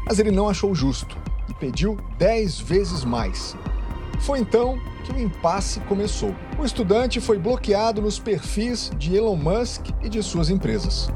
mas 0.06 0.18
ele 0.18 0.32
não 0.32 0.48
achou 0.48 0.74
justo 0.74 1.18
e 1.50 1.54
pediu 1.54 1.98
10 2.18 2.62
vezes 2.62 3.04
mais. 3.04 3.54
Foi 4.22 4.40
então 4.40 4.80
que 5.04 5.12
o 5.12 5.20
impasse 5.20 5.82
começou. 5.82 6.34
O 6.58 6.64
estudante 6.64 7.20
foi 7.20 7.38
bloqueado 7.38 8.02
nos 8.02 8.18
perfis 8.18 8.92
de 8.98 9.14
Elon 9.14 9.36
Musk 9.36 9.90
e 10.02 10.08
de 10.08 10.24
suas 10.24 10.50
empresas. 10.50 11.10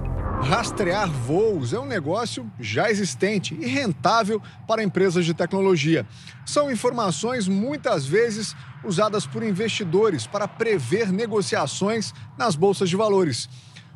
Rastrear 0.43 1.09
voos 1.09 1.71
é 1.71 1.79
um 1.79 1.85
negócio 1.85 2.51
já 2.59 2.91
existente 2.91 3.55
e 3.55 3.65
rentável 3.65 4.41
para 4.67 4.83
empresas 4.83 5.25
de 5.25 5.33
tecnologia. 5.33 6.05
São 6.45 6.69
informações 6.69 7.47
muitas 7.47 8.05
vezes 8.05 8.53
usadas 8.83 9.25
por 9.25 9.41
investidores 9.41 10.27
para 10.27 10.47
prever 10.47 11.13
negociações 11.13 12.13
nas 12.37 12.57
bolsas 12.57 12.89
de 12.89 12.95
valores. 12.97 13.49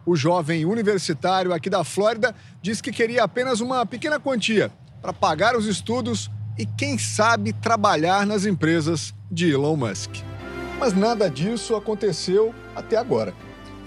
O 0.05 0.15
jovem 0.15 0.63
universitário 0.63 1.53
aqui 1.53 1.69
da 1.69 1.83
Flórida 1.83 2.33
diz 2.61 2.79
que 2.79 2.93
queria 2.93 3.25
apenas 3.25 3.59
uma 3.59 3.85
pequena 3.85 4.17
quantia 4.17 4.71
para 5.01 5.11
pagar 5.11 5.55
os 5.57 5.65
estudos 5.65 6.31
e, 6.57 6.65
quem 6.65 6.97
sabe, 6.97 7.51
trabalhar 7.51 8.25
nas 8.25 8.45
empresas 8.45 9.13
de 9.29 9.51
Elon 9.51 9.75
Musk. 9.75 10.11
Mas 10.79 10.93
nada 10.93 11.29
disso 11.29 11.75
aconteceu 11.75 12.55
até 12.73 12.95
agora. 12.95 13.33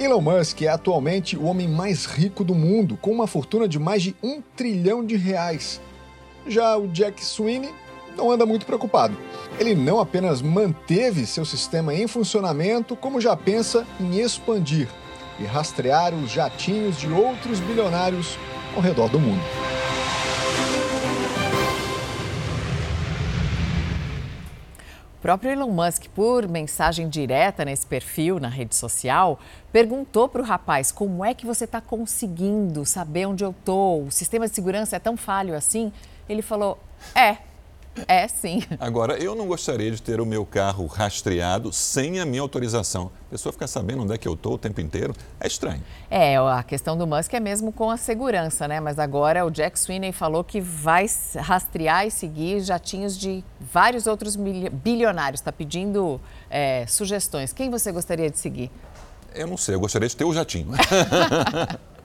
Elon 0.01 0.23
Musk 0.23 0.63
é 0.63 0.69
atualmente 0.69 1.37
o 1.37 1.45
homem 1.45 1.69
mais 1.69 2.07
rico 2.07 2.43
do 2.43 2.55
mundo, 2.55 2.97
com 2.97 3.13
uma 3.13 3.27
fortuna 3.27 3.69
de 3.69 3.79
mais 3.79 4.03
de 4.03 4.17
um 4.23 4.41
trilhão 4.57 5.05
de 5.05 5.15
reais. 5.15 5.79
Já 6.47 6.75
o 6.79 6.89
Jack 6.89 7.23
Sweeney 7.23 7.69
não 8.17 8.31
anda 8.31 8.47
muito 8.47 8.65
preocupado. 8.65 9.15
Ele 9.59 9.75
não 9.75 10.01
apenas 10.01 10.41
manteve 10.41 11.27
seu 11.27 11.45
sistema 11.45 11.93
em 11.95 12.07
funcionamento, 12.07 12.97
como 12.97 13.21
já 13.21 13.37
pensa 13.37 13.87
em 14.01 14.21
expandir 14.21 14.89
e 15.39 15.45
rastrear 15.45 16.15
os 16.15 16.31
jatinhos 16.31 16.99
de 16.99 17.13
outros 17.13 17.61
bilionários 17.61 18.39
ao 18.75 18.81
redor 18.81 19.11
do 19.11 19.21
mundo. 19.21 19.43
O 25.21 25.23
próprio 25.23 25.51
Elon 25.51 25.69
Musk, 25.69 26.07
por 26.15 26.49
mensagem 26.49 27.07
direta 27.07 27.63
nesse 27.63 27.87
perfil 27.87 28.41
na 28.41 28.49
rede 28.49 28.75
social, 28.75 29.39
perguntou 29.71 30.27
para 30.31 30.41
o 30.41 30.45
rapaz 30.45 30.91
como 30.91 31.23
é 31.23 31.35
que 31.35 31.45
você 31.45 31.65
está 31.67 31.79
conseguindo 31.79 32.87
saber 32.87 33.27
onde 33.27 33.45
eu 33.45 33.51
estou, 33.51 34.07
o 34.07 34.11
sistema 34.11 34.49
de 34.49 34.55
segurança 34.55 34.97
é 34.97 34.99
tão 34.99 35.19
falho 35.19 35.55
assim. 35.55 35.93
Ele 36.27 36.41
falou: 36.41 36.79
é, 37.15 37.37
é, 38.07 38.27
sim. 38.29 38.63
Agora, 38.79 39.19
eu 39.19 39.35
não 39.35 39.47
gostaria 39.47 39.91
de 39.91 40.01
ter 40.01 40.21
o 40.21 40.27
meu 40.27 40.47
carro 40.47 40.87
rastreado 40.87 41.73
sem 41.73 42.21
a 42.21 42.25
minha 42.25 42.41
autorização. 42.41 43.11
A 43.27 43.31
pessoa 43.31 43.53
ficar 43.53 43.67
sabendo 43.67 44.03
onde 44.03 44.15
é 44.15 44.19
que 44.19 44.27
eu 44.27 44.35
estou 44.35 44.55
o 44.55 44.59
tempo 44.59 44.81
inteiro 44.81 45.15
é 45.41 45.47
estranho. 45.47 45.83
É, 46.11 46.37
a 46.37 46.63
questão 46.63 46.97
do 46.97 47.07
Musk 47.07 47.33
é 47.35 47.41
mesmo 47.41 47.73
com 47.73 47.91
a 47.91 47.97
segurança, 47.97 48.67
né? 48.67 48.81
Mas 48.81 48.99
agora 48.99 49.45
o 49.45 49.51
Jack 49.51 49.79
Sweeney 49.79 50.13
falou 50.13 50.45
que 50.45 50.61
vai 50.61 51.07
rastrear 51.37 52.07
e 52.07 52.11
seguir 52.11 52.61
jatinhos 52.61 53.19
de 53.19 53.45
vários 53.61 54.07
outros 54.07 54.37
bilionários. 54.37 55.41
Está 55.41 55.53
pedindo 55.53 56.21
é, 56.49 56.87
sugestões. 56.87 57.53
Quem 57.53 57.71
você 57.71 57.93
gostaria 57.93 58.31
de 58.31 58.39
seguir? 58.39 58.71
Eu 59.35 59.47
não 59.47 59.57
sei, 59.57 59.75
eu 59.75 59.81
gostaria 59.81 60.09
de 60.09 60.17
ter 60.17 60.25
o 60.25 60.33
jatinho. 60.33 60.69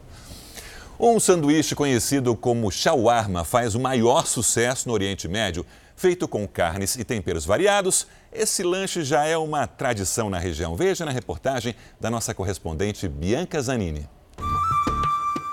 Um 0.97 1.19
sanduíche 1.19 1.75
conhecido 1.75 2.35
como 2.37 2.71
shawarma 2.71 3.43
faz 3.43 3.75
o 3.75 3.79
maior 3.79 4.25
sucesso 4.25 4.87
no 4.87 4.93
Oriente 4.93 5.27
Médio. 5.27 5.65
Feito 5.93 6.25
com 6.25 6.47
carnes 6.47 6.95
e 6.95 7.03
temperos 7.03 7.45
variados, 7.45 8.07
esse 8.31 8.63
lanche 8.63 9.03
já 9.03 9.25
é 9.25 9.37
uma 9.37 9.67
tradição 9.67 10.29
na 10.29 10.39
região. 10.39 10.75
Veja 10.75 11.03
na 11.03 11.11
reportagem 11.11 11.75
da 11.99 12.09
nossa 12.09 12.33
correspondente 12.33 13.09
Bianca 13.09 13.61
Zanini. 13.61 14.07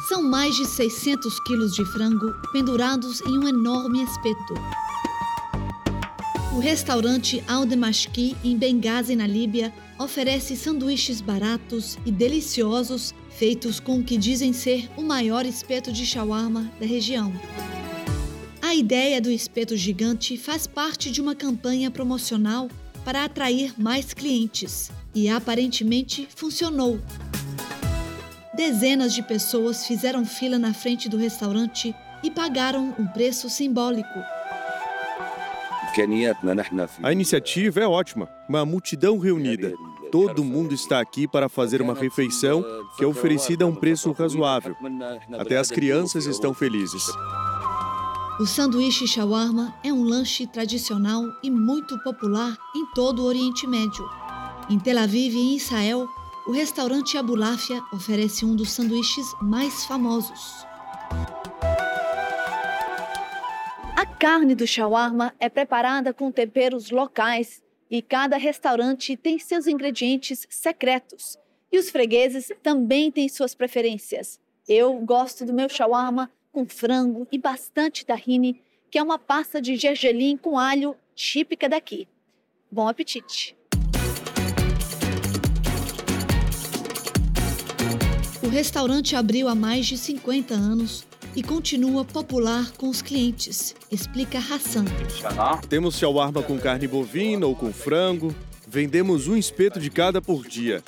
São 0.08 0.22
mais 0.22 0.54
de 0.54 0.64
600 0.64 1.40
quilos 1.40 1.74
de 1.74 1.84
frango 1.86 2.32
pendurados 2.52 3.20
em 3.22 3.38
um 3.38 3.48
enorme 3.48 4.02
espeto. 4.02 4.54
O 6.54 6.58
restaurante 6.58 7.42
Aldemashki, 7.48 8.36
em 8.44 8.58
Benghazi, 8.58 9.16
na 9.16 9.26
Líbia, 9.26 9.72
oferece 9.98 10.54
sanduíches 10.54 11.22
baratos 11.22 11.98
e 12.04 12.10
deliciosos 12.10 13.14
feitos 13.30 13.80
com 13.80 13.98
o 13.98 14.04
que 14.04 14.18
dizem 14.18 14.52
ser 14.52 14.86
o 14.94 15.02
maior 15.02 15.46
espeto 15.46 15.90
de 15.90 16.04
shawarma 16.04 16.70
da 16.78 16.84
região. 16.84 17.32
A 18.60 18.74
ideia 18.74 19.18
do 19.18 19.30
espeto 19.30 19.74
gigante 19.78 20.36
faz 20.36 20.66
parte 20.66 21.10
de 21.10 21.22
uma 21.22 21.34
campanha 21.34 21.90
promocional 21.90 22.68
para 23.02 23.24
atrair 23.24 23.72
mais 23.80 24.12
clientes 24.12 24.90
e 25.14 25.30
aparentemente 25.30 26.28
funcionou. 26.36 27.00
Dezenas 28.54 29.14
de 29.14 29.22
pessoas 29.22 29.86
fizeram 29.86 30.26
fila 30.26 30.58
na 30.58 30.74
frente 30.74 31.08
do 31.08 31.16
restaurante 31.16 31.94
e 32.22 32.30
pagaram 32.30 32.94
um 32.98 33.06
preço 33.06 33.48
simbólico. 33.48 34.41
A 37.02 37.12
iniciativa 37.12 37.80
é 37.80 37.86
ótima, 37.86 38.28
uma 38.48 38.64
multidão 38.64 39.18
reunida. 39.18 39.72
Todo 40.10 40.44
mundo 40.44 40.74
está 40.74 41.00
aqui 41.00 41.26
para 41.26 41.48
fazer 41.48 41.80
uma 41.80 41.94
refeição 41.94 42.64
que 42.96 43.04
é 43.04 43.06
oferecida 43.06 43.64
a 43.64 43.68
um 43.68 43.74
preço 43.74 44.12
razoável. 44.12 44.76
Até 45.38 45.56
as 45.56 45.70
crianças 45.70 46.26
estão 46.26 46.52
felizes. 46.52 47.04
O 48.40 48.46
sanduíche 48.46 49.06
shawarma 49.06 49.74
é 49.84 49.92
um 49.92 50.02
lanche 50.02 50.46
tradicional 50.46 51.24
e 51.42 51.50
muito 51.50 51.98
popular 52.02 52.56
em 52.74 52.86
todo 52.94 53.22
o 53.22 53.26
Oriente 53.26 53.66
Médio. 53.66 54.08
Em 54.68 54.78
Tel 54.78 54.98
Aviv 54.98 55.34
e 55.34 55.38
em 55.38 55.56
Israel, 55.56 56.08
o 56.46 56.52
restaurante 56.52 57.16
Abulafia 57.16 57.82
oferece 57.92 58.44
um 58.44 58.56
dos 58.56 58.72
sanduíches 58.72 59.26
mais 59.40 59.84
famosos. 59.84 60.66
Carne 64.22 64.54
do 64.54 64.68
shawarma 64.68 65.34
é 65.40 65.48
preparada 65.48 66.14
com 66.14 66.30
temperos 66.30 66.92
locais 66.92 67.60
e 67.90 68.00
cada 68.00 68.36
restaurante 68.36 69.16
tem 69.16 69.36
seus 69.36 69.66
ingredientes 69.66 70.46
secretos. 70.48 71.36
E 71.72 71.76
os 71.76 71.90
fregueses 71.90 72.52
também 72.62 73.10
têm 73.10 73.28
suas 73.28 73.52
preferências. 73.52 74.38
Eu 74.68 74.94
gosto 75.00 75.44
do 75.44 75.52
meu 75.52 75.68
shawarma 75.68 76.30
com 76.52 76.64
frango 76.64 77.26
e 77.32 77.36
bastante 77.36 78.06
tahine, 78.06 78.62
que 78.88 78.96
é 78.96 79.02
uma 79.02 79.18
pasta 79.18 79.60
de 79.60 79.74
gergelim 79.74 80.36
com 80.36 80.56
alho 80.56 80.94
típica 81.16 81.68
daqui. 81.68 82.06
Bom 82.70 82.86
apetite! 82.86 83.56
O 88.40 88.46
restaurante 88.46 89.16
abriu 89.16 89.48
há 89.48 89.54
mais 89.56 89.84
de 89.84 89.98
50 89.98 90.54
anos 90.54 91.04
e 91.34 91.42
continua 91.42 92.04
popular 92.04 92.70
com 92.72 92.88
os 92.88 93.00
clientes, 93.00 93.74
explica 93.90 94.38
Hassan. 94.38 94.84
Temos 95.68 95.96
shawarma 95.96 96.42
com 96.42 96.58
carne 96.58 96.86
bovina 96.86 97.46
ou 97.46 97.56
com 97.56 97.72
frango. 97.72 98.34
Vendemos 98.66 99.28
um 99.28 99.36
espeto 99.36 99.80
de 99.80 99.90
cada 99.90 100.20
por 100.20 100.46
dia. 100.46 100.82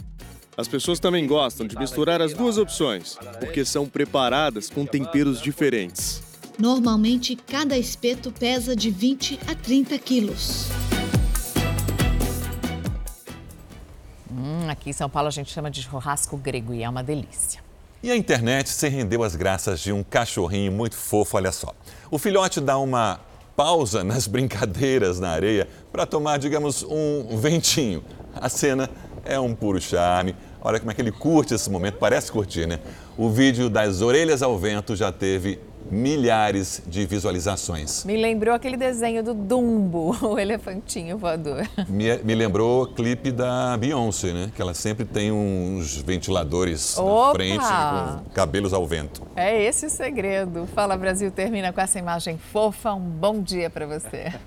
As 0.56 0.68
pessoas 0.68 1.00
também 1.00 1.26
gostam 1.26 1.66
de 1.66 1.76
misturar 1.76 2.22
as 2.22 2.32
duas 2.32 2.58
opções, 2.58 3.16
porque 3.40 3.64
são 3.64 3.88
preparadas 3.88 4.70
com 4.70 4.86
temperos 4.86 5.40
diferentes. 5.40 6.22
Normalmente, 6.56 7.34
cada 7.34 7.76
espeto 7.76 8.30
pesa 8.30 8.76
de 8.76 8.88
20 8.88 9.40
a 9.48 9.54
30 9.56 9.98
quilos. 9.98 10.68
Hum, 14.30 14.68
aqui 14.68 14.90
em 14.90 14.92
São 14.92 15.10
Paulo 15.10 15.26
a 15.26 15.32
gente 15.32 15.50
chama 15.50 15.70
de 15.70 15.82
churrasco 15.82 16.36
grego 16.36 16.72
e 16.72 16.84
é 16.84 16.88
uma 16.88 17.02
delícia. 17.02 17.63
E 18.04 18.10
a 18.10 18.16
internet 18.16 18.68
se 18.68 18.86
rendeu 18.86 19.22
às 19.22 19.34
graças 19.34 19.80
de 19.80 19.90
um 19.90 20.02
cachorrinho 20.02 20.70
muito 20.70 20.94
fofo, 20.94 21.38
olha 21.38 21.50
só. 21.50 21.72
O 22.10 22.18
filhote 22.18 22.60
dá 22.60 22.76
uma 22.76 23.18
pausa 23.56 24.04
nas 24.04 24.26
brincadeiras 24.26 25.18
na 25.18 25.30
areia 25.30 25.66
para 25.90 26.04
tomar, 26.04 26.38
digamos, 26.38 26.82
um 26.82 27.34
ventinho. 27.38 28.04
A 28.34 28.50
cena 28.50 28.90
é 29.24 29.40
um 29.40 29.54
puro 29.54 29.80
charme. 29.80 30.36
Olha 30.60 30.78
como 30.78 30.90
é 30.90 30.94
que 30.94 31.00
ele 31.00 31.12
curte 31.12 31.54
esse 31.54 31.70
momento, 31.70 31.94
parece 31.94 32.30
curtir, 32.30 32.66
né? 32.66 32.78
O 33.16 33.30
vídeo 33.30 33.70
das 33.70 34.02
orelhas 34.02 34.42
ao 34.42 34.58
vento 34.58 34.94
já 34.94 35.10
teve 35.10 35.58
milhares 35.90 36.82
de 36.86 37.06
visualizações. 37.06 38.04
Me 38.04 38.16
lembrou 38.16 38.54
aquele 38.54 38.76
desenho 38.76 39.22
do 39.22 39.34
Dumbo, 39.34 40.16
o 40.26 40.38
elefantinho 40.38 41.16
voador. 41.16 41.66
Me, 41.88 42.16
me 42.18 42.34
lembrou 42.34 42.82
o 42.82 42.86
clipe 42.86 43.30
da 43.30 43.76
Beyoncé, 43.76 44.32
né? 44.32 44.52
Que 44.54 44.60
ela 44.60 44.74
sempre 44.74 45.04
tem 45.04 45.30
uns 45.32 45.96
ventiladores 45.96 46.98
Opa! 46.98 47.28
na 47.28 47.32
frente 47.34 47.64
com 47.64 48.30
cabelos 48.30 48.72
ao 48.72 48.86
vento. 48.86 49.22
É 49.36 49.62
esse 49.62 49.86
o 49.86 49.90
segredo. 49.90 50.66
Fala 50.74 50.96
Brasil 50.96 51.30
termina 51.30 51.72
com 51.72 51.80
essa 51.80 51.98
imagem 51.98 52.38
fofa. 52.38 52.92
Um 52.92 53.00
bom 53.00 53.40
dia 53.40 53.70
para 53.70 53.86
você. 53.86 54.32